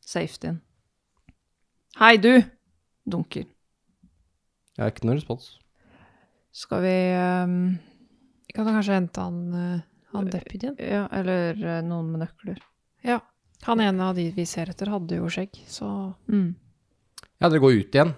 safetyen. 0.05 0.61
Hei, 1.99 2.17
du! 2.21 2.33
Dunker. 3.09 3.47
Jeg 4.77 4.83
har 4.83 4.93
ikke 4.93 5.07
noen 5.09 5.19
respons. 5.19 5.49
Skal 6.55 6.81
vi 6.85 6.95
um, 7.17 7.57
Vi 8.47 8.55
kan 8.55 8.69
kanskje 8.69 8.95
hente 8.95 9.21
han, 9.21 9.41
eh, 9.53 9.81
han 10.13 10.29
deputyen? 10.31 10.77
Ja, 10.79 11.03
eller 11.13 11.57
eh, 11.59 11.81
noen 11.85 12.13
med 12.13 12.23
nøkler. 12.23 12.61
Ja. 13.05 13.19
Han 13.67 13.83
ene 13.83 14.07
av 14.07 14.15
de 14.15 14.29
vi 14.31 14.45
ser 14.47 14.71
etter, 14.71 14.89
hadde 14.93 15.19
jo 15.19 15.29
skjegg, 15.31 15.59
så 15.67 16.13
Mm. 16.31 16.55
Ja, 17.39 17.47
dere 17.47 17.61
går 17.63 17.77
ut 17.79 17.95
igjen. 17.95 18.13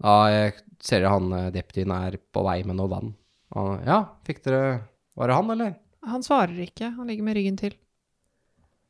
Da 0.00 0.14
jeg 0.32 0.52
ser 0.80 1.04
jeg 1.04 1.12
han 1.12 1.32
eh, 1.36 1.50
deputyen 1.54 1.92
er 1.96 2.16
på 2.32 2.44
vei 2.46 2.60
med 2.64 2.78
noe 2.78 2.90
vann. 2.92 3.14
Og, 3.56 3.80
ja, 3.84 4.04
fikk 4.24 4.44
dere 4.46 4.62
Var 5.18 5.28
det 5.28 5.36
han, 5.36 5.50
eller? 5.52 5.72
Han 6.08 6.24
svarer 6.24 6.56
ikke. 6.64 6.92
Han 6.96 7.10
ligger 7.10 7.26
med 7.26 7.36
ryggen 7.36 7.58
til. 7.60 7.76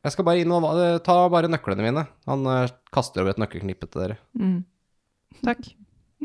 Jeg 0.00 0.14
skal 0.14 0.24
bare 0.24 0.40
inn 0.40 0.52
og 0.54 0.64
ta 1.04 1.16
bare 1.32 1.50
nøklene 1.50 1.84
mine. 1.84 2.06
Han 2.30 2.46
eh, 2.48 2.72
kaster 2.94 3.24
over 3.24 3.34
et 3.34 3.40
nøkkelknippe 3.42 3.88
til 3.90 4.04
dere. 4.04 4.16
Mm. 4.38 4.62
Takk. 5.44 5.66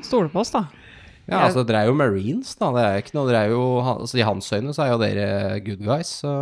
Stoler 0.03 0.31
på 0.31 0.41
oss, 0.43 0.53
da. 0.55 0.65
Ja, 1.25 1.41
altså, 1.47 1.63
dere 1.65 1.83
er 1.83 1.89
jo 1.89 1.97
marines, 1.97 2.53
da. 2.59 2.69
Det 2.75 2.83
er 2.86 2.99
ikke 3.01 3.15
noe 3.17 3.29
Dere 3.31 3.45
er 3.47 3.53
jo 3.55 3.61
altså, 3.81 4.19
I 4.19 4.25
hans 4.27 4.51
øyne 4.53 4.75
så 4.77 4.83
er 4.86 4.91
jo 4.93 4.99
dere 5.01 5.27
good 5.65 5.81
guys, 5.81 6.11
så 6.21 6.33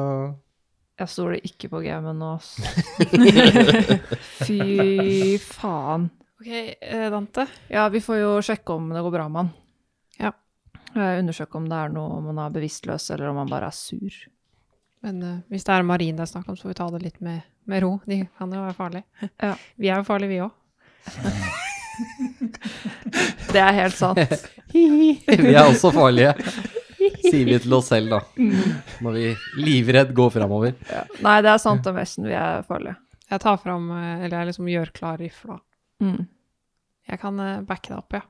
Jeg 1.00 1.10
stoler 1.10 1.40
ikke 1.48 1.70
på 1.72 1.82
gamet 1.86 2.18
nå, 2.20 2.34
ass. 2.36 2.58
Fy 4.44 5.40
faen. 5.42 6.10
Ok, 6.44 6.52
eh, 6.52 7.08
Dante. 7.14 7.48
Ja, 7.72 7.88
vi 7.90 8.04
får 8.04 8.20
jo 8.20 8.34
sjekke 8.44 8.76
om 8.76 8.92
det 8.92 9.02
går 9.06 9.16
bra 9.16 9.30
med 9.32 9.46
han. 9.46 9.54
Ja. 10.20 10.34
Eh, 10.94 11.20
Undersøke 11.24 11.58
om 11.58 11.70
det 11.72 11.80
er 11.80 11.96
noe 11.96 12.20
om 12.20 12.28
han 12.34 12.44
er 12.44 12.54
bevisstløs, 12.60 13.08
eller 13.16 13.32
om 13.32 13.40
han 13.42 13.50
bare 13.50 13.72
er 13.72 13.78
sur. 13.78 14.20
Men 15.04 15.20
uh, 15.24 15.40
hvis 15.52 15.66
det 15.68 15.76
er 15.76 15.86
marin 15.88 16.16
det 16.18 16.26
er 16.26 16.32
snakk 16.32 16.48
om, 16.50 16.58
så 16.58 16.68
får 16.68 16.74
vi 16.74 16.80
ta 16.80 16.88
det 16.94 17.02
litt 17.04 17.20
med, 17.24 17.44
med 17.70 17.84
ro. 17.84 17.92
De 18.08 18.22
kan 18.38 18.54
jo 18.56 18.64
være 18.64 18.78
farlige. 18.78 19.30
Ja. 19.42 19.54
Vi 19.82 19.92
er 19.92 20.00
jo 20.00 20.08
farlige, 20.08 20.32
vi 20.32 20.40
òg. 20.46 20.52
Det 23.54 23.62
er 23.62 23.76
helt 23.78 23.94
sant. 23.94 24.18
Vi 24.74 25.20
er 25.54 25.60
også 25.62 25.92
farlige, 25.94 26.32
sier 27.22 27.46
vi 27.46 27.58
til 27.62 27.76
oss 27.78 27.92
selv, 27.92 28.16
da. 28.16 28.20
Når 29.04 29.18
vi 29.18 29.26
livredd 29.62 30.14
går 30.18 30.32
framover. 30.34 30.74
Ja. 30.90 31.04
Nei, 31.22 31.36
det 31.46 31.52
er 31.52 31.62
sant 31.62 31.86
om 31.90 32.00
Vesten. 32.00 32.26
Vi 32.26 32.34
er 32.34 32.64
farlige. 32.66 32.96
Jeg 33.30 33.42
tar 33.44 33.60
fram 33.62 33.90
eh, 33.94 34.26
Eller 34.26 34.38
jeg 34.40 34.52
liksom 34.52 34.70
gjør 34.72 34.94
klar 34.96 35.22
rifla. 35.22 35.60
Mm. 36.04 36.26
Jeg 37.10 37.22
kan 37.22 37.40
eh, 37.44 37.62
backe 37.68 37.92
deg 37.92 38.00
opp, 38.00 38.18
ja. 38.18 38.24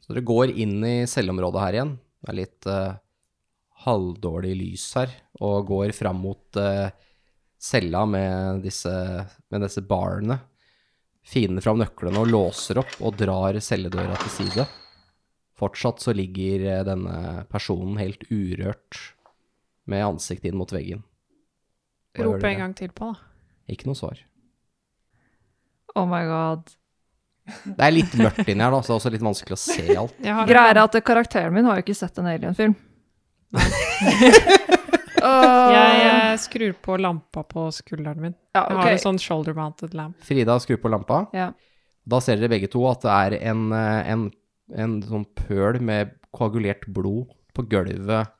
Så 0.00 0.14
dere 0.14 0.26
går 0.26 0.54
inn 0.64 0.78
i 0.86 0.96
selvområdet 1.10 1.64
her 1.64 1.78
igjen. 1.78 1.94
Det 2.20 2.32
er 2.32 2.38
litt 2.40 2.68
eh, 2.70 2.98
halvdårlig 3.84 4.52
lys 4.58 4.86
her, 4.98 5.12
og 5.40 5.70
går 5.70 5.94
fram 5.96 6.20
mot 6.24 6.60
uh, 6.60 6.90
cella 7.60 8.04
med 8.08 8.62
disse, 8.64 8.92
med 9.50 9.64
disse 9.64 9.82
barene. 9.84 10.38
finner 11.26 11.62
fram 11.62 11.78
nøklene 11.78 12.20
og 12.22 12.30
låser 12.30 12.80
opp 12.80 12.96
og 13.00 13.16
drar 13.20 13.58
celledøra 13.60 14.16
til 14.22 14.32
side. 14.38 14.66
Fortsatt 15.60 16.00
så 16.00 16.14
ligger 16.16 16.64
eh, 16.64 16.84
denne 16.88 17.44
personen 17.52 17.98
helt 18.00 18.24
urørt 18.32 18.96
med 19.84 20.06
ansiktet 20.06 20.48
inn 20.50 20.56
mot 20.56 20.72
veggen. 20.72 21.02
Rope 22.16 22.48
en 22.48 22.64
gang 22.64 22.74
til 22.78 22.88
på, 22.96 23.12
da. 23.12 23.28
Ikke 23.70 23.90
noe 23.90 23.98
svar. 23.98 24.18
Oh 25.94 26.06
my 26.08 26.22
god. 26.26 26.72
Det 27.66 27.84
er 27.84 27.92
litt 27.92 28.14
mørkt 28.18 28.48
inni 28.48 28.64
her, 28.64 28.72
da, 28.72 28.80
så 28.80 28.88
det 28.88 28.94
er 28.94 29.00
også 29.00 29.12
litt 29.14 29.26
vanskelig 29.26 29.56
å 29.56 29.60
se 29.60 29.84
alt. 29.98 30.16
Har 30.24 30.48
Greia 30.48 30.72
er 30.72 30.80
at 30.82 30.96
karakteren 31.04 31.54
min 31.54 31.68
har 31.68 31.78
jo 31.78 31.84
ikke 31.84 31.98
sett 31.98 32.18
en 32.22 32.30
alien-film. 32.30 32.76
Jeg 35.20 35.96
jeg, 36.00 36.38
skrur 36.40 36.76
på 36.80 36.96
lampa 37.00 37.42
på 37.44 37.66
skulderen 37.74 38.22
min. 38.22 38.34
Ja, 38.54 38.62
Jeg 38.70 38.78
har 38.78 38.92
en 38.94 39.02
sånn 39.02 39.18
shoulder 39.20 39.56
mounted 39.56 39.92
lamp. 39.96 40.16
Frida 40.24 40.56
skrur 40.62 40.80
på 40.80 40.90
lampa. 40.92 41.26
Ja. 41.36 41.50
Da 42.08 42.20
ser 42.24 42.40
dere 42.40 42.52
begge 42.54 42.70
to 42.72 42.86
at 42.88 43.04
det 43.04 43.12
er 43.12 43.36
en, 43.52 43.66
eh, 43.76 44.10
en, 44.14 44.22
en 44.72 44.94
sånn 45.04 45.26
pøl 45.36 45.80
med 45.84 46.14
koagulert 46.32 46.86
blod 46.88 47.34
på 47.56 47.66
gulvet 47.68 48.32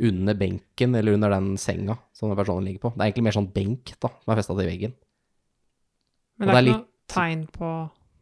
under 0.00 0.36
benken, 0.36 0.94
eller 0.96 1.16
under 1.16 1.32
den 1.32 1.54
senga 1.60 1.96
som 2.16 2.30
den 2.30 2.38
personen 2.38 2.68
ligger 2.68 2.84
på. 2.86 2.92
Det 2.94 3.00
er 3.00 3.10
egentlig 3.10 3.26
mer 3.28 3.36
sånn 3.36 3.50
benk 3.54 3.94
da, 4.00 4.12
som 4.20 4.32
er 4.32 4.40
festa 4.40 4.56
til 4.56 4.68
veggen. 4.68 4.94
Men 6.40 6.48
det 6.48 6.52
er, 6.52 6.56
det 6.56 6.60
er 6.60 6.68
ikke 6.68 6.78
noe 6.78 7.14
tegn 7.16 7.46
på 7.54 7.72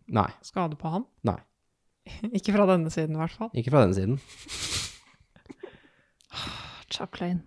Nei, 0.08 0.30
skade 0.40 0.78
på 0.80 0.88
han. 0.88 1.02
Nei. 1.28 1.36
ikke 2.38 2.54
fra 2.54 2.64
denne 2.70 2.92
siden, 2.92 3.18
i 3.18 3.20
hvert 3.20 3.34
fall. 3.36 3.50
ikke 3.52 3.74
fra 3.74 3.82
denne 3.84 3.98
siden. 3.98 4.86
Chaplin. 6.92 7.42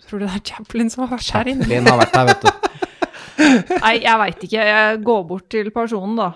Tror 0.00 0.20
du 0.20 0.26
det 0.26 0.34
er 0.34 0.44
Chaplin 0.52 0.90
som 0.92 1.04
har 1.04 1.14
vært 1.16 1.32
her 1.36 1.50
inne? 1.52 1.66
Chaplin 1.66 1.88
har 1.90 2.00
vært 2.00 2.16
her, 2.16 2.28
vet 2.30 2.44
du. 2.44 2.68
Nei, 3.84 3.94
jeg 4.04 4.20
veit 4.20 4.44
ikke. 4.46 4.68
Jeg 4.70 5.00
går 5.06 5.24
bort 5.28 5.48
til 5.52 5.72
personen, 5.74 6.16
da. 6.20 6.30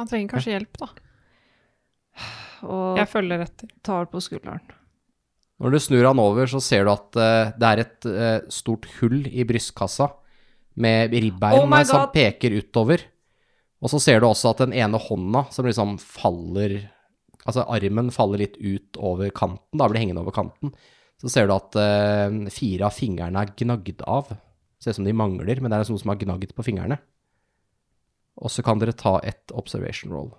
Han 0.00 0.10
trenger 0.10 0.34
kanskje 0.34 0.54
hjelp, 0.56 0.82
da. 0.82 0.90
Og 2.70 3.00
Jeg 3.00 3.08
følger 3.08 3.42
etter. 3.46 3.70
tar 3.86 4.08
på 4.12 4.20
skulderen. 4.22 4.62
Når 5.60 5.74
du 5.74 5.78
snur 5.82 6.06
han 6.08 6.20
over, 6.22 6.48
så 6.48 6.60
ser 6.64 6.86
du 6.86 6.92
at 6.92 7.18
uh, 7.20 7.52
det 7.56 7.68
er 7.68 7.82
et 7.82 8.08
uh, 8.08 8.48
stort 8.52 8.88
hull 8.98 9.22
i 9.28 9.44
brystkassa 9.48 10.08
med 10.80 11.12
ribbein 11.12 11.66
Oh 11.66 11.82
som 11.84 12.06
peker 12.12 12.54
utover. 12.56 13.02
Og 13.80 13.92
så 13.92 14.00
ser 14.00 14.20
du 14.20 14.28
også 14.28 14.54
at 14.54 14.62
den 14.64 14.76
ene 14.76 15.00
hånda 15.00 15.46
som 15.52 15.68
liksom 15.68 15.96
faller 16.00 16.82
Altså 17.48 17.64
armen 17.72 18.10
faller 18.12 18.42
litt 18.42 18.58
ut 18.60 18.98
over 19.00 19.30
kanten, 19.32 19.78
da 19.78 19.86
blir 19.88 19.98
det 19.98 20.04
hengende 20.04 20.24
over 20.24 20.34
kanten. 20.36 20.74
Så 21.20 21.30
ser 21.32 21.48
du 21.48 21.54
at 21.54 21.76
eh, 21.76 22.50
fire 22.52 22.88
av 22.88 22.96
fingrene 22.96 23.44
er 23.44 23.54
gnagd 23.56 24.04
av. 24.08 24.30
Ser 24.80 24.94
ut 24.94 25.00
som 25.00 25.08
de 25.08 25.16
mangler, 25.16 25.60
men 25.60 25.72
det 25.72 25.78
er 25.78 25.90
noe 25.92 26.00
som 26.00 26.12
har 26.12 26.20
gnagd 26.20 26.54
på 26.56 26.64
fingrene. 26.64 27.00
Og 28.40 28.52
så 28.52 28.64
kan 28.64 28.80
dere 28.80 28.96
ta 28.96 29.18
et 29.26 29.52
observation 29.52 30.12
roll. 30.14 30.30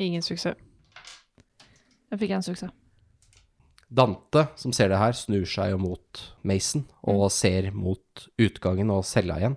Ingen 0.00 0.24
suksess. 0.24 0.56
Jeg 2.10 2.20
fikk 2.22 2.32
en 2.36 2.46
suksess. 2.46 2.72
Dante, 3.94 4.48
som 4.58 4.72
ser 4.74 4.88
det 4.90 4.98
her, 4.98 5.14
snur 5.14 5.44
seg 5.46 5.74
jo 5.74 5.78
mot 5.78 6.22
Mason 6.42 6.86
og 7.10 7.28
ser 7.30 7.68
mot 7.76 8.24
utgangen 8.40 8.90
og 8.90 9.04
cella 9.06 9.36
igjen. 9.38 9.56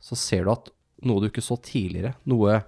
Så 0.00 0.16
ser 0.16 0.46
du 0.46 0.52
at 0.54 0.70
noe 1.08 1.22
du 1.22 1.28
ikke 1.30 1.44
så 1.44 1.58
tidligere, 1.60 2.14
noe 2.30 2.60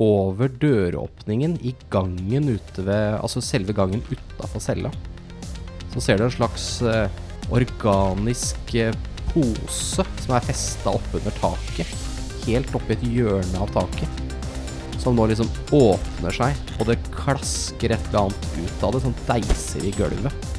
over 0.00 0.48
døråpningen 0.48 1.58
i 1.68 1.74
gangen 1.92 2.48
ute 2.48 2.84
ved 2.86 3.18
Altså 3.18 3.42
selve 3.44 3.74
gangen 3.76 4.00
utafor 4.08 4.62
cella, 4.62 4.92
så 5.92 6.00
ser 6.00 6.18
du 6.18 6.24
en 6.24 6.32
slags 6.32 6.66
eh, 6.88 7.08
organisk 7.52 8.74
eh, 8.80 8.94
pose 9.32 10.06
som 10.24 10.36
er 10.36 10.46
festa 10.46 10.94
oppunder 10.96 11.34
taket. 11.40 11.92
Helt 12.46 12.72
oppi 12.76 12.96
et 12.96 13.04
hjørne 13.06 13.60
av 13.60 13.72
taket. 13.74 14.22
Som 15.02 15.18
nå 15.18 15.26
liksom 15.28 15.50
åpner 15.74 16.34
seg, 16.34 16.58
og 16.78 16.88
det 16.88 16.98
klasker 17.12 17.94
et 17.94 18.10
eller 18.10 18.28
annet 18.28 18.48
ut 18.56 18.86
av 18.86 18.94
det, 18.94 19.04
som 19.04 19.16
deiser 19.28 19.86
i 19.88 19.94
gulvet. 19.98 20.50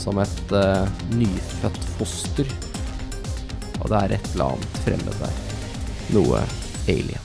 Som 0.00 0.20
et 0.24 0.54
eh, 0.58 1.00
nyfødt 1.14 1.82
foster. 1.94 2.54
Og 3.82 3.90
det 3.90 4.00
er 4.00 4.18
et 4.18 4.30
eller 4.34 4.54
annet 4.54 4.84
fremmed 4.86 5.20
der. 5.22 5.43
Noe 6.12 6.42
alien. 6.86 7.23